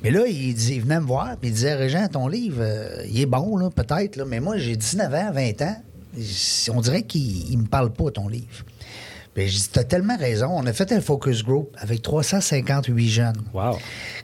Mais 0.03 0.11
là, 0.11 0.27
il, 0.27 0.55
dit, 0.55 0.75
il 0.75 0.83
venait 0.83 1.01
me 1.01 1.07
voir, 1.07 1.37
puis 1.37 1.51
il 1.51 1.53
disait, 1.53 1.75
Régent, 1.75 2.09
ton 2.09 2.29
livre, 2.29 2.59
euh, 2.61 3.05
il 3.09 3.21
est 3.21 3.27
bon, 3.27 3.57
là, 3.57 3.71
peut-être, 3.71 4.17
là, 4.17 4.25
mais 4.27 4.41
moi, 4.41 4.59
j'ai 4.59 4.77
19 4.77 5.15
ans, 5.15 5.33
20 5.33 5.63
ans, 5.63 5.77
on 6.73 6.81
dirait 6.81 7.03
qu'il 7.03 7.51
il 7.51 7.59
me 7.59 7.67
parle 7.67 7.93
pas, 7.93 8.11
ton 8.11 8.29
livre. 8.29 8.65
Ben, 9.35 9.47
j'ai 9.47 9.59
dit, 9.59 9.69
t'as 9.71 9.85
tellement 9.85 10.17
raison. 10.17 10.49
On 10.51 10.65
a 10.67 10.73
fait 10.73 10.91
un 10.93 11.01
focus 11.03 11.45
group 11.45 11.77
avec 11.79 12.01
358 12.01 13.09
jeunes. 13.09 13.43
Wow. 13.53 13.77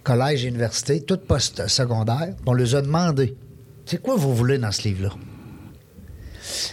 Collège 0.02 0.46
et 0.46 0.48
université, 0.48 1.02
tout 1.02 1.18
post-secondaire. 1.18 2.30
Puis 2.35 2.44
On 2.46 2.54
leur 2.54 2.74
a 2.74 2.80
demandé, 2.80 3.37
c'est 3.85 4.00
quoi 4.00 4.16
vous 4.16 4.35
voulez 4.35 4.56
dans 4.56 4.72
ce 4.72 4.88
livre-là? 4.88 5.11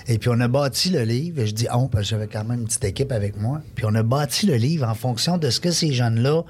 Et 0.07 0.17
puis 0.17 0.29
on 0.33 0.39
a 0.39 0.47
bâti 0.47 0.89
le 0.89 1.03
livre, 1.03 1.41
et 1.41 1.47
je 1.47 1.53
dis 1.53 1.67
on, 1.71 1.88
parce 1.88 2.05
que 2.05 2.09
j'avais 2.12 2.27
quand 2.27 2.43
même 2.43 2.62
une 2.62 2.65
petite 2.65 2.85
équipe 2.85 3.12
avec 3.12 3.38
moi. 3.38 3.62
Puis 3.75 3.85
on 3.88 3.93
a 3.93 4.03
bâti 4.03 4.45
le 4.45 4.55
livre 4.55 4.88
en 4.88 4.95
fonction 4.95 5.38
de 5.38 5.49
ce 5.49 5.59
que 5.59 5.71
ces 5.71 5.91
jeunes-là, 5.91 6.43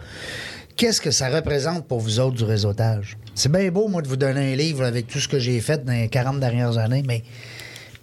qu'est-ce 0.80 1.02
que 1.02 1.12
ça 1.12 1.30
représente 1.30 1.86
pour 1.86 2.00
vous 2.00 2.22
autres 2.22 2.38
du 2.38 2.46
réseautage? 2.46 3.18
C'est 3.36 3.52
bien 3.52 3.70
beau, 3.70 3.90
moi, 3.90 4.02
de 4.02 4.08
vous 4.08 4.16
donner 4.16 4.54
un 4.54 4.56
livre 4.56 4.86
avec 4.86 5.08
tout 5.08 5.20
ce 5.20 5.28
que 5.28 5.38
j'ai 5.38 5.60
fait 5.60 5.84
dans 5.84 5.92
les 5.92 6.08
40 6.08 6.40
dernières 6.40 6.78
années, 6.78 7.04
mais 7.06 7.22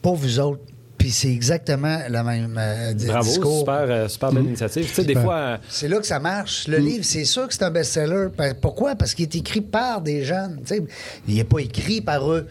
pour 0.02 0.14
vous 0.16 0.38
autres, 0.38 0.60
puis 0.98 1.10
c'est 1.10 1.32
exactement 1.32 2.00
le 2.08 2.22
même 2.22 2.56
euh, 2.58 2.92
Bravo, 3.06 3.28
discours. 3.28 3.58
super, 3.60 3.86
euh, 3.88 4.08
super 4.08 4.30
belle 4.30 4.44
initiative. 4.44 4.86
Tu 4.86 4.92
sais, 4.94 5.02
des 5.04 5.08
Super. 5.08 5.22
fois, 5.22 5.36
euh, 5.36 5.56
C'est 5.70 5.88
là 5.88 5.98
que 5.98 6.06
ça 6.06 6.20
marche. 6.20 6.68
Le 6.68 6.76
livre, 6.76 7.04
c'est 7.04 7.24
sûr 7.24 7.48
que 7.48 7.54
c'est 7.54 7.62
un 7.64 7.70
best-seller. 7.70 8.28
Pourquoi? 8.60 8.94
Parce 8.94 9.14
qu'il 9.14 9.24
est 9.24 9.36
écrit 9.36 9.62
par 9.62 10.02
des 10.02 10.22
jeunes. 10.22 10.60
Tu 10.66 10.74
sais, 10.76 10.82
il 11.26 11.34
n'est 11.36 11.44
pas 11.44 11.60
écrit 11.60 12.02
par 12.02 12.30
eux, 12.30 12.46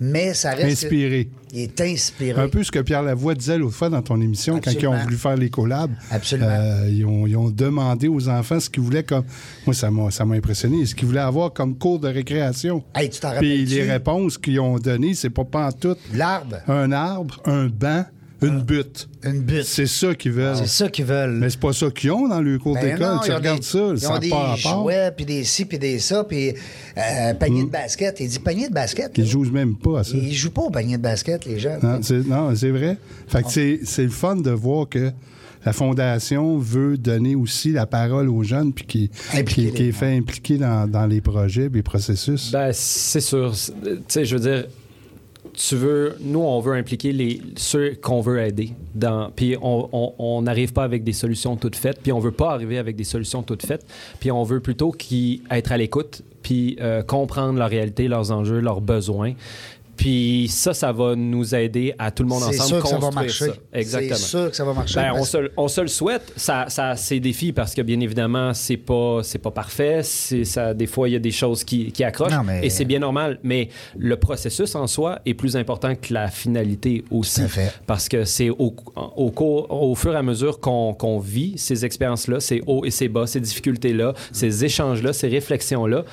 mais 0.00 0.34
ça 0.34 0.50
reste... 0.50 0.84
Inspiré. 0.84 1.28
Il 1.52 1.60
est 1.60 1.80
inspiré. 1.80 2.40
Un 2.40 2.48
peu 2.48 2.62
ce 2.62 2.70
que 2.70 2.78
Pierre 2.80 3.02
Lavoie 3.02 3.34
disait 3.34 3.56
l'autre 3.56 3.74
fois 3.74 3.88
dans 3.88 4.02
ton 4.02 4.20
émission, 4.20 4.60
quand 4.62 4.70
ils 4.70 4.86
ont 4.86 4.98
voulu 4.98 5.16
faire 5.16 5.36
les 5.36 5.48
collabs. 5.48 5.90
Absolument. 6.10 6.48
euh, 6.50 6.88
ils, 6.90 7.04
ont, 7.06 7.26
ils 7.26 7.36
ont 7.36 7.48
demandé 7.50 8.06
aux 8.08 8.28
enfants 8.28 8.60
ce 8.60 8.68
qu'ils 8.68 8.82
voulaient 8.82 9.02
comme. 9.02 9.24
Moi, 9.66 9.74
ça 9.74 9.90
m'a, 9.90 10.10
ça 10.10 10.24
m'a 10.26 10.34
impressionné. 10.34 10.84
Ce 10.84 10.94
qu'ils 10.94 11.08
voulaient 11.08 11.20
avoir 11.20 11.52
comme 11.52 11.76
cours 11.78 11.98
de 12.00 12.08
récréation. 12.08 12.84
Hey, 12.94 13.08
tu 13.08 13.20
t'en 13.20 13.32
Puis 13.38 13.64
les 13.64 13.82
réponses 13.90 14.36
qu'ils 14.36 14.60
ont 14.60 14.78
données, 14.78 15.14
c'est 15.14 15.30
pas 15.30 15.44
pantoute. 15.44 15.98
L'arbre, 16.12 16.56
Un 16.68 16.92
arbre, 16.92 17.40
un 17.46 17.68
banc, 17.68 18.04
une 18.40 18.60
butte. 18.62 19.08
une 19.24 19.40
butte. 19.42 19.64
C'est 19.64 19.86
ça 19.86 20.14
qu'ils 20.14 20.32
veulent. 20.32 20.56
C'est 20.56 20.66
ça 20.68 20.88
qu'ils 20.88 21.04
veulent. 21.04 21.32
Mais 21.32 21.50
c'est 21.50 21.58
pas 21.58 21.72
ça 21.72 21.90
qu'ils 21.90 22.12
ont 22.12 22.28
dans 22.28 22.40
le 22.40 22.58
cours 22.58 22.74
Ben 22.74 22.92
d'école. 22.94 23.14
non, 23.14 23.20
Tu 23.24 23.32
regardes 23.32 23.58
des- 23.58 23.64
ça, 23.64 23.78
Ils 23.92 24.00
ça 24.00 24.14
ont 24.14 24.18
des 24.18 24.30
jouets, 24.56 25.10
puis 25.16 25.24
des 25.26 25.44
ci, 25.44 25.64
puis 25.64 25.78
des 25.78 25.98
ça, 25.98 26.22
puis 26.24 26.50
euh, 26.96 27.34
panier 27.34 27.64
de 27.64 27.68
basket. 27.70 28.20
Il 28.20 28.28
dit 28.28 28.38
panier 28.38 28.68
de 28.68 28.74
basket. 28.74 29.16
là. 29.18 29.24
Ils 29.24 29.28
jouent 29.28 29.50
même 29.50 29.76
pas 29.76 30.00
à 30.00 30.04
ça. 30.04 30.16
Ils 30.16 30.32
jouent 30.34 30.50
pas 30.52 30.62
au 30.62 30.70
panier 30.70 30.96
de 30.96 31.02
basket, 31.02 31.44
les 31.46 31.58
jeunes. 31.58 31.80
Non, 31.82 31.98
c'est, 32.02 32.24
non, 32.26 32.54
c'est 32.54 32.70
vrai. 32.70 32.96
Fait 33.26 33.42
que 33.42 33.50
c'est, 33.50 33.80
c'est 33.84 34.04
le 34.04 34.10
fun 34.10 34.36
de 34.36 34.50
voir 34.50 34.88
que 34.88 35.10
la 35.66 35.72
Fondation 35.72 36.56
veut 36.58 36.96
donner 36.96 37.34
aussi 37.34 37.72
la 37.72 37.84
parole 37.84 38.28
aux 38.28 38.44
jeunes 38.44 38.72
puis 38.72 38.84
qui, 38.86 39.10
qui, 39.44 39.66
est 39.66 39.92
fait 39.92 40.16
impliquer 40.16 40.56
dans, 40.56 40.88
dans 40.88 41.06
les 41.06 41.20
projets 41.20 41.64
et 41.64 41.68
les 41.68 41.82
processus. 41.82 42.52
Ben, 42.52 42.70
c'est 42.72 43.20
sûr. 43.20 43.52
Tu 43.82 43.90
sais, 44.06 44.24
je 44.24 44.36
veux 44.36 44.40
dire, 44.42 44.66
tu 45.60 45.74
veux, 45.74 46.16
nous, 46.20 46.38
on 46.40 46.60
veut 46.60 46.74
impliquer 46.74 47.12
les, 47.12 47.42
ceux 47.56 47.96
qu'on 48.00 48.20
veut 48.20 48.40
aider. 48.40 48.70
Puis 49.34 49.56
on- 49.60 50.40
n'arrive 50.42 50.72
pas 50.72 50.84
avec 50.84 51.02
des 51.02 51.12
solutions 51.12 51.56
toutes 51.56 51.74
faites, 51.74 52.00
puis 52.00 52.12
on 52.12 52.20
veut 52.20 52.30
pas 52.30 52.52
arriver 52.52 52.78
avec 52.78 52.94
des 52.94 53.02
solutions 53.04 53.42
toutes 53.42 53.66
faites, 53.66 53.84
puis 54.20 54.30
on 54.30 54.44
veut 54.44 54.60
plutôt 54.60 54.94
être 55.50 55.72
à 55.72 55.76
l'écoute, 55.76 56.22
puis 56.42 56.76
euh, 56.80 57.02
comprendre 57.02 57.58
leur 57.58 57.68
réalité, 57.68 58.06
leurs 58.06 58.30
enjeux, 58.30 58.60
leurs 58.60 58.80
besoins, 58.80 59.32
Puis 59.98 60.46
ça, 60.48 60.72
ça 60.72 60.92
va 60.92 61.14
nous 61.16 61.54
aider 61.54 61.92
à 61.98 62.10
tout 62.12 62.22
le 62.22 62.28
monde 62.28 62.42
C'est 62.50 62.60
ensemble 62.60 62.68
sûr 62.68 62.82
que 62.82 62.88
ça 62.88 62.98
va 62.98 63.10
marcher. 63.10 63.46
ça. 63.46 63.52
Exactement. 63.72 64.14
C'est 64.14 64.22
sûr 64.24 64.50
que 64.50 64.56
ça 64.56 64.64
va 64.64 64.72
marcher. 64.72 64.94
Ben, 64.94 65.12
on, 65.16 65.24
se, 65.24 65.38
on 65.56 65.68
se 65.68 65.80
le 65.80 65.88
souhaite. 65.88 66.32
Ça, 66.36 66.66
ça 66.68 66.90
a 66.90 66.96
ses 66.96 67.18
défis 67.20 67.52
parce 67.52 67.74
que, 67.74 67.82
bien 67.82 67.98
évidemment, 68.00 68.54
c'est 68.54 68.76
pas, 68.76 69.20
c'est 69.24 69.38
pas 69.40 69.50
parfait. 69.50 70.00
C'est, 70.04 70.44
ça, 70.44 70.72
des 70.72 70.86
fois, 70.86 71.08
il 71.08 71.12
y 71.12 71.16
a 71.16 71.18
des 71.18 71.32
choses 71.32 71.64
qui, 71.64 71.90
qui 71.92 72.04
accrochent. 72.04 72.32
Non, 72.32 72.44
mais- 72.44 72.64
Et 72.64 72.70
c'est 72.70 72.84
bien 72.84 73.00
normal. 73.00 73.40
Mais 73.42 73.68
le 73.98 74.16
processus 74.16 74.74
en 74.76 74.86
soi 74.86 75.18
est 75.26 75.34
plus 75.34 75.56
important 75.56 75.94
que 75.96 76.14
la 76.14 76.28
finalité 76.28 77.04
aussi. 77.10 77.40
Tout 77.40 77.46
à 77.46 77.48
fait. 77.48 77.72
Parce 77.86 78.08
que 78.08 78.24
c'est 78.24 78.50
au, 78.50 78.74
au, 79.16 79.30
cours- 79.32 79.66
au 79.70 79.94
fur 79.96 80.12
et 80.14 80.16
à 80.16 80.22
mesure 80.22 80.60
qu'on, 80.60 80.94
qu'on 80.94 81.18
vit 81.18 81.54
ces 81.58 81.84
expériences-là, 81.84 82.38
ces 82.38 82.62
hauts 82.68 82.84
et 82.84 82.90
ces 82.92 83.08
bas, 83.08 83.26
ces 83.26 83.40
difficultés-là, 83.40 84.14
ces 84.30 84.64
échanges-là, 84.64 85.12
ces 85.12 85.26
réflexions-là. 85.26 86.04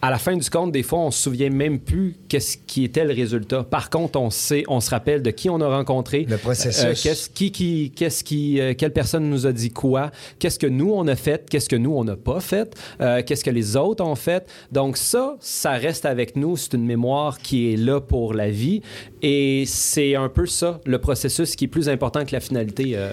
À 0.00 0.10
la 0.10 0.18
fin 0.18 0.36
du 0.36 0.48
compte, 0.48 0.70
des 0.70 0.84
fois, 0.84 1.00
on 1.00 1.10
se 1.10 1.20
souvient 1.20 1.50
même 1.50 1.80
plus 1.80 2.14
qu'est-ce 2.28 2.56
qui 2.56 2.84
était 2.84 3.04
le 3.04 3.12
résultat. 3.12 3.64
Par 3.64 3.90
contre, 3.90 4.20
on 4.20 4.30
sait, 4.30 4.62
on 4.68 4.78
se 4.80 4.90
rappelle 4.90 5.22
de 5.22 5.30
qui 5.32 5.50
on 5.50 5.60
a 5.60 5.66
rencontré, 5.68 6.24
Le 6.28 6.36
processus. 6.36 6.84
euh, 6.84 6.94
qu'est-ce 7.02 7.28
qui, 7.28 7.50
qui, 7.50 7.92
qu'est-ce 7.96 8.22
qui, 8.22 8.60
euh, 8.60 8.74
quelle 8.78 8.92
personne 8.92 9.28
nous 9.28 9.44
a 9.48 9.52
dit 9.52 9.70
quoi, 9.70 10.12
qu'est-ce 10.38 10.60
que 10.60 10.68
nous 10.68 10.92
on 10.92 11.08
a 11.08 11.16
fait, 11.16 11.50
qu'est-ce 11.50 11.68
que 11.68 11.74
nous 11.74 11.90
on 11.96 12.04
n'a 12.04 12.14
pas 12.14 12.38
fait, 12.38 12.76
euh, 13.00 13.22
qu'est-ce 13.26 13.42
que 13.42 13.50
les 13.50 13.74
autres 13.76 14.04
ont 14.04 14.14
fait. 14.14 14.46
Donc 14.70 14.96
ça, 14.96 15.36
ça 15.40 15.72
reste 15.72 16.06
avec 16.06 16.36
nous. 16.36 16.56
C'est 16.56 16.74
une 16.74 16.86
mémoire 16.86 17.38
qui 17.38 17.72
est 17.72 17.76
là 17.76 18.00
pour 18.00 18.34
la 18.34 18.50
vie, 18.50 18.82
et 19.20 19.64
c'est 19.66 20.14
un 20.14 20.28
peu 20.28 20.46
ça 20.46 20.80
le 20.86 21.00
processus 21.00 21.56
qui 21.56 21.64
est 21.64 21.68
plus 21.68 21.88
important 21.88 22.24
que 22.24 22.32
la 22.32 22.40
finalité 22.40 22.92
euh, 22.94 23.10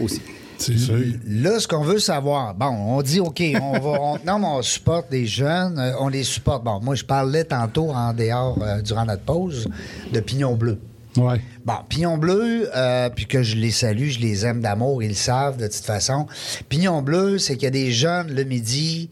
aussi. 0.00 0.20
C'est 0.58 0.76
sûr. 0.76 0.98
Là, 1.26 1.60
ce 1.60 1.68
qu'on 1.68 1.82
veut 1.84 1.98
savoir, 2.00 2.54
bon, 2.54 2.66
on 2.66 3.00
dit, 3.02 3.20
OK, 3.20 3.42
on 3.62 3.78
va. 3.78 4.00
on- 4.00 4.18
non, 4.26 4.38
mais 4.40 4.46
on 4.46 4.62
supporte 4.62 5.10
des 5.10 5.24
jeunes, 5.26 5.78
euh, 5.78 5.92
on 6.00 6.08
les 6.08 6.24
supporte. 6.24 6.64
Bon, 6.64 6.80
moi, 6.80 6.94
je 6.94 7.04
parlais 7.04 7.44
tantôt 7.44 7.90
en 7.90 8.12
dehors, 8.12 8.58
euh, 8.62 8.82
durant 8.82 9.04
notre 9.04 9.22
pause, 9.22 9.68
de 10.12 10.20
Pignon 10.20 10.56
Bleu. 10.56 10.78
Ouais. 11.16 11.40
Bon, 11.64 11.74
Pignon 11.88 12.18
Bleu, 12.18 12.68
euh, 12.74 13.08
puis 13.10 13.26
que 13.26 13.42
je 13.42 13.56
les 13.56 13.70
salue, 13.70 14.08
je 14.08 14.20
les 14.20 14.44
aime 14.46 14.60
d'amour, 14.60 15.02
ils 15.02 15.08
le 15.10 15.14
savent 15.14 15.56
de 15.56 15.66
toute 15.66 15.84
façon. 15.84 16.26
Pignon 16.68 17.02
Bleu, 17.02 17.38
c'est 17.38 17.54
qu'il 17.54 17.64
y 17.64 17.66
a 17.66 17.70
des 17.70 17.90
jeunes 17.92 18.32
le 18.32 18.44
midi 18.44 19.10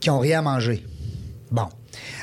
qui 0.00 0.10
ont 0.10 0.18
rien 0.18 0.40
à 0.40 0.42
manger. 0.42 0.84
Bon. 1.50 1.66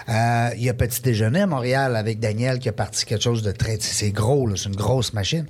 Euh, 0.10 0.50
Il 0.56 0.64
y 0.64 0.70
a 0.70 0.74
petit 0.74 1.02
déjeuner 1.02 1.42
à 1.42 1.48
Montréal 1.48 1.96
avec 1.96 2.20
Daniel 2.20 2.60
qui 2.60 2.70
a 2.70 2.72
parti 2.72 3.06
quelque 3.06 3.24
chose 3.24 3.42
de 3.42 3.52
très. 3.52 3.78
C'est 3.80 4.12
gros, 4.12 4.48
là, 4.48 4.56
c'est 4.56 4.70
une 4.70 4.76
grosse 4.76 5.14
machine. 5.14 5.46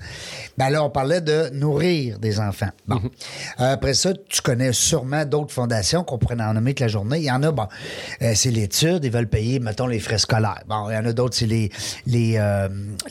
Ben 0.58 0.70
là, 0.70 0.84
on 0.84 0.90
parlait 0.90 1.22
de 1.22 1.50
nourrir 1.54 2.20
des 2.20 2.40
enfants. 2.40 2.70
Bon. 2.88 3.02
Euh, 3.60 3.74
après 3.74 3.94
ça, 3.94 4.14
tu 4.28 4.42
connais 4.42 4.74
sûrement 4.74 5.26
d'autres 5.26 5.54
fondations 5.54 6.04
qu'on 6.04 6.18
pourrait 6.18 6.42
en 6.42 6.54
nommer 6.54 6.74
que 6.74 6.84
la 6.84 6.88
journée. 6.88 7.20
Il 7.20 7.26
y 7.26 7.32
en 7.32 7.44
a, 7.44 7.52
bon, 7.52 7.68
euh, 8.22 8.34
c'est 8.36 8.52
l'étude, 8.52 9.04
ils 9.04 9.12
veulent 9.12 9.30
payer, 9.30 9.60
mettons, 9.60 9.88
les 9.88 10.00
frais 10.00 10.18
scolaires. 10.18 10.64
Bon, 10.68 10.90
il 10.90 10.94
y 10.94 10.98
en 10.98 11.06
a 11.06 11.14
d'autres, 11.14 11.36
c'est 11.36 11.46
les, 11.46 11.72
les, 12.06 12.40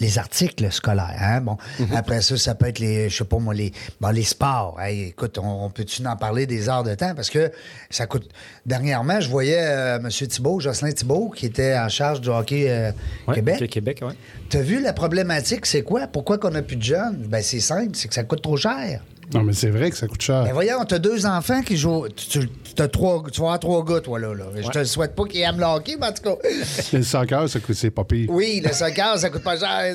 les 0.01 0.19
articles 0.19 0.71
scolaires. 0.73 1.17
Hein? 1.21 1.41
Bon, 1.41 1.57
après 1.95 2.23
ça, 2.23 2.37
ça 2.37 2.55
peut 2.55 2.67
être 2.67 2.79
les, 2.79 3.09
je 3.09 3.19
sais 3.19 3.25
pas 3.25 3.39
moi, 3.39 3.55
les, 3.55 3.73
bon, 4.01 4.09
les 4.09 4.25
sports. 4.25 4.81
Hey, 4.81 5.09
écoute, 5.09 5.39
on, 5.39 5.65
on 5.65 5.71
peut-tu 5.71 6.05
en 6.07 6.17
parler 6.17 6.47
des 6.47 6.69
heures 6.69 6.83
de 6.83 6.95
temps? 6.95 7.15
Parce 7.15 7.31
que 7.31 7.51
ça 7.91 8.07
coûte. 8.07 8.29
Dernièrement, 8.65 9.21
je 9.21 9.29
voyais 9.29 9.57
M. 9.57 10.09
Thibault, 10.11 10.61
Jocelyn 10.61 10.93
Thibault, 10.93 11.31
qui 11.37 11.47
était 11.47 11.79
en 11.79 11.89
charge 11.89 12.21
du 12.21 12.29
hockey 12.29 12.67
euh, 12.69 12.91
Ouais, 13.29 13.35
Québec. 13.37 13.59
ok, 13.63 13.69
Québec, 13.69 14.01
ouais. 14.03 14.15
T'as 14.51 14.63
vu 14.63 14.81
la 14.83 14.93
problématique, 14.93 15.67
c'est 15.67 15.83
quoi? 15.83 16.07
Pourquoi 16.09 16.39
qu'on 16.39 16.51
n'a 16.51 16.63
plus 16.63 16.77
de 16.77 16.83
jeunes? 16.83 17.25
Ben, 17.29 17.43
c'est 17.43 17.61
simple, 17.61 17.91
c'est 17.95 18.09
que 18.09 18.15
ça 18.15 18.25
coûte 18.25 18.43
trop 18.43 18.57
cher. 18.57 19.03
Non, 19.35 19.43
mais 19.43 19.53
c'est 19.53 19.71
vrai 19.71 19.91
que 19.91 19.97
ça 19.97 20.07
coûte 20.07 20.23
cher. 20.23 20.45
Ben 20.45 20.53
voyons, 20.53 20.85
t'as 20.87 20.99
deux 20.99 21.27
enfants 21.27 21.63
qui 21.63 21.77
jouent. 21.77 22.07
Tu, 22.09 22.27
tu- 22.41 22.49
t'as 22.77 22.89
trois, 22.89 23.23
tu 23.33 23.41
vas 23.41 23.47
avoir 23.47 23.61
trois 23.61 23.85
gars, 23.85 24.01
toi, 24.01 24.19
là. 24.19 24.35
là. 24.35 24.45
Je 24.55 24.69
te 24.69 24.85
souhaite 24.85 25.15
pas 25.15 25.25
qu'ils 25.25 25.41
aiment 25.41 25.59
le 25.59 25.65
hockey, 25.65 25.97
mais 25.99 26.07
en 26.07 26.13
tout 26.13 26.23
cas. 26.23 26.37
Le 26.93 27.03
soccer, 27.03 27.49
ça 27.49 27.59
coûte, 27.61 27.75
c'est 27.75 27.91
pas 27.91 28.05
pire. 28.05 28.29
Oui, 28.31 28.63
le 28.65 28.73
soccer, 28.73 29.19
ça 29.19 29.31
coûte 29.31 29.43
pas 29.43 29.59
cher. 29.59 29.95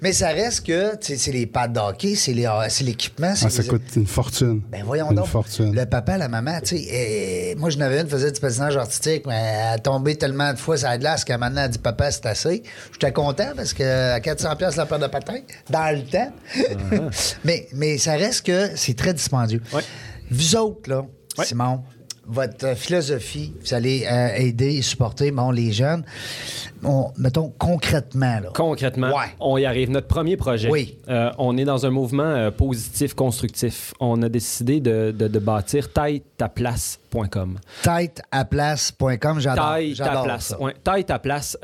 Mais 0.00 0.12
ça 0.12 0.28
reste 0.28 0.66
que 0.66 0.92
tu 0.96 1.08
sais, 1.08 1.16
c'est 1.16 1.32
les 1.32 1.46
pads 1.46 1.68
de 1.68 1.78
hockey, 1.80 2.14
c'est 2.14 2.32
l'équipement. 2.32 3.32
Ah, 3.32 3.50
ça 3.50 3.62
les- 3.62 3.68
coûte 3.68 3.82
une 3.96 4.06
fortune. 4.06 4.62
Ben 4.70 4.82
voyons 4.84 5.10
une 5.10 5.16
donc. 5.16 5.26
fortune. 5.26 5.74
Le 5.74 5.84
papa, 5.86 6.16
la 6.18 6.28
maman, 6.28 6.60
tu 6.62 6.76
sais. 6.78 6.86
eh, 6.90 7.54
moi, 7.56 7.70
je 7.70 7.78
n'avais 7.78 8.00
une 8.00 8.08
faisait 8.08 8.30
du 8.32 8.40
patinage 8.40 8.76
artistique, 8.76 9.24
mais 9.26 9.34
elle 9.34 9.74
a 9.74 9.78
tombé 9.78 10.16
tellement 10.16 10.52
de 10.52 10.58
fois 10.58 10.76
sur 10.76 10.88
la 10.88 10.98
glace 10.98 11.24
qu'à 11.24 11.36
maintenant, 11.38 11.62
elle 11.64 11.70
dit 11.70 11.78
Papa, 11.78 12.10
c'est 12.10 12.26
assez. 12.26 12.62
J'étais 12.92 13.12
content 13.12 13.50
parce 13.56 13.74
que 13.74 13.82
à 14.14 14.20
400$ 14.20 14.56
piastres 14.56 14.78
la 14.78 14.86
paire 14.86 14.98
de 15.00 15.06
patins, 15.08 15.40
dans 15.68 15.94
le 15.94 16.02
temps. 16.04 16.32
mais, 17.44 17.66
mais 17.74 17.98
ça 17.98 18.12
reste 18.12 18.46
que 18.46 18.69
c'est 18.74 18.96
très 18.96 19.14
dispendieux. 19.14 19.62
Ouais. 19.72 19.82
Vous 20.30 20.56
autres, 20.56 20.88
là, 20.90 21.04
Ouais. 21.38 21.44
Simon, 21.44 21.80
votre 22.26 22.66
euh, 22.66 22.74
philosophie, 22.74 23.52
vous 23.64 23.72
allez 23.74 24.04
euh, 24.10 24.28
aider 24.36 24.74
et 24.76 24.82
supporter 24.82 25.30
bon, 25.30 25.50
les 25.50 25.72
jeunes. 25.72 26.04
On- 26.84 27.10
mettons 27.18 27.52
concrètement, 27.58 28.40
là. 28.40 28.50
Concrètement, 28.54 29.08
Ouais. 29.08 29.34
on 29.40 29.56
y 29.58 29.64
arrive. 29.64 29.90
Notre 29.90 30.06
premier 30.08 30.36
projet, 30.36 30.68
Oui. 30.70 30.98
euh, 31.08 31.30
on 31.38 31.56
est 31.56 31.64
dans 31.64 31.86
un 31.86 31.90
mouvement 31.90 32.22
euh, 32.24 32.50
positif, 32.50 33.14
constructif. 33.14 33.94
On 34.00 34.22
a 34.22 34.28
décidé 34.28 34.80
de, 34.80 35.14
de, 35.16 35.28
de 35.28 35.38
bâtir 35.38 35.92
taille-ta-place.com. 35.92 37.58
Tête-à-place.com, 37.82 39.40
j'adore. 39.40 39.64
Ta 39.64 39.92
j'adore 39.94 40.24
place. 40.24 40.54
taille 40.84 41.04
ta 41.04 41.18
place. 41.18 41.56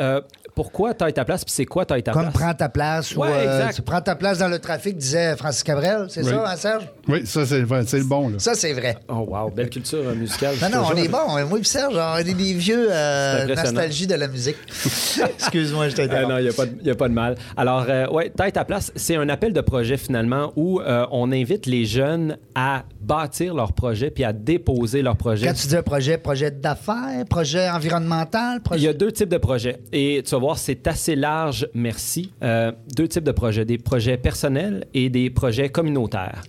Euh, 0.58 0.62
pourquoi 0.62 0.94
taille 0.94 1.12
ta 1.12 1.24
place? 1.24 1.44
Puis 1.44 1.52
c'est 1.52 1.66
quoi 1.66 1.84
taille 1.84 2.02
ta 2.02 2.12
Comme 2.12 2.22
place? 2.22 2.34
prends 2.34 2.54
ta 2.54 2.68
place 2.68 3.14
ou 3.14 3.20
Ouais, 3.20 3.28
euh, 3.30 3.58
exact. 3.60 3.74
tu 3.76 3.82
prends 3.82 4.00
ta 4.00 4.14
place 4.16 4.38
dans 4.38 4.48
le 4.48 4.58
trafic, 4.58 4.96
disait 4.96 5.36
Francis 5.36 5.62
Cabrel, 5.62 6.06
c'est 6.08 6.22
Oui. 6.24 6.30
ça, 6.30 6.44
hein, 6.50 6.56
Serge? 6.56 6.84
Oui, 7.08 7.26
ça, 7.26 7.44
c'est 7.46 7.60
vrai, 7.62 7.82
c'est 7.86 7.98
le 7.98 8.04
bon, 8.04 8.28
là. 8.30 8.38
Ça, 8.38 8.54
c'est 8.54 8.72
vrai. 8.72 8.96
Oh 9.08 9.26
wow, 9.28 9.50
belle 9.50 9.68
culture 9.70 9.98
euh, 10.04 10.14
musicale. 10.14 10.54
Non, 10.62 10.68
non, 10.80 10.88
on 10.92 10.96
est 10.96 11.08
bon. 11.08 11.46
Moi 11.48 11.58
et 11.58 11.64
Serge, 11.64 11.94
on 11.96 12.16
est 12.16 12.24
des 12.24 12.54
vieux 12.54 12.88
euh, 12.90 13.54
nostalgie 13.54 14.06
de 14.06 14.14
la 14.14 14.28
musique. 14.28 14.56
Excuse-moi, 15.38 15.88
je 15.88 15.94
Ah 15.94 15.96
t'interromps. 15.96 16.28
non, 16.28 16.38
il 16.38 16.44
n'y 16.82 16.90
a, 16.90 16.94
pas 16.94 17.08
de 17.08 17.14
mal. 17.14 17.36
Alors, 17.56 17.84
euh, 17.88 18.06
ouais, 18.08 18.30
Tête 18.30 18.56
à 18.56 18.64
place, 18.64 18.92
c'est 18.96 19.16
un 19.16 19.28
appel 19.28 19.52
de 19.52 19.60
projet 19.60 19.96
finalement 19.96 20.52
où 20.56 20.80
euh, 20.80 21.06
on 21.10 21.32
invite 21.32 21.66
les 21.66 21.84
jeunes 21.84 22.38
à 22.54 22.84
bâtir 23.00 23.54
leur 23.54 23.72
projet 23.72 24.10
puis 24.10 24.24
à 24.24 24.32
déposer 24.32 25.02
leur 25.02 25.16
projet. 25.16 25.46
Quand 25.46 25.54
tu 25.54 25.66
dis 25.68 25.76
un 25.76 25.82
projet, 25.82 26.18
projet 26.18 26.50
d'affaires, 26.50 27.24
projet 27.28 27.68
environnemental, 27.68 28.56
Il 28.58 28.62
projet. 28.62 28.82
y 28.84 28.88
a 28.88 28.92
deux 28.92 29.12
types 29.12 29.28
de 29.28 29.38
projets. 29.38 29.78
Et 29.92 30.22
tu 30.24 30.30
vas 30.32 30.38
voir, 30.38 30.45
c'est 30.54 30.86
assez 30.86 31.16
large, 31.16 31.66
merci. 31.74 32.32
Euh, 32.42 32.70
deux 32.96 33.08
types 33.08 33.24
de 33.24 33.32
projets. 33.32 33.64
Des 33.64 33.78
projets 33.78 34.16
personnels 34.16 34.86
et 34.94 35.08
des 35.10 35.30
projets 35.30 35.68
communautaires. 35.70 36.42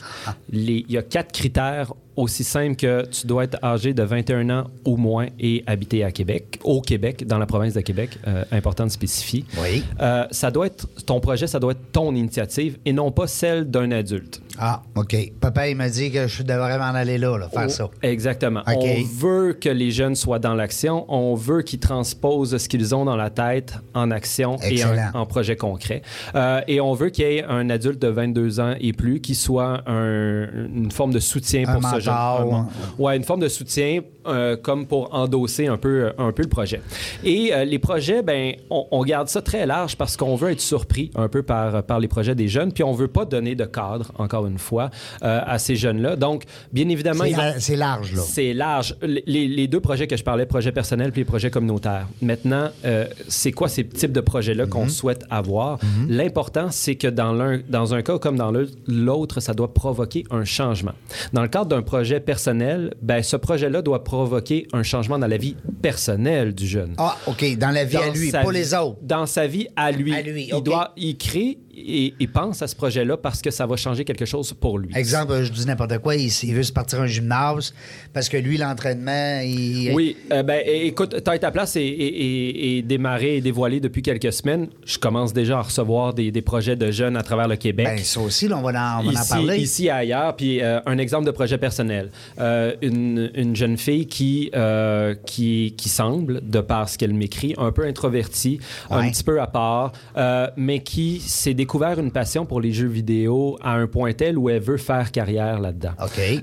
Les- 0.51 0.85
il 0.87 0.91
y 0.91 0.97
a 0.97 1.01
quatre 1.03 1.31
critères 1.31 1.93
aussi 2.17 2.43
simples 2.43 2.75
que 2.75 3.05
tu 3.07 3.25
dois 3.27 3.45
être 3.45 3.57
âgé 3.63 3.93
de 3.93 4.03
21 4.03 4.49
ans 4.49 4.65
ou 4.85 4.97
moins 4.97 5.27
et 5.39 5.63
habiter 5.67 6.03
à 6.03 6.11
Québec, 6.11 6.59
au 6.63 6.81
Québec, 6.81 7.25
dans 7.25 7.37
la 7.37 7.45
province 7.45 7.73
de 7.73 7.81
Québec, 7.81 8.17
euh, 8.27 8.43
important 8.51 8.85
de 8.85 8.91
spécifier. 8.91 9.45
Oui. 9.61 9.83
Euh, 10.01 10.25
ça 10.31 10.51
doit 10.51 10.67
être, 10.67 10.87
ton 11.05 11.19
projet, 11.19 11.47
ça 11.47 11.59
doit 11.59 11.71
être 11.71 11.91
ton 11.93 12.13
initiative 12.15 12.77
et 12.85 12.91
non 12.91 13.11
pas 13.11 13.27
celle 13.27 13.69
d'un 13.69 13.91
adulte. 13.91 14.41
Ah, 14.59 14.81
OK. 14.95 15.15
Papa, 15.39 15.69
il 15.69 15.75
m'a 15.75 15.87
dit 15.87 16.11
que 16.11 16.27
je 16.27 16.41
devrais 16.41 16.79
m'en 16.79 16.85
aller 16.85 17.17
là, 17.19 17.37
là, 17.37 17.47
faire 17.47 17.65
Oh, 17.67 17.69
ça. 17.69 17.89
Exactement. 18.01 18.63
On 18.65 19.03
veut 19.03 19.53
que 19.53 19.69
les 19.69 19.91
jeunes 19.91 20.15
soient 20.15 20.39
dans 20.39 20.55
l'action. 20.55 21.05
On 21.09 21.35
veut 21.35 21.61
qu'ils 21.61 21.79
transposent 21.79 22.57
ce 22.57 22.67
qu'ils 22.67 22.95
ont 22.95 23.05
dans 23.05 23.15
la 23.15 23.29
tête 23.29 23.75
en 23.93 24.09
action 24.09 24.57
et 24.67 24.83
en, 24.83 24.95
en 25.13 25.25
projet 25.27 25.55
concret. 25.55 26.01
Euh, 26.33 26.61
et 26.67 26.81
on 26.81 26.93
veut 26.93 27.09
qu'il 27.09 27.25
y 27.25 27.37
ait 27.37 27.43
un 27.43 27.69
adulte 27.69 28.01
de 28.01 28.07
22 28.07 28.59
ans 28.59 28.73
et 28.79 28.93
plus 28.93 29.21
qui 29.21 29.35
soit 29.35 29.83
un- 29.87 30.47
une 30.73 30.89
forme 30.91 31.13
de 31.13 31.19
soutien 31.19 31.63
Un 31.67 31.73
pour 31.79 31.83
ce 31.89 31.99
jeune. 31.99 32.06
Un- 32.09 32.67
Ouais, 32.97 33.17
une 33.17 33.23
forme 33.23 33.41
de 33.41 33.47
soutien 33.49 34.01
euh, 34.27 34.57
comme 34.57 34.85
pour 34.87 35.13
endosser 35.13 35.67
un 35.67 35.77
peu, 35.77 36.11
un 36.17 36.31
peu 36.31 36.43
le 36.43 36.49
projet. 36.49 36.81
Et 37.23 37.53
euh, 37.53 37.63
les 37.63 37.79
projets, 37.79 38.21
ben, 38.21 38.53
on, 38.69 38.85
on 38.91 39.03
garde 39.03 39.29
ça 39.29 39.41
très 39.41 39.65
large 39.65 39.95
parce 39.95 40.17
qu'on 40.17 40.35
veut 40.35 40.51
être 40.51 40.59
surpris 40.61 41.11
un 41.15 41.27
peu 41.29 41.43
par, 41.43 41.83
par 41.83 41.99
les 41.99 42.07
projets 42.07 42.35
des 42.35 42.47
jeunes, 42.47 42.71
puis 42.73 42.83
on 42.83 42.91
veut 42.91 43.07
pas 43.07 43.23
donner 43.25 43.55
de 43.55 43.65
cadre, 43.65 44.11
encore 44.17 44.45
une 44.47 44.57
fois, 44.57 44.89
euh, 45.23 45.39
à 45.45 45.59
ces 45.59 45.75
jeunes-là. 45.75 46.15
Donc, 46.17 46.43
bien 46.73 46.89
évidemment, 46.89 47.23
C'est 47.59 47.75
large, 47.75 48.13
là. 48.13 48.21
c'est 48.21 48.53
large. 48.53 48.95
Les, 49.01 49.47
les 49.47 49.67
deux 49.67 49.79
projets 49.79 50.07
que 50.07 50.17
je 50.17 50.23
parlais, 50.23 50.45
projet 50.45 50.71
personnel 50.71 51.11
puis 51.11 51.21
les 51.21 51.25
projets 51.25 51.49
communautaires. 51.51 52.07
Maintenant, 52.21 52.69
euh, 52.85 53.05
c'est 53.27 53.51
quoi 53.51 53.69
ces 53.69 53.85
types 53.87 54.11
de 54.11 54.21
projets-là 54.21 54.65
Mhm. 54.65 54.69
qu'on 54.69 54.89
souhaite 54.89 55.23
avoir? 55.29 55.79
L'important, 56.09 56.67
c'est 56.71 56.95
que 56.95 57.07
dans, 57.07 57.31
l'un, 57.33 57.59
dans 57.69 57.93
un 57.93 58.01
cas 58.01 58.17
comme 58.19 58.35
dans 58.37 58.51
l'autre, 58.87 59.39
ça 59.39 59.53
doit 59.53 59.73
provoquer 59.73 60.23
un 60.31 60.43
changement. 60.45 60.93
Dans 61.33 61.41
le 61.41 61.47
cadre 61.47 61.67
d'un 61.67 61.81
projet 61.81 61.96
personnel, 62.25 62.93
ben, 63.01 63.21
ce 63.23 63.35
projet-là 63.35 63.81
doit 63.81 64.03
provoquer 64.03 64.67
un 64.73 64.83
changement 64.83 65.17
dans 65.19 65.27
la 65.27 65.37
vie 65.37 65.55
personnelle 65.81 66.53
du 66.53 66.67
jeune. 66.67 66.93
Ah, 66.97 67.17
OK. 67.27 67.57
Dans 67.57 67.71
la 67.71 67.85
vie 67.85 67.97
à 67.97 68.09
lui, 68.09 68.31
pas 68.31 68.43
vie- 68.43 68.53
les 68.53 68.73
autres. 68.73 68.97
Dans 69.01 69.25
sa 69.25 69.47
vie 69.47 69.67
à 69.75 69.91
lui. 69.91 70.13
À 70.13 70.21
lui, 70.21 70.49
il 70.53 70.63
doit, 70.63 70.93
il 70.97 71.17
crée, 71.17 71.59
il, 71.77 72.13
il 72.19 72.29
pense 72.29 72.61
à 72.61 72.67
ce 72.67 72.75
projet-là 72.75 73.17
parce 73.17 73.41
que 73.41 73.51
ça 73.51 73.65
va 73.65 73.75
changer 73.75 74.03
quelque 74.03 74.25
chose 74.25 74.53
pour 74.53 74.79
lui. 74.79 74.89
Exemple, 74.95 75.43
je 75.43 75.51
dis 75.51 75.65
n'importe 75.65 75.97
quoi, 75.99 76.15
il, 76.15 76.27
il 76.43 76.55
veut 76.55 76.63
se 76.63 76.71
partir 76.73 77.01
un 77.01 77.07
gymnase 77.07 77.73
parce 78.13 78.29
que 78.29 78.37
lui, 78.37 78.57
l'entraînement, 78.57 79.41
il. 79.43 79.91
Oui, 79.93 80.17
euh, 80.31 80.43
ben, 80.43 80.61
écoute, 80.65 81.23
Taille 81.23 81.39
ta 81.39 81.51
place 81.51 81.75
est, 81.75 81.85
est- 81.85 82.77
est- 82.77 82.81
démarré 82.81 83.37
et 83.37 83.41
dévoilé 83.41 83.79
depuis 83.79 84.01
quelques 84.01 84.33
semaines. 84.33 84.67
Je 84.85 84.97
commence 84.97 85.33
déjà 85.33 85.59
à 85.59 85.61
recevoir 85.61 86.13
des, 86.13 86.31
des 86.31 86.41
projets 86.41 86.75
de 86.75 86.89
jeunes 86.91 87.15
à 87.17 87.21
travers 87.23 87.47
le 87.47 87.55
Québec. 87.55 87.87
Ben, 87.87 87.97
ça 87.99 88.19
aussi, 88.21 88.47
là, 88.47 88.57
on 88.57 88.61
va 88.61 88.69
en, 88.69 89.01
on 89.01 89.11
va 89.11 89.19
en 89.19 89.21
ici, 89.21 89.29
parler. 89.29 89.57
ici 89.57 89.85
et 89.85 89.91
ailleurs. 89.91 90.35
Puis 90.35 90.61
euh, 90.61 90.79
un 90.85 90.97
exemple 90.97 91.25
de 91.25 91.31
projet 91.31 91.57
personnel. 91.57 92.09
Euh, 92.39 92.73
une, 92.81 93.29
une 93.35 93.55
jeune 93.55 93.77
fille 93.77 94.05
qui, 94.07 94.49
euh, 94.55 95.15
qui, 95.25 95.73
qui 95.77 95.89
semble, 95.89 96.41
de 96.47 96.59
par 96.61 96.89
ce 96.89 96.97
qu'elle 96.97 97.13
m'écrit, 97.13 97.53
un 97.57 97.71
peu 97.71 97.85
introvertie, 97.85 98.59
un 98.89 99.01
Ouais. 99.01 99.11
petit 99.11 99.23
peu 99.23 99.39
à 99.41 99.47
part, 99.47 99.91
euh, 100.17 100.47
mais 100.57 100.79
qui 100.79 101.19
s'est 101.19 101.53
découvert 101.67 101.99
une 101.99 102.11
passion 102.11 102.45
pour 102.45 102.61
les 102.61 102.71
jeux 102.71 102.87
vidéo 102.87 103.57
à 103.61 103.73
un 103.73 103.87
point 103.87 104.13
tel 104.13 104.37
où 104.37 104.47
elle 104.47 104.61
veut 104.61 104.77
faire 104.77 105.11
carrière 105.11 105.59
là-dedans. 105.59 105.91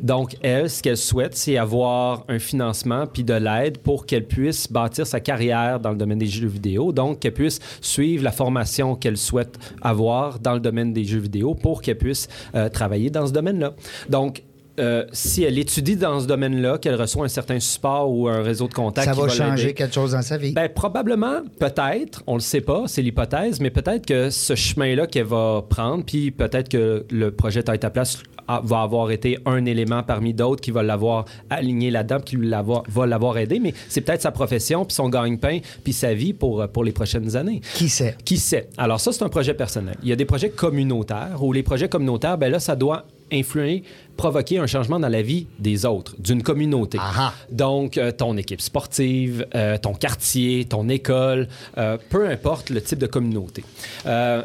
Donc, 0.03 0.37
elle, 0.43 0.69
ce 0.69 0.83
qu'elle 0.83 0.99
souhaite, 0.99 1.35
c'est 1.35 1.57
avoir 1.57 2.27
un 2.29 2.39
financement 2.39 3.07
puis 3.07 3.25
de 3.25 3.33
l'aide 3.33 3.79
pour 3.79 4.05
qu'elle 4.05 4.27
puisse 4.27 4.71
bâtir 4.71 5.07
sa 5.07 5.21
carrière 5.21 5.81
dans 5.81 5.93
le 5.93 5.97
domaine 5.97 6.19
des 6.19 6.27
jeux 6.27 6.47
vidéo. 6.47 6.93
Donc, 6.93 7.21
qu'elle 7.21 7.33
puisse 7.33 7.59
suivre 7.81 8.23
la 8.23 8.33
formation 8.33 8.97
qu'elle 8.97 9.17
souhaite 9.17 9.59
avoir 9.81 10.41
dans 10.41 10.53
le 10.53 10.61
domaine 10.61 10.93
des 10.93 11.05
jeux 11.05 11.21
vidéo 11.21 11.55
pour 11.55 11.81
qu'elle 11.81 11.97
puisse 11.97 12.29
euh, 12.55 12.69
travailler 12.69 13.09
dans 13.09 13.27
ce 13.27 13.33
domaine-là. 13.33 13.73
Donc, 14.11 14.43
euh, 14.79 15.05
si 15.13 15.43
elle 15.45 15.59
étudie 15.59 15.97
dans 15.97 16.21
ce 16.21 16.27
domaine-là, 16.27 16.79
qu'elle 16.79 16.95
reçoit 16.97 17.25
un 17.25 17.29
certain 17.29 17.61
support 17.61 18.11
ou 18.11 18.29
un 18.29 18.43
réseau 18.43 18.69
de 18.69 18.75
contacts 18.75 19.09
Ça 19.09 19.15
va 19.15 19.27
va 19.27 19.33
changer 19.33 19.75
quelque 19.75 19.95
chose 19.95 20.13
dans 20.13 20.23
sa 20.23 20.37
vie. 20.37 20.53
ben, 20.53 20.69
probablement, 20.69 21.43
peut-être, 21.59 22.23
on 22.27 22.35
le 22.35 22.41
sait 22.41 22.61
pas, 22.61 22.85
c'est 22.87 23.03
l'hypothèse, 23.03 23.61
mais 23.61 23.71
peut-être 23.71 24.07
que 24.07 24.31
ce 24.31 24.55
chemin-là 24.55 25.07
qu'elle 25.07 25.27
va 25.27 25.65
prendre, 25.69 26.05
puis 26.05 26.31
peut-être 26.31 26.69
que 26.69 27.07
le 27.11 27.31
projet 27.31 27.63
Taille 27.63 27.79
ta 27.79 27.91
place 27.91 28.19
va 28.47 28.83
avoir 28.83 29.11
été 29.11 29.39
un 29.47 29.65
élément 29.65 30.03
parmi 30.03 30.35
d'autres 30.35 30.61
qui 30.61 30.71
va 30.71 30.83
l'avoir 30.83 31.25
aligné 31.51 31.91
là-dedans, 31.91 32.21
qui 32.21 32.37
va 32.37 33.07
l'avoir 33.07 33.39
aidé, 33.39 33.59
mais 33.61 33.73
c'est 33.89 34.03
peut-être 34.03 34.23
sa 34.23 34.33
profession, 34.33 34.85
puis 34.85 34.95
son 34.95 35.09
gagne-pain, 35.09 35.61
puis 35.83 35.93
sa 35.93 36.15
vie 36.15 36.33
pour, 36.33 36.67
pour 36.69 36.85
les 36.85 36.93
prochaines 36.93 37.37
années. 37.37 37.61
Qui 37.75 37.89
sait? 37.89 38.17
Qui 38.25 38.37
sait? 38.37 38.69
Alors 38.77 39.01
ça, 39.01 39.13
c'est 39.13 39.23
un 39.23 39.29
projet 39.29 39.55
personnel. 39.55 39.97
Il 40.03 40.09
y 40.09 40.13
a 40.13 40.17
des 40.17 40.25
projets 40.25 40.51
communautaires 40.51 41.39
où 41.41 41.53
les 41.53 41.63
projets 41.63 41.89
communautaires, 41.89 42.37
ben 42.37 42.51
là, 42.51 42.61
ça 42.61 42.77
doit 42.77 43.07
influer, 43.33 43.83
provoquer 44.17 44.59
un 44.59 44.67
changement 44.67 45.01
dans 45.01 45.09
la 45.09 45.23
vie 45.23 45.47
des 45.59 45.87
autres, 45.87 46.15
d'une 46.19 46.43
communauté. 46.43 46.99
Aha. 47.01 47.35
Donc, 47.51 47.99
euh, 47.99 48.13
ton 48.13 48.37
équipe 48.37 48.61
sportive, 48.61 49.47
euh, 49.55 49.77
ton 49.79 49.95
quartier, 49.95 50.65
ton 50.65 50.89
école, 50.89 51.49
euh, 51.79 51.99
peu 52.11 52.29
importe 52.29 52.71
le 52.71 52.81
type 52.81 52.99
de 52.99 53.07
communauté. 53.07 53.65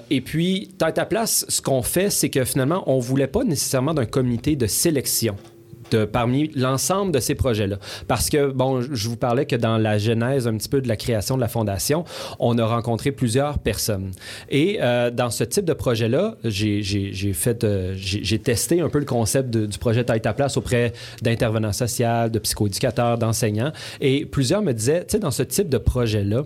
Et 0.09 0.21
puis, 0.21 0.69
Tête 0.77 0.97
à 0.97 1.05
place, 1.05 1.45
ce 1.49 1.61
qu'on 1.61 1.81
fait, 1.81 2.09
c'est 2.09 2.29
que 2.29 2.43
finalement, 2.45 2.83
on 2.87 2.99
voulait 2.99 3.27
pas 3.27 3.43
nécessairement 3.43 3.93
d'un 3.93 4.05
comité 4.05 4.55
de 4.55 4.65
sélection. 4.65 5.35
De, 5.91 6.05
parmi 6.05 6.51
l'ensemble 6.55 7.11
de 7.11 7.19
ces 7.19 7.33
projets-là. 7.35 7.77
Parce 8.07 8.29
que, 8.29 8.51
bon, 8.51 8.81
je 8.81 9.09
vous 9.09 9.15
parlais 9.17 9.45
que 9.45 9.55
dans 9.55 9.77
la 9.77 9.97
genèse 9.97 10.47
un 10.47 10.55
petit 10.55 10.69
peu 10.69 10.81
de 10.81 10.87
la 10.87 10.95
création 10.95 11.35
de 11.35 11.41
la 11.41 11.47
fondation, 11.47 12.03
on 12.39 12.57
a 12.59 12.65
rencontré 12.65 13.11
plusieurs 13.11 13.57
personnes. 13.59 14.11
Et 14.49 14.77
euh, 14.81 15.09
dans 15.09 15.31
ce 15.31 15.43
type 15.43 15.65
de 15.65 15.73
projet-là, 15.73 16.35
j'ai- 16.43 16.83
fait, 17.33 17.63
euh, 17.63 17.93
j'ai 17.95 18.23
j'ai 18.23 18.39
testé 18.39 18.81
un 18.81 18.89
peu 18.89 18.99
le 18.99 19.05
concept 19.05 19.49
du 19.49 19.77
projet 19.79 20.03
Taille 20.03 20.21
ta 20.21 20.33
place 20.33 20.57
auprès 20.57 20.93
d'intervenants 21.21 21.73
sociaux, 21.73 22.29
de 22.31 22.39
psychoéducateurs, 22.39 23.17
d'enseignants. 23.17 23.71
Et 23.99 24.25
plusieurs 24.25 24.61
me 24.61 24.73
disaient, 24.73 25.01
tu 25.05 25.13
sais, 25.13 25.19
dans 25.19 25.31
ce 25.31 25.43
type 25.43 25.69
de 25.69 25.77
projet-là, 25.77 26.43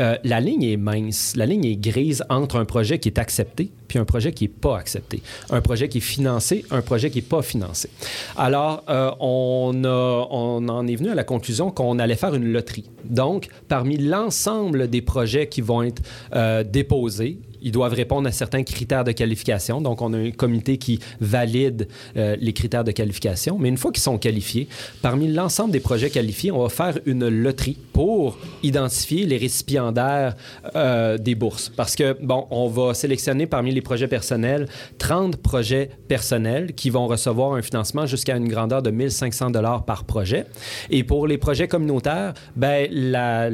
euh, 0.00 0.16
la 0.24 0.40
ligne 0.40 0.62
est 0.64 0.76
mince, 0.76 1.34
la 1.36 1.46
ligne 1.46 1.64
est 1.64 1.76
grise 1.76 2.24
entre 2.28 2.56
un 2.56 2.64
projet 2.64 2.98
qui 2.98 3.08
est 3.08 3.18
accepté 3.18 3.70
puis 3.88 3.98
un 3.98 4.04
projet 4.04 4.32
qui 4.32 4.44
n'est 4.44 4.48
pas 4.48 4.76
accepté, 4.76 5.22
un 5.48 5.62
projet 5.62 5.88
qui 5.88 5.96
est 5.98 6.02
financé, 6.02 6.62
un 6.70 6.82
projet 6.82 7.08
qui 7.10 7.18
n'est 7.18 7.22
pas 7.22 7.40
financé. 7.40 7.88
Alors, 8.36 8.84
euh, 8.90 9.10
on, 9.18 9.82
a- 9.84 10.28
on 10.30 10.68
en 10.68 10.86
est 10.86 10.94
venu 10.96 11.08
à 11.08 11.14
la 11.14 11.24
conclusion 11.24 11.70
qu'on 11.70 11.98
allait 11.98 12.14
faire 12.16 12.34
une 12.34 12.52
loterie. 12.52 12.84
Donc, 13.04 13.48
parmi 13.66 13.96
l'ensemble 13.96 14.90
des 14.90 15.00
projets 15.00 15.48
qui 15.48 15.62
vont 15.62 15.82
être 15.82 16.02
euh, 16.34 16.64
déposés, 16.64 17.38
ils 17.62 17.72
doivent 17.72 17.94
répondre 17.94 18.28
à 18.28 18.32
certains 18.32 18.62
critères 18.62 19.04
de 19.04 19.12
qualification. 19.12 19.80
Donc, 19.80 20.02
on 20.02 20.12
a 20.12 20.18
un 20.18 20.30
comité 20.30 20.78
qui 20.78 21.00
valide 21.20 21.88
euh, 22.16 22.36
les 22.40 22.52
critères 22.52 22.84
de 22.84 22.92
qualification. 22.92 23.58
Mais 23.58 23.68
une 23.68 23.78
fois 23.78 23.92
qu'ils 23.92 24.02
sont 24.02 24.18
qualifiés, 24.18 24.68
parmi 25.02 25.28
l'ensemble 25.28 25.72
des 25.72 25.80
projets 25.80 26.10
qualifiés, 26.10 26.50
on 26.52 26.62
va 26.62 26.68
faire 26.68 26.98
une 27.06 27.28
loterie 27.28 27.78
pour 27.92 28.38
identifier 28.62 29.26
les 29.26 29.36
récipiendaires 29.36 30.36
euh, 30.76 31.18
des 31.18 31.34
bourses. 31.34 31.68
Parce 31.68 31.96
que, 31.96 32.16
bon, 32.20 32.46
on 32.50 32.68
va 32.68 32.94
sélectionner 32.94 33.46
parmi 33.46 33.72
les 33.72 33.82
projets 33.82 34.08
personnels 34.08 34.68
30 34.98 35.36
projets 35.36 35.90
personnels 36.08 36.74
qui 36.74 36.90
vont 36.90 37.06
recevoir 37.06 37.54
un 37.54 37.62
financement 37.62 38.06
jusqu'à 38.06 38.36
une 38.36 38.48
grandeur 38.48 38.82
de 38.82 38.90
1500 38.90 39.50
dollars 39.50 39.84
par 39.84 40.04
projet. 40.04 40.46
Et 40.90 41.04
pour 41.04 41.26
les 41.26 41.38
projets 41.38 41.68
communautaires, 41.68 42.34
ben, 42.56 42.88
la, 42.90 43.48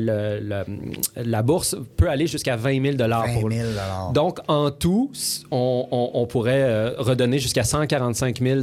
bourse 1.42 1.76
peut 1.96 2.08
aller 2.08 2.26
jusqu'à 2.26 2.56
20 2.56 2.82
000 2.82 2.94
dollars 2.96 3.26
20 3.26 3.40
pour 3.40 3.50
000 3.50 3.62
donc, 4.12 4.38
en 4.48 4.70
tout, 4.70 5.10
on, 5.50 5.86
on- 5.90 6.10
on 6.14 6.26
pourrait 6.26 6.62
euh, 6.62 6.90
redonner 6.98 7.38
jusqu'à 7.38 7.64
145 7.64 8.40
000 8.40 8.60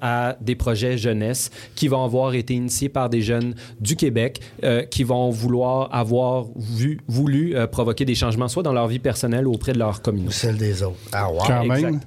à 0.00 0.36
des 0.40 0.54
projets 0.54 0.96
jeunesse 0.98 1.50
qui 1.74 1.88
vont 1.88 2.04
avoir 2.04 2.34
été 2.34 2.54
initiés 2.54 2.88
par 2.88 3.08
des 3.08 3.22
jeunes 3.22 3.54
du 3.80 3.96
Québec 3.96 4.40
euh, 4.64 4.82
qui 4.82 5.04
vont 5.04 5.30
vouloir 5.30 5.88
avoir 5.94 6.46
vu, 6.56 7.00
voulu 7.08 7.56
euh, 7.56 7.66
provoquer 7.66 8.04
des 8.04 8.14
changements, 8.14 8.48
soit 8.48 8.62
dans 8.62 8.72
leur 8.72 8.88
vie 8.88 8.98
personnelle 8.98 9.46
ou 9.46 9.52
auprès 9.54 9.72
de 9.72 9.78
leur 9.78 9.96
Ou 9.98 10.00
communauté. 10.02 10.34
celle 10.34 10.56
des 10.56 10.82
autres. 10.82 10.96
Ah, 11.12 11.30
wow. 11.30 11.38
Quand 11.46 11.64
même. 11.64 11.72
Exact. 11.86 12.06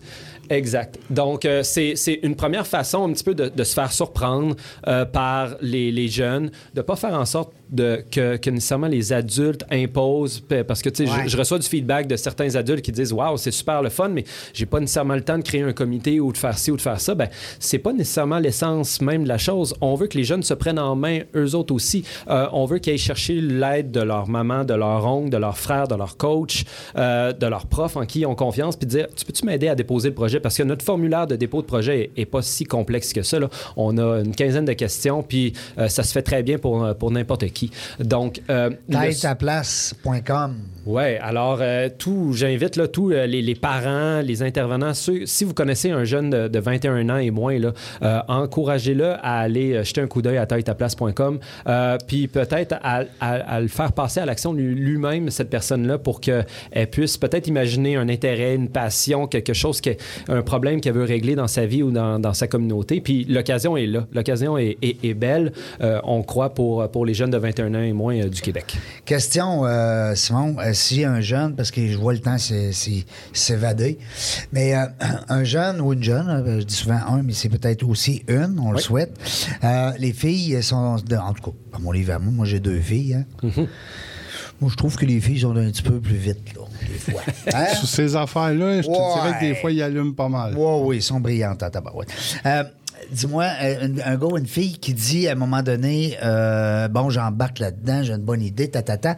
Exact. 0.52 0.98
Donc, 1.12 1.46
euh, 1.46 1.62
c'est 1.62 1.94
une 2.24 2.36
première 2.36 2.66
façon 2.66 3.08
un 3.08 3.14
petit 3.14 3.24
peu 3.24 3.36
de, 3.36 3.50
de 3.50 3.64
se 3.64 3.74
faire 3.76 3.92
surprendre 3.92 4.56
euh, 4.88 5.06
par 5.06 5.50
les, 5.62 5.92
les 5.92 6.08
jeunes, 6.08 6.50
de 6.74 6.82
pas 6.82 6.96
faire 6.96 7.14
en 7.14 7.26
sorte 7.26 7.52
de, 7.72 8.04
que, 8.12 8.38
que 8.38 8.50
nécessairement 8.50 8.88
les 8.88 9.14
adultes 9.14 9.64
imposent, 9.72 10.40
pa- 10.40 10.64
parce 10.64 10.82
que 10.82 10.90
tu 10.90 11.06
sais, 11.06 11.12
Ouais. 11.12 11.24
je, 11.26 11.30
je 11.30 11.38
reçois 11.38 11.60
du 11.60 11.68
feedback 11.68 12.08
de 12.08 12.16
certains 12.16 12.56
adultes 12.56 12.82
qui 12.84 12.92
disent 12.92 13.14
Waouh, 13.14 13.38
c'est 13.38 13.52
super 13.52 13.82
le 13.82 13.90
fun, 13.90 14.10
mais 14.10 14.24
j'ai 14.54 14.66
pas 14.66 14.80
nécessairement 14.80 15.16
le 15.16 15.22
temps 15.22 15.38
de 15.38 15.44
créer 15.44 15.62
un 15.62 15.74
comité 15.74 16.20
ou 16.20 16.32
de 16.32 16.38
faire 16.38 16.58
ci 16.58 16.72
ou 16.72 16.78
de 16.78 16.82
faire 16.82 17.00
ça. 17.00 17.16
Ben, 17.16 17.30
c'est 17.60 17.78
pas 17.80 17.94
nécessairement 17.94 18.40
l'essence 18.40 19.02
même 19.02 19.24
de 19.24 19.28
la 19.28 19.38
chose. 19.38 19.76
On 19.82 19.96
veut 19.96 20.08
que 20.08 20.18
les 20.18 20.24
jeunes 20.24 20.44
se 20.44 20.54
prennent 20.54 20.80
en 20.80 20.96
main 20.96 21.20
eux 21.36 21.56
autres 21.56 21.74
aussi. 21.74 22.04
Euh, 22.30 22.48
on 22.54 22.66
veut 22.66 22.80
qu'ils 22.80 22.94
aillent 22.94 22.98
chercher 23.00 23.42
l'aide 23.42 23.92
de 23.92 24.02
leur 24.02 24.28
maman, 24.28 24.64
de 24.64 24.74
leur 24.74 25.06
oncle, 25.06 25.30
de 25.30 25.38
leur 25.38 25.58
frère, 25.58 25.88
de 25.88 25.96
leur 25.96 26.18
coach, 26.18 26.64
euh, 26.98 27.34
de 27.34 27.46
leur 27.46 27.66
prof 27.68 27.96
en 27.98 28.06
qui 28.06 28.22
ils 28.22 28.26
ont 28.26 28.36
confiance, 28.36 28.76
puis 28.76 28.88
dire 28.88 29.08
Tu 29.16 29.26
peux-tu 29.26 29.46
m'aider 29.46 29.68
à 29.68 29.76
déposer 29.76 30.10
le 30.10 30.16
projet? 30.16 30.40
Parce 30.40 30.58
que 30.58 30.64
notre 30.64 30.84
formulaire 30.86 31.28
de 31.28 31.36
dépôt 31.36 31.62
de 31.62 31.68
projet 31.68 32.12
est, 32.16 32.22
est 32.22 32.26
pas 32.26 32.42
si 32.42 32.64
complexe 32.66 33.14
que 33.14 33.22
ça. 33.24 33.40
là. 33.40 33.50
On 33.78 33.98
a 33.98 34.22
une 34.22 34.36
quinzaine 34.36 34.66
de 34.66 34.74
questions, 34.74 35.22
puis 35.24 35.54
euh, 35.78 35.88
ça 35.88 36.04
se 36.04 36.12
fait 36.12 36.22
très 36.24 36.42
bien 36.44 36.58
pour, 36.58 36.96
pour 36.96 37.12
n'importe 37.12 37.46
qui. 37.48 37.59
Donc, 38.00 38.42
euh, 38.50 38.70
le- 39.10 39.14
alors 41.22 41.60
euh, 41.62 41.90
tout, 41.96 42.32
j'invite 42.34 42.76
là, 42.76 42.88
tous 42.88 43.12
euh, 43.12 43.26
les, 43.28 43.42
les 43.42 43.54
parents, 43.56 44.22
les 44.22 44.42
intervenants, 44.44 44.94
ceux, 44.94 45.26
si 45.26 45.44
vous 45.44 45.54
connaissez 45.54 45.92
un 45.92 46.04
jeune 46.04 46.30
de, 46.30 46.48
de 46.48 46.60
21 46.60 47.10
ans 47.10 47.18
et 47.18 47.30
moins, 47.32 47.60
là, 47.60 47.74
euh, 48.02 48.20
encouragez-le 48.28 49.12
à 49.22 49.40
aller 49.40 49.74
euh, 49.74 49.84
jeter 49.84 50.02
un 50.02 50.08
coup 50.08 50.22
d'œil 50.22 50.38
à 50.38 50.46
taille-ta-place.com, 50.46 51.40
euh, 51.68 51.98
puis 52.08 52.28
peut-être 52.28 52.76
à, 52.82 53.04
à- 53.20 53.34
à 53.56 53.60
le 53.62 53.68
faire 53.68 53.92
passer 53.92 54.20
à 54.20 54.26
l'action 54.26 54.54
lui- 54.54 54.74
lui-même, 54.76 55.30
cette 55.30 55.50
personne-là, 55.50 55.98
pour 55.98 56.22
qu'elle 56.22 56.46
puisse 56.92 57.18
peut-être 57.18 57.48
imaginer 57.48 57.96
un 57.96 58.10
intérêt, 58.10 58.56
une 58.56 58.70
passion, 58.70 59.28
quelque 59.28 59.54
chose, 59.54 59.82
que, 59.82 59.92
un 60.28 60.42
problème 60.42 60.82
qu'elle 60.82 60.94
veut 60.94 61.04
régler 61.04 61.36
dans 61.36 61.48
sa 61.48 61.66
vie 61.66 61.84
ou 61.84 61.92
dans, 61.92 62.20
dans 62.20 62.34
sa 62.34 62.48
communauté. 62.48 63.02
Puis 63.02 63.26
l'occasion 63.26 63.78
est 63.78 63.86
là, 63.86 64.08
l'occasion 64.14 64.58
est, 64.58 64.78
est- 64.82 65.04
est 65.06 65.14
belle, 65.14 65.52
euh, 65.82 66.00
on 66.04 66.24
croit, 66.24 66.54
pour, 66.54 66.90
pour 66.90 67.06
les 67.06 67.14
jeunes 67.14 67.30
de 67.32 67.38
21 67.38 67.49
ans 67.58 67.82
et 67.82 67.94
moins 67.94 68.16
euh, 68.18 68.30
du 68.30 68.42
Québec. 68.42 68.78
Question, 69.06 69.66
euh, 69.66 70.14
Simon, 70.16 70.56
euh, 70.60 70.72
si 70.74 71.04
un 71.04 71.22
jeune, 71.22 71.56
parce 71.56 71.72
que 71.72 71.88
je 71.88 71.98
vois 71.98 72.14
le 72.14 72.20
temps 72.20 72.38
s'é- 72.38 72.72
s'é- 72.74 73.06
s'évader, 73.34 73.98
mais 74.52 74.76
euh, 74.76 74.86
un 75.30 75.44
jeune 75.44 75.82
ou 75.82 75.94
une 75.94 76.04
jeune, 76.04 76.28
euh, 76.30 76.60
je 76.60 76.66
dis 76.66 76.76
souvent 76.76 77.00
un, 77.08 77.24
mais 77.24 77.34
c'est 77.34 77.50
peut-être 77.50 77.88
aussi 77.88 78.24
une, 78.28 78.60
on 78.60 78.72
le 78.72 78.80
souhaite. 78.80 79.14
Euh, 79.64 79.92
les 80.00 80.14
filles 80.14 80.62
sont, 80.62 80.76
en 80.76 81.34
tout 81.34 81.52
cas, 81.52 81.58
à 81.78 81.80
mon 81.80 81.92
livre 81.92 82.14
à 82.14 82.20
moi, 82.20 82.32
moi 82.32 82.46
j'ai 82.46 82.60
deux 82.60 82.80
filles. 82.80 83.16
hein. 83.16 83.26
Mm-hmm. 83.44 83.68
Moi, 84.62 84.70
je 84.70 84.76
trouve 84.76 84.98
que 84.98 85.06
les 85.06 85.22
filles 85.22 85.40
sont 85.40 85.56
un 85.56 85.70
petit 85.72 85.82
peu 85.82 86.02
plus 86.02 86.18
vite, 86.18 86.54
là, 86.54 86.64
des 86.86 86.98
fois. 87.14 87.22
Hein? 87.54 87.68
Sur 87.76 87.88
ces 87.88 88.14
affaires-là, 88.18 88.82
je 88.82 88.88
te 88.88 89.14
dirais 89.16 89.36
que 89.40 89.46
des 89.46 89.52
Ouais. 89.52 89.56
fois, 89.56 89.72
ils 89.72 89.82
allument 89.82 90.12
pas 90.12 90.28
mal. 90.28 90.54
Oui, 90.58 90.82
oui, 90.84 90.96
ils 90.98 91.02
sont 91.02 91.22
brillantes 91.22 91.64
en 91.64 91.70
tabarouette. 91.70 92.10
Euh, 92.46 92.64
Dis-moi, 93.12 93.46
euh, 93.62 93.88
un, 94.06 94.18
gars 94.18 94.28
ou 94.28 94.38
une 94.38 94.46
fille 94.48 94.78
qui 94.78 94.94
dit 94.94 95.28
à 95.28 95.32
un 95.32 95.36
moment 95.36 95.64
donné, 95.64 96.18
euh, 96.24 96.88
bon, 96.88 97.10
j'embarque 97.10 97.60
là-dedans, 97.60 98.04
j'ai 98.04 98.14
une 98.14 98.24
bonne 98.24 98.42
idée, 98.42 98.70
ta, 98.70 98.82
ta, 98.82 98.98
ta. 98.98 99.16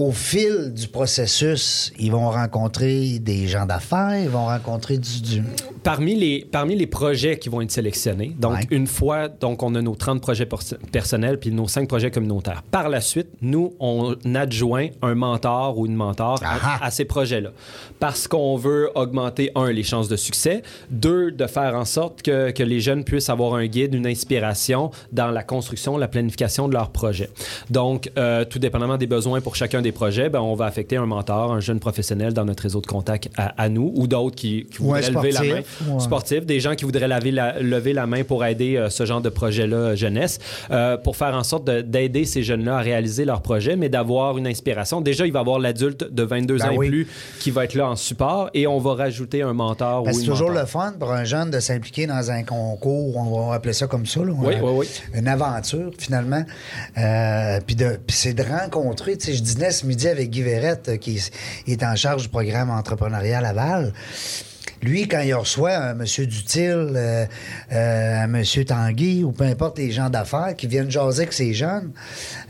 Au 0.00 0.12
fil 0.12 0.72
du 0.72 0.88
processus, 0.88 1.92
ils 1.98 2.10
vont 2.10 2.30
rencontrer 2.30 3.18
des 3.18 3.46
gens 3.46 3.66
d'affaires, 3.66 4.18
ils 4.22 4.30
vont 4.30 4.46
rencontrer 4.46 4.96
du... 4.96 5.20
du- 5.20 5.42
Parmi 5.82 6.14
les, 6.14 6.46
parmi 6.52 6.76
les 6.76 6.86
projets 6.86 7.38
qui 7.38 7.48
vont 7.48 7.62
être 7.62 7.70
sélectionnés, 7.70 8.36
donc 8.38 8.52
Ouais. 8.52 8.66
une 8.70 8.86
fois, 8.86 9.28
donc 9.28 9.62
on 9.62 9.74
a 9.74 9.80
nos 9.80 9.94
30 9.94 10.20
projets 10.20 10.44
pers- 10.44 10.76
personnels 10.92 11.38
puis 11.40 11.50
nos 11.52 11.68
5 11.68 11.88
projets 11.88 12.10
communautaires. 12.10 12.62
Par 12.70 12.90
la 12.90 13.00
suite, 13.00 13.28
nous, 13.40 13.72
on 13.80 14.14
adjoint 14.34 14.88
un 15.00 15.14
mentor 15.14 15.78
ou 15.78 15.86
une 15.86 15.94
mentor 15.94 16.38
à, 16.44 16.84
à 16.84 16.90
ces 16.90 17.06
projets-là. 17.06 17.50
Parce 17.98 18.28
qu'on 18.28 18.56
veut 18.56 18.90
augmenter, 18.94 19.52
un, 19.54 19.70
les 19.72 19.82
chances 19.82 20.08
de 20.08 20.16
succès, 20.16 20.62
deux, 20.90 21.30
de 21.30 21.46
faire 21.46 21.74
en 21.74 21.86
sorte 21.86 22.20
que, 22.20 22.50
que 22.50 22.62
les 22.62 22.80
jeunes 22.80 23.02
puissent 23.02 23.30
avoir 23.30 23.54
un 23.54 23.66
guide, 23.66 23.94
une 23.94 24.06
inspiration 24.06 24.90
dans 25.12 25.30
la 25.30 25.42
construction, 25.42 25.96
la 25.96 26.08
planification 26.08 26.68
de 26.68 26.74
leur 26.74 26.90
projet. 26.90 27.30
Donc, 27.70 28.10
euh, 28.18 28.44
tout 28.44 28.58
dépendamment 28.58 28.98
des 28.98 29.06
besoins 29.06 29.40
pour 29.40 29.56
chacun 29.56 29.80
des 29.80 29.89
projets, 29.92 30.28
ben, 30.28 30.40
on 30.40 30.54
va 30.54 30.66
affecter 30.66 30.96
un 30.96 31.06
mentor, 31.06 31.52
un 31.52 31.60
jeune 31.60 31.80
professionnel 31.80 32.32
dans 32.32 32.44
notre 32.44 32.62
réseau 32.62 32.80
de 32.80 32.86
contact 32.86 33.28
à, 33.36 33.62
à 33.62 33.68
nous 33.68 33.92
ou 33.96 34.06
d'autres 34.06 34.36
qui, 34.36 34.66
qui 34.70 34.78
voudraient 34.78 35.00
lever 35.10 35.32
la 35.32 35.40
main 35.42 35.48
sportif, 35.62 35.82
ou 35.88 35.96
un- 35.96 36.00
sportifs, 36.00 36.46
des 36.46 36.60
gens 36.60 36.74
qui 36.74 36.84
voudraient 36.84 37.08
laver 37.08 37.30
la- 37.30 37.60
lever 37.60 37.92
la 37.92 38.06
main 38.06 38.24
pour 38.24 38.44
aider 38.44 38.76
euh, 38.76 38.90
ce 38.90 39.04
genre 39.06 39.20
de 39.20 39.28
projet-là 39.28 39.76
euh, 39.76 39.96
jeunesse, 39.96 40.38
euh, 40.70 40.96
pour 40.96 41.16
faire 41.16 41.34
en 41.34 41.42
sorte 41.44 41.64
de- 41.66 41.80
d'aider 41.80 42.24
ces 42.24 42.42
jeunes-là 42.42 42.76
à 42.78 42.80
réaliser 42.80 43.24
leur 43.24 43.42
projet, 43.42 43.76
mais 43.76 43.88
d'avoir 43.88 44.38
une 44.38 44.46
inspiration. 44.46 45.00
Déjà, 45.00 45.26
il 45.26 45.32
va 45.32 45.38
y 45.38 45.42
avoir 45.42 45.58
l'adulte 45.58 46.12
de 46.12 46.22
22 46.22 46.56
Ben 46.58 46.66
ans 46.68 46.74
oui. 46.76 46.86
et 46.86 46.90
plus 46.90 47.08
qui 47.40 47.50
va 47.50 47.64
être 47.64 47.74
là 47.74 47.88
en 47.88 47.96
support 47.96 48.50
et 48.54 48.66
on 48.66 48.78
va 48.78 48.94
rajouter 48.94 49.42
un 49.42 49.52
mentor 49.52 50.04
ou 50.04 50.06
une 50.08 50.12
c'est 50.14 50.24
toujours 50.26 50.48
mentor. 50.48 50.62
le 50.62 50.66
fun 50.66 50.94
pour 50.98 51.12
un 51.12 51.24
jeune 51.24 51.50
de 51.50 51.60
s'impliquer 51.60 52.06
dans 52.06 52.30
un 52.30 52.42
concours, 52.42 53.16
on 53.16 53.48
va 53.48 53.54
appeler 53.54 53.72
ça 53.72 53.86
comme 53.86 54.06
ça. 54.06 54.20
Là, 54.20 54.32
Oui, 54.36 54.54
oui, 54.62 54.70
oui. 54.74 54.86
Une 55.14 55.28
aventure, 55.28 55.90
finalement. 55.98 56.44
Euh, 56.98 57.60
puis 57.66 57.76
c'est 58.08 58.34
de 58.34 58.42
rencontrer. 58.42 59.16
Tu 59.16 59.26
sais, 59.26 59.32
je 59.34 59.42
dînais 59.42 59.70
midi 59.84 60.08
avec 60.08 60.30
Guy 60.30 60.42
Verrette, 60.42 60.88
euh, 60.90 60.96
qui 60.96 61.20
est 61.66 61.82
en 61.82 61.96
charge 61.96 62.22
du 62.22 62.28
programme 62.28 62.70
entrepreneurial 62.70 63.42
Laval. 63.42 63.92
Lui, 64.82 65.06
quand 65.08 65.20
il 65.20 65.34
reçoit 65.34 65.76
un 65.76 65.94
monsieur 65.94 66.26
Dutil, 66.26 66.60
euh, 66.70 67.26
euh, 67.72 68.22
un 68.24 68.26
monsieur 68.26 68.64
Tanguy, 68.64 69.24
ou 69.24 69.32
peu 69.32 69.44
importe 69.44 69.78
les 69.78 69.90
gens 69.90 70.08
d'affaires 70.08 70.54
qui 70.56 70.66
viennent 70.66 70.90
jaser 70.90 71.22
avec 71.22 71.32
ces 71.32 71.52
jeunes, 71.52 71.90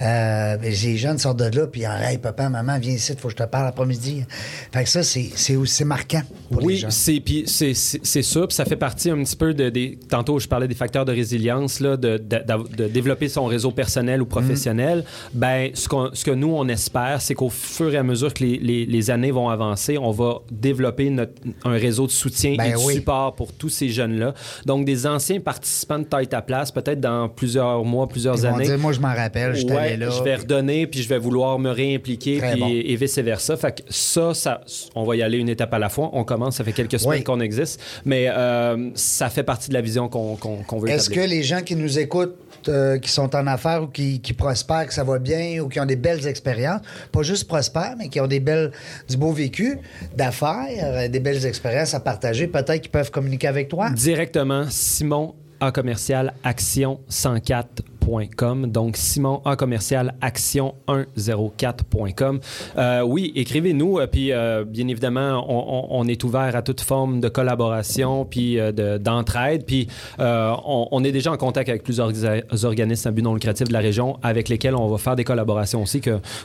euh, 0.01 0.57
ben, 0.57 0.73
les 0.83 0.97
jeunes 0.97 1.19
sortent 1.19 1.39
de 1.41 1.57
là, 1.59 1.67
puis 1.67 1.83
Hey, 1.83 2.19
papa, 2.19 2.49
maman, 2.49 2.79
viens 2.79 2.95
ici, 2.95 3.13
il 3.13 3.19
faut 3.19 3.29
que 3.29 3.33
je 3.33 3.39
te 3.39 3.49
parle 3.49 3.67
après-midi. 3.67 4.25
Fait 4.73 4.85
que 4.85 4.89
ça, 4.89 5.03
c'est 5.03 5.29
c'est 5.35 5.57
aussi 5.57 5.85
marquant 5.85 6.23
pour 6.51 6.61
les 6.61 6.67
Oui, 6.67 6.85
c'est 6.89 7.21
puis 7.21 7.45
c'est 7.47 7.75
ça, 7.75 8.47
puis 8.47 8.55
ça 8.55 8.65
fait 8.65 8.77
partie 8.77 9.11
un 9.11 9.23
petit 9.23 9.37
peu 9.37 9.53
de 9.53 9.69
des 9.69 9.99
tantôt 10.09 10.39
je 10.39 10.47
parlais 10.49 10.69
des 10.69 10.75
facteurs 10.75 11.05
de 11.05 11.13
résilience 11.13 11.81
là, 11.81 11.97
de, 11.97 12.17
de- 12.19 12.43
d'av- 12.47 12.69
de 12.77 12.87
développer 12.89 13.29
son 13.29 13.45
réseau 13.47 13.71
personnel 13.73 14.23
ou 14.23 14.27
professionnel. 14.27 15.05
Ben 15.35 15.71
ce, 15.75 15.89
qu'on- 15.89 16.11
ce 16.13 16.25
que 16.25 16.31
nous 16.31 16.53
on 16.55 16.69
espère, 16.69 17.21
c'est 17.21 17.35
qu'au 17.35 17.51
fur 17.51 17.93
et 17.93 17.97
à 17.97 18.03
mesure 18.03 18.33
que 18.33 18.45
les, 18.45 18.57
les- 18.59 18.87
les 18.87 19.11
années 19.11 19.31
vont 19.33 19.49
avancer, 19.49 19.99
on 19.99 20.11
va 20.13 20.39
développer 20.51 21.11
notre, 21.11 21.33
un 21.65 21.73
réseau 21.73 22.07
de 22.07 22.13
soutien 22.21 22.55
Ben 22.57 22.73
et 22.73 22.77
oui. 22.77 22.95
support 22.95 23.35
pour 23.35 23.53
tous 23.53 23.69
ces 23.69 23.89
jeunes 23.89 24.19
là. 24.19 24.35
Donc 24.67 24.85
des 24.85 25.07
anciens 25.07 25.41
participants 25.41 25.99
de 25.99 26.05
taille 26.05 26.29
à 26.33 26.43
place, 26.43 26.71
peut-être 26.71 27.01
dans 27.01 27.29
plusieurs 27.29 27.85
mois, 27.85 28.07
plusieurs 28.09 28.37
Ils 28.37 28.43
vont 28.49 28.55
années. 28.57 28.65
dire, 28.67 28.79
moi, 28.79 28.93
je 28.93 29.01
m'en 29.01 29.15
rappelle, 29.15 29.55
je 29.55 29.67
Ouais, 29.67 29.97
là. 29.97 30.11
je 30.11 30.23
vais 30.23 30.37
redonner, 30.37 30.87
puis 30.87 31.03
je 31.03 31.09
vais 31.09 31.19
vouloir 31.19 31.59
me 31.59 31.71
réimpliquer, 31.71 32.39
Très 32.39 32.53
puis, 32.53 32.61
bon. 32.61 32.69
et 32.69 32.97
vice-versa. 32.97 33.57
Fait 33.57 33.73
que 33.77 33.83
ça, 33.89 34.35
ça, 34.35 34.61
on 34.95 35.05
va 35.05 35.17
y 35.17 35.23
aller 35.23 35.39
une 35.39 35.49
étape 35.49 35.73
à 35.75 35.79
la 35.79 35.89
fois. 35.89 36.11
On 36.13 36.25
commence, 36.25 36.57
ça 36.57 36.65
fait 36.65 36.73
quelques 36.73 36.99
semaines 37.01 37.19
Oui. 37.19 37.25
qu'on 37.25 37.41
existe, 37.41 37.81
mais 38.05 38.27
euh, 38.29 38.91
ça 38.95 39.29
fait 39.31 39.43
partie 39.43 39.69
de 39.69 39.75
la 39.75 39.81
vision 39.81 40.09
qu'on 40.09 40.37
qu'on- 40.37 40.63
qu'on 40.63 40.79
veut 40.79 40.89
Est-ce 40.91 41.09
que 41.11 41.21
les 41.21 41.43
gens 41.43 41.63
qui 41.63 41.77
nous 41.77 41.99
écoutent, 41.99 42.37
euh, 42.69 42.99
qui 42.99 43.11
sont 43.11 43.35
en 43.35 43.47
affaires 43.47 43.83
ou 43.85 43.87
qui, 43.87 44.21
qui 44.21 44.33
prospèrent, 44.35 44.87
que 44.87 44.93
ça 44.95 45.03
va 45.05 45.19
bien 45.19 45.61
ou 45.63 45.69
qui 45.69 45.81
ont 45.81 45.87
des 45.87 45.97
belles 45.97 46.27
expériences, 46.27 46.81
pas 47.11 47.23
juste 47.23 47.49
prospèrent, 47.49 47.95
mais 47.99 48.09
qui 48.09 48.21
ont 48.21 48.27
des 48.27 48.41
belles, 48.41 48.71
du 49.09 49.17
beau 49.17 49.33
vécu 49.33 49.79
d'affaires, 50.17 50.67
euh, 50.83 51.09
des 51.09 51.21
belles 51.21 51.45
expériences 51.47 51.95
à 51.95 52.01
peut-être 52.49 52.81
qu'ils 52.81 52.91
peuvent 52.91 53.11
communiquer 53.11 53.49
avec 53.49 53.69
toi? 53.69 53.91
Directement, 53.91 54.65
Simon 54.69 55.35
en 55.63 55.73
commercial 55.73 56.33
action104.com. 56.43 58.67
Donc, 58.67 58.97
Simon 58.97 59.43
en 59.45 59.57
commercial 59.57 60.15
action104.com. 60.23 62.41
Euh, 62.79 63.03
oui, 63.03 63.31
écrivez-nous. 63.37 63.99
euh, 63.99 64.07
Puis, 64.07 64.33
euh, 64.33 64.65
bien 64.65 64.89
évidemment, 64.89 65.45
on, 65.49 66.07
est 66.09 66.25
ouvert 66.25 66.57
à 66.57 66.63
toute 66.63 66.81
forme 66.81 67.21
de 67.21 67.29
collaboration 67.29 68.25
puis 68.25 68.55
de- 68.57 68.97
d'entraide. 68.99 69.65
puis, 69.67 69.87
on, 70.19 71.05
est 71.05 71.13
déjà 71.13 71.31
en 71.33 71.37
contact 71.37 71.69
avec 71.69 71.83
plusieurs 71.83 72.11
orga- 72.11 72.43
organismes 72.65 73.09
à 73.09 73.11
but 73.11 73.21
non 73.23 73.35
lucratif 73.35 73.69
de 73.69 73.73
la 73.75 73.81
région 73.81 74.17
avec 74.23 74.49
lesquels 74.49 74.75
on 74.75 74.89
va 74.89 74.97
faire 74.99 75.17
des 75.17 75.25
collaborations 75.25 75.83
aussi 75.83 76.01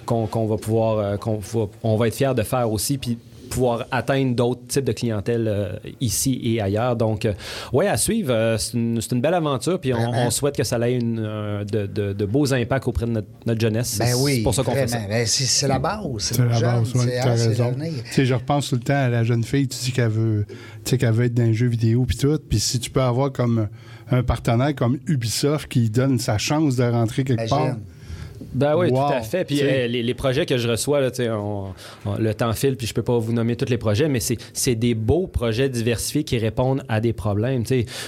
qu'on 0.05 0.45
va 0.45 0.57
pouvoir, 0.57 1.17
qu'on 1.19 1.39
être 2.07 2.15
fiers 2.15 2.33
de 2.35 2.43
faire 2.43 2.69
aussi. 2.71 2.97
Puis, 2.97 3.17
pouvoir 3.49 3.85
atteindre 3.91 4.35
d'autres 4.35 4.65
types 4.67 4.83
de 4.85 4.91
clientèle 4.91 5.47
euh, 5.47 5.73
ici 6.01 6.39
et 6.43 6.61
ailleurs. 6.61 6.95
Donc, 6.95 7.25
euh, 7.25 7.33
ouais, 7.73 7.87
à 7.87 7.97
suivre. 7.97 8.33
euh, 8.33 8.57
c'est 8.57 8.73
une, 8.75 9.21
belle 9.21 9.33
aventure. 9.33 9.79
Puis 9.79 9.93
on, 9.93 10.29
souhaite 10.29 10.55
que 10.55 10.63
ça 10.63 10.77
ait 10.87 10.95
une, 10.95 11.19
euh, 11.19 11.63
de, 11.63 11.85
de- 11.85 12.13
de 12.13 12.25
beaux 12.25 12.53
impacts 12.53 12.87
auprès 12.87 13.05
de 13.05 13.11
notre, 13.11 13.27
notre 13.45 13.61
jeunesse. 13.61 13.97
Ben 13.97 14.07
C'est- 14.07 14.13
oui, 14.15 14.35
C'est 14.37 14.43
pour 14.43 14.53
ça 14.53 14.63
qu'on 14.63 14.71
fait 14.73 14.87
ça. 14.87 14.99
Ben, 15.07 15.25
c'est 15.25 15.67
la 15.67 15.79
base. 15.79 16.01
C'est 16.19 16.37
la 16.37 16.45
base, 16.59 16.93
ouais, 16.93 17.01
c'est- 17.05 17.19
t'as 17.21 17.29
ah, 17.29 17.31
raison. 17.31 17.63
l'avenir. 17.65 17.93
Tu 18.05 18.11
sais, 18.11 18.25
je 18.25 18.33
repense 18.33 18.69
tout 18.69 18.75
le 18.75 18.81
temps 18.81 18.93
à 18.95 19.09
la 19.09 19.23
jeune 19.23 19.43
fille, 19.43 19.67
tu 19.67 19.77
dis 19.83 19.91
qu'elle 19.91 20.09
veut, 20.09 20.45
tu 20.83 20.91
sais, 20.91 20.97
qu'elle 20.97 21.13
veut 21.13 21.25
être 21.25 21.33
dans 21.33 21.43
un 21.43 21.53
jeu 21.53 21.67
vidéo 21.67 22.05
puis 22.05 22.17
tout. 22.17 22.39
Puis 22.49 22.59
si 22.59 22.79
tu 22.79 22.89
peux 22.89 23.01
avoir 23.01 23.31
comme 23.31 23.67
un 24.11 24.23
partenaire 24.23 24.75
comme 24.75 24.99
Ubisoft 25.07 25.67
qui 25.67 25.89
donne 25.89 26.19
sa 26.19 26.37
chance 26.37 26.75
de 26.75 26.83
rentrer 26.83 27.23
quelque 27.23 27.49
part. 27.49 27.75
Ben 28.53 28.75
oui, 28.77 28.89
Wow. 28.89 29.07
tout 29.07 29.13
à 29.13 29.21
fait. 29.21 29.45
Puis 29.45 29.59
euh, 29.61 29.87
les, 29.87 30.03
les 30.03 30.13
projets 30.13 30.45
que 30.45 30.57
je 30.57 30.67
reçois, 30.69 31.01
là, 31.01 31.09
on- 31.31 31.67
on- 32.05 32.15
le 32.17 32.33
temps 32.33 32.53
file, 32.53 32.75
puis 32.75 32.87
je 32.87 32.93
peux 32.93 33.03
pas 33.03 33.17
vous 33.17 33.33
nommer 33.33 33.55
tous 33.55 33.69
les 33.69 33.77
projets, 33.77 34.07
mais 34.07 34.19
c'est- 34.19 34.75
des 34.75 34.93
beaux 34.95 35.27
projets 35.27 35.69
diversifiés 35.69 36.23
qui 36.23 36.37
répondent 36.37 36.83
à 36.89 36.99
des 36.99 37.13
problèmes. 37.13 37.63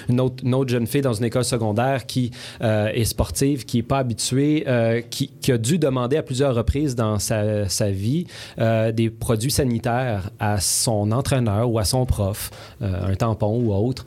Une, 0.10 0.20
autre, 0.22 0.44
une 0.44 0.54
autre 0.54 0.70
jeune 0.70 0.88
fille 0.88 1.02
dans 1.02 1.14
une 1.14 1.26
école 1.26 1.46
secondaire 1.46 2.06
qui 2.06 2.32
euh, 2.62 2.88
est 2.94 3.06
sportive, 3.06 3.66
qui 3.66 3.80
est 3.80 3.84
pas 3.84 4.00
habituée, 4.00 4.64
euh, 4.68 5.02
qui, 5.10 5.30
qui 5.42 5.52
a 5.52 5.58
dû 5.58 5.78
demander 5.80 6.18
à 6.18 6.24
plusieurs 6.24 6.56
reprises 6.56 6.96
dans 6.96 7.20
sa, 7.20 7.68
sa 7.70 7.90
vie 7.90 8.26
euh, 8.60 8.92
des 8.92 9.10
produits 9.10 9.52
sanitaires 9.52 10.30
à 10.40 10.60
son 10.60 11.12
entraîneur 11.12 11.70
ou 11.70 11.80
à 11.80 11.86
son 11.86 12.06
prof, 12.06 12.50
un 12.82 13.16
tampon 13.16 13.60
ou 13.62 13.74
autre. 13.74 14.06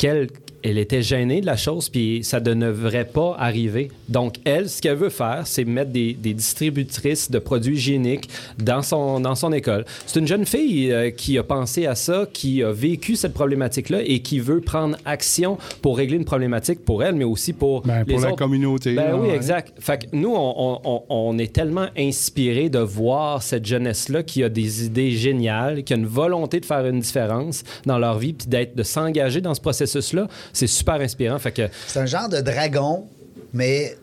Quelle 0.00 0.28
elle 0.62 0.76
était 0.76 1.00
gênée 1.00 1.40
de 1.40 1.46
la 1.46 1.56
chose, 1.56 1.88
puis 1.88 2.20
ça 2.22 2.38
ne 2.38 2.52
devrait 2.52 3.06
pas 3.06 3.34
arriver. 3.38 3.90
Donc, 4.10 4.34
elle, 4.44 4.68
ce 4.68 4.82
qu'elle 4.82 4.98
veut 4.98 5.08
faire, 5.08 5.44
c'est 5.46 5.64
mettre 5.64 5.90
des, 5.90 6.12
des 6.12 6.34
distributrices 6.34 7.30
de 7.30 7.38
produits 7.38 7.76
hygiéniques 7.76 8.28
dans 8.62 8.82
son, 8.82 9.20
dans 9.20 9.34
son 9.34 9.54
école. 9.54 9.86
C'est 10.04 10.20
une 10.20 10.26
jeune 10.26 10.44
fille 10.44 10.92
euh, 10.92 11.10
qui 11.10 11.38
a 11.38 11.42
pensé 11.44 11.86
à 11.86 11.94
ça, 11.94 12.26
qui 12.30 12.62
a 12.62 12.72
vécu 12.72 13.16
cette 13.16 13.32
problématique-là 13.32 14.02
et 14.04 14.18
qui 14.20 14.38
veut 14.38 14.60
prendre 14.60 14.98
action 15.06 15.56
pour 15.80 15.96
régler 15.96 16.18
une 16.18 16.26
problématique 16.26 16.84
pour 16.84 17.02
elle, 17.02 17.14
mais 17.14 17.24
aussi 17.24 17.54
pour 17.54 17.80
Ben, 17.86 18.04
les 18.06 18.12
pour 18.12 18.20
la 18.22 18.28
autres. 18.28 18.36
communauté. 18.36 18.92
Ben 18.94 19.12
là, 19.12 19.16
oui, 19.16 19.28
ouais. 19.28 19.34
exact. 19.36 19.72
Fait 19.80 19.96
que 20.10 20.14
nous, 20.14 20.34
on, 20.34 20.78
on- 20.84 21.02
on- 21.08 21.38
est 21.38 21.54
tellement 21.54 21.86
inspirés 21.96 22.68
de 22.68 22.80
voir 22.80 23.42
cette 23.42 23.64
jeunesse-là 23.64 24.24
qui 24.24 24.44
a 24.44 24.50
des 24.50 24.84
idées 24.84 25.12
géniales, 25.12 25.84
qui 25.84 25.94
a 25.94 25.96
une 25.96 26.04
volonté 26.04 26.60
de 26.60 26.66
faire 26.66 26.84
une 26.86 27.00
différence 27.00 27.62
dans 27.86 27.98
leur 27.98 28.18
vie, 28.18 28.34
puis 28.34 28.46
d'être, 28.46 28.76
de 28.76 28.82
s'engager 28.82 29.40
dans 29.40 29.54
ce 29.54 29.60
processus-là. 29.90 30.28
C'est 30.52 30.66
super 30.66 30.94
inspirant. 30.94 31.38
Fait 31.38 31.52
que 31.52 31.68
C'est 31.86 32.00
un 32.00 32.06
genre 32.06 32.28
de 32.28 32.40
dragon, 32.40 33.06
mais 33.52 33.96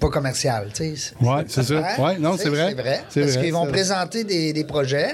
pas 0.00 0.08
commercial, 0.08 0.70
tu 0.74 0.96
sais. 0.96 1.14
Ouais, 1.20 1.44
c'est 1.48 1.62
ça. 1.62 1.80
Ouais, 1.98 2.18
non, 2.18 2.36
c'est 2.36 2.48
vrai. 2.48 2.74
C'est 3.08 3.20
vrai. 3.20 3.32
Parce 3.32 3.36
qu'ils 3.36 3.52
vont 3.52 3.66
présenter 3.66 4.24
des, 4.24 4.52
des 4.52 4.64
projets. 4.64 5.12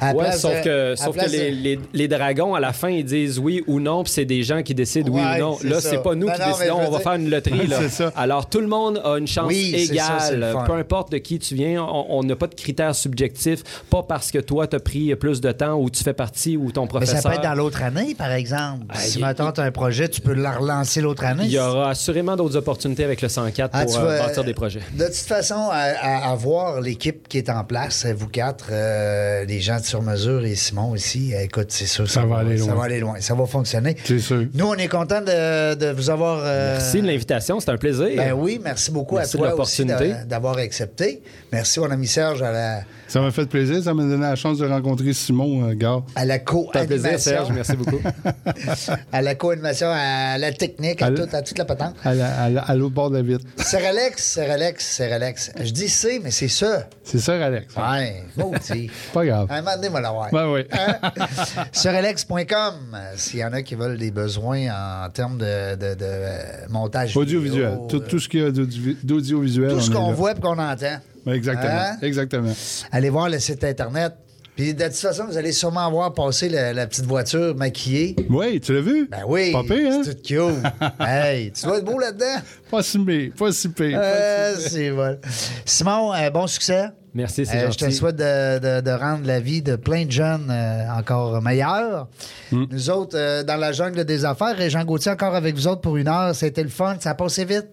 À 0.00 0.12
Ouais, 0.12 0.24
place 0.24 0.40
sauf 0.40 0.60
que, 0.62 0.94
sauf 0.96 1.16
que 1.16 1.24
de- 1.30 1.78
les, 1.92 2.08
dragons, 2.08 2.54
à 2.54 2.60
la 2.60 2.72
fin, 2.72 2.88
ils 2.90 3.04
disent 3.04 3.38
oui 3.38 3.62
ou 3.66 3.80
non, 3.80 4.02
puis 4.04 4.12
c'est 4.12 4.24
des 4.24 4.42
gens 4.42 4.62
qui 4.62 4.74
décident 4.74 5.10
oui 5.12 5.20
ou 5.20 5.38
non. 5.38 5.58
Là, 5.64 5.80
c'est 5.80 6.02
pas 6.02 6.14
nous 6.14 6.26
Non, 6.26 6.32
qui 6.32 6.40
non, 6.40 6.46
mais 6.46 6.52
décidons, 6.52 6.76
on 6.78 6.90
va 6.90 6.98
dire- 6.98 7.00
faire 7.02 7.12
une 7.14 7.30
loterie. 7.30 7.66
là. 7.68 7.88
Ça. 7.88 8.12
Alors, 8.16 8.48
tout 8.48 8.60
le 8.60 8.66
monde 8.66 9.00
a 9.04 9.16
une 9.18 9.26
chance 9.26 9.46
Oui, 9.48 9.70
ça, 9.88 10.30
le 10.32 10.38
égale. 10.38 10.56
Peu 10.66 10.72
importe 10.74 11.12
de 11.12 11.18
qui 11.18 11.38
tu 11.38 11.54
viens, 11.54 11.82
on 11.82 12.22
n'a 12.22 12.36
pas 12.36 12.46
de 12.46 12.54
critères 12.54 12.94
subjectifs. 12.94 13.62
Pas 13.90 14.02
parce 14.02 14.30
que 14.30 14.38
toi, 14.38 14.66
tu 14.66 14.76
as 14.76 14.80
pris 14.80 15.14
plus 15.16 15.40
de 15.40 15.52
temps 15.52 15.74
ou 15.74 15.90
tu 15.90 16.02
fais 16.02 16.12
partie 16.14 16.56
ou 16.56 16.72
ton 16.72 16.82
Mais 16.82 16.88
professeur. 16.88 17.20
ça 17.20 17.28
peut 17.30 17.34
être 17.36 17.42
dans 17.42 17.54
l'autre 17.54 17.82
année, 17.82 18.14
par 18.14 18.32
exemple. 18.32 18.84
Ah, 18.88 18.98
si 18.98 19.18
maintenant 19.20 19.52
tu 19.52 19.60
as 19.60 19.64
un 19.64 19.70
projet, 19.70 20.08
tu 20.08 20.20
peux 20.20 20.34
la 20.34 20.52
relancer 20.52 21.00
l'autre 21.00 21.24
année. 21.24 21.44
Il 21.44 21.52
y 21.52 21.58
aura 21.58 21.90
assurément 21.90 22.36
d'autres 22.36 22.56
opportunités 22.56 23.04
avec 23.04 23.20
le 23.22 23.28
104 23.28 23.70
Ah, 23.72 23.84
pour 23.84 23.98
euh, 23.98 24.18
bâtir 24.18 24.44
des 24.44 24.54
projets. 24.54 24.80
De 24.92 25.04
toute 25.06 25.14
façon, 25.14 25.68
à, 25.70 25.76
à- 26.00 26.30
à 26.30 26.34
voir 26.34 26.80
l'équipe 26.80 27.28
qui 27.28 27.38
est 27.38 27.50
en 27.50 27.64
place, 27.64 28.06
vous 28.06 28.28
quatre, 28.28 28.66
euh, 28.70 29.43
euh, 29.44 29.46
les 29.46 29.60
gens 29.60 29.78
de 29.78 29.84
sur 29.84 30.02
mesure 30.02 30.44
et 30.44 30.54
Simon 30.54 30.90
aussi, 30.90 31.34
euh, 31.34 31.40
écoute, 31.42 31.66
c'est 31.70 31.86
sûr, 31.86 32.08
Ça 32.10 32.24
va 32.24 32.38
aller 32.38 32.58
Ça 32.58 32.66
loin. 32.66 32.74
va 32.74 32.84
aller 32.84 33.00
loin. 33.00 33.14
Ça 33.20 33.34
va 33.34 33.46
fonctionner. 33.46 33.96
C'est 34.04 34.18
sûr. 34.18 34.46
Nous, 34.54 34.66
on 34.66 34.74
est 34.74 34.88
content 34.88 35.20
de, 35.20 35.74
de 35.74 35.90
vous 35.92 36.10
avoir. 36.10 36.40
euh, 36.44 36.74
Merci 36.78 37.00
de 37.02 37.06
l'invitation, 37.06 37.60
c'est 37.60 37.70
un 37.70 37.76
plaisir. 37.76 38.08
Ben 38.16 38.32
oui, 38.32 38.60
merci 38.62 38.90
beaucoup 38.90 39.16
Merci 39.16 39.36
à 39.36 39.40
de 39.40 39.44
toi 39.54 39.60
aussi 39.62 39.84
d'avoir 40.26 40.58
accepté. 40.58 41.22
Merci, 41.52 41.80
mon 41.80 41.90
ami 41.90 42.06
Serge, 42.06 42.42
à 42.42 42.50
la, 42.52 42.80
Ça 43.14 43.20
m'a 43.20 43.30
fait 43.30 43.46
plaisir. 43.46 43.80
Ça 43.80 43.94
m'a 43.94 44.02
donné 44.02 44.16
la 44.22 44.34
chance 44.34 44.58
de 44.58 44.66
rencontrer 44.66 45.12
Simon, 45.12 45.68
euh, 45.68 45.74
gars. 45.74 46.00
à 46.16 46.24
la 46.24 46.34
un 46.34 46.84
plaisir, 46.84 47.20
Serge. 47.20 47.46
co-animation. 47.46 47.54
Merci 47.54 47.76
beaucoup. 47.76 48.00
à 49.12 49.22
la 49.22 49.36
co-animation, 49.36 49.86
à 49.88 50.36
la 50.36 50.50
technique, 50.52 51.00
à, 51.00 51.06
À 51.06 51.10
tout, 51.12 51.22
la- 51.30 51.38
à 51.38 51.42
toute 51.42 51.56
la 51.58 51.64
patente. 51.64 51.94
À, 52.02 52.12
la- 52.12 52.34
à 52.42 52.50
la- 52.50 52.62
à 52.62 52.74
l'autre 52.74 52.94
bord 52.94 53.10
de 53.10 53.18
la 53.18 53.22
vitre. 53.22 53.44
C'est 53.56 53.86
Alex, 53.86 54.24
c'est 54.34 54.50
Alex, 54.50 54.84
c'est 54.96 55.12
Alex. 55.12 55.52
Je 55.62 55.70
dis 55.70 55.88
c'est, 55.88 56.18
mais 56.18 56.32
c'est 56.32 56.48
ça. 56.48 56.88
C'est 57.04 57.20
ça, 57.20 57.34
Alex. 57.44 57.72
Ouais, 57.76 58.24
maudit. 58.36 58.90
Pas 59.14 59.24
grave. 59.24 59.46
À 59.48 59.54
un 59.58 59.62
moment 59.62 59.76
donné, 59.76 59.88
moi 59.90 60.00
l'avoir. 60.00 60.30
Ben 60.32 60.50
oui. 60.52 60.62
Hein? 60.72 60.98
Sur 61.72 61.90
alex.com, 61.92 62.74
s'il 63.14 63.38
y 63.38 63.44
en 63.44 63.52
a 63.52 63.62
qui 63.62 63.76
veulent 63.76 63.96
des 63.96 64.10
besoins 64.10 65.04
en 65.04 65.08
termes 65.10 65.38
de, 65.38 65.76
de- 65.76 65.94
de, 65.94 65.98
euh, 66.02 66.38
montage 66.68 67.16
Audiovisuel. 67.16 67.68
vidéo, 67.68 67.86
Tout, 67.88 68.00
tout 68.00 68.18
ce 68.18 68.28
qu'il 68.28 68.40
y 68.40 68.44
a 68.44 68.50
d'audio- 68.50 68.96
d'audiovisuel. 69.04 69.70
tout 69.70 69.80
ce 69.80 69.90
qu'on 69.92 70.10
voit 70.12 70.32
et 70.32 70.40
qu'on 70.40 70.58
entend. 70.58 70.98
Exactement. 71.26 71.72
Hein? 71.72 71.96
Exactement. 72.02 72.52
Allez 72.92 73.10
voir 73.10 73.28
le 73.28 73.38
site 73.38 73.62
Internet. 73.64 74.12
Puis 74.56 74.72
de 74.72 74.84
toute 74.84 74.94
façon, 74.94 75.24
vous 75.26 75.36
allez 75.36 75.50
sûrement 75.50 75.90
voir 75.90 76.14
passer 76.14 76.48
la, 76.48 76.72
la 76.72 76.86
petite 76.86 77.06
voiture 77.06 77.56
maquillée. 77.56 78.14
Oui, 78.30 78.60
tu 78.60 78.72
l'as 78.72 78.82
vu? 78.82 79.08
Ben 79.10 79.22
oui, 79.26 79.50
Pas 79.50 79.64
pire, 79.64 79.90
hein? 79.92 80.02
c'est 80.04 80.14
tout 80.22 80.22
cute. 80.22 81.00
hey, 81.00 81.50
tu 81.50 81.64
dois 81.66 81.78
être 81.78 81.84
beau 81.84 81.98
là-dedans? 81.98 82.36
Pas 82.70 82.82
si 82.84 82.98
pire. 83.04 83.32
Pas 83.36 83.50
si 83.50 83.68
pire. 83.70 83.98
Euh, 84.00 84.54
c'est 84.60 84.90
bon. 84.92 85.18
Simon, 85.64 86.14
euh, 86.14 86.30
bon 86.30 86.46
succès. 86.46 86.86
Merci, 87.14 87.46
c'est 87.46 87.56
Euh, 87.64 87.70
je 87.72 87.78
te 87.78 87.90
souhaite 87.90 88.14
de, 88.16 88.58
de- 88.58 88.80
de 88.80 88.90
rendre 88.92 89.26
la 89.26 89.40
vie 89.40 89.60
de 89.62 89.74
plein 89.74 90.04
de 90.04 90.10
jeunes 90.12 90.48
euh, 90.50 90.88
encore 90.98 91.40
meilleure. 91.42 92.08
Mm. 92.52 92.64
Nous 92.70 92.90
autres, 92.90 93.16
euh, 93.18 93.42
dans 93.42 93.56
la 93.56 93.72
jungle 93.72 94.04
des 94.04 94.24
affaires, 94.24 94.60
et 94.60 94.70
Jean 94.70 94.84
Gauthier 94.84 95.10
encore 95.12 95.34
avec 95.34 95.56
vous 95.56 95.66
autres 95.66 95.80
pour 95.80 95.96
une 95.96 96.08
heure. 96.08 96.32
C'était 96.34 96.62
le 96.62 96.68
fun, 96.68 96.96
ça 97.00 97.10
a 97.10 97.14
passé 97.14 97.44
vite. 97.44 97.66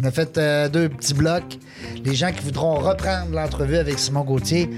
On 0.00 0.04
a 0.04 0.10
fait 0.10 0.36
euh, 0.36 0.68
deux 0.68 0.90
petits 0.90 1.14
blocs. 1.14 1.58
Les 2.04 2.14
gens 2.14 2.30
qui 2.30 2.44
voudront 2.44 2.74
reprendre 2.74 3.32
l'entrevue 3.32 3.76
avec 3.76 3.98
Simon 3.98 4.22
Gauthier 4.24 4.68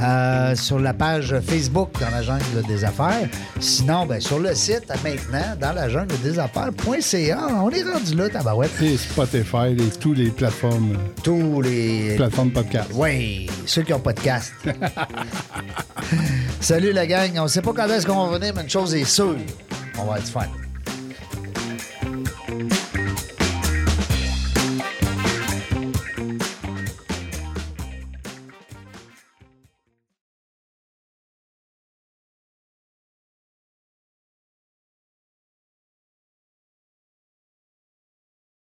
euh, 0.00 0.54
sur 0.54 0.78
la 0.78 0.92
page 0.92 1.34
Facebook 1.40 1.90
dans 1.98 2.10
la 2.10 2.22
jungle 2.22 2.62
des 2.68 2.84
affaires. 2.84 3.28
Sinon, 3.58 4.04
ben, 4.04 4.20
sur 4.20 4.38
le 4.38 4.54
site 4.54 4.88
maintenant, 5.02 5.56
dans 5.58 5.72
la 5.72 5.88
jungle 5.88 6.14
des 6.22 6.38
affaires.ca. 6.38 7.48
On 7.62 7.70
est 7.70 7.82
rendu 7.82 8.14
là, 8.14 8.28
tabarouette. 8.28 8.70
Et 8.82 8.96
Spotify 8.98 9.72
et 9.78 9.98
toutes 9.98 10.18
les 10.18 10.30
plateformes, 10.30 10.96
Tous 11.22 11.62
les 11.62 12.14
plateformes 12.16 12.50
podcast. 12.50 12.90
Oui, 12.94 13.48
ceux 13.64 13.82
qui 13.82 13.94
ont 13.94 14.00
podcast. 14.00 14.52
Salut 16.60 16.92
la 16.92 17.06
gang. 17.06 17.30
On 17.38 17.48
sait 17.48 17.62
pas 17.62 17.72
quand 17.72 17.88
est-ce 17.88 18.06
qu'on 18.06 18.26
va 18.26 18.38
venir, 18.38 18.52
mais 18.54 18.62
une 18.62 18.70
chose 18.70 18.94
est 18.94 19.04
sûre. 19.04 19.36
On 19.98 20.04
va 20.04 20.18
être 20.18 20.28
fun. 20.28 20.46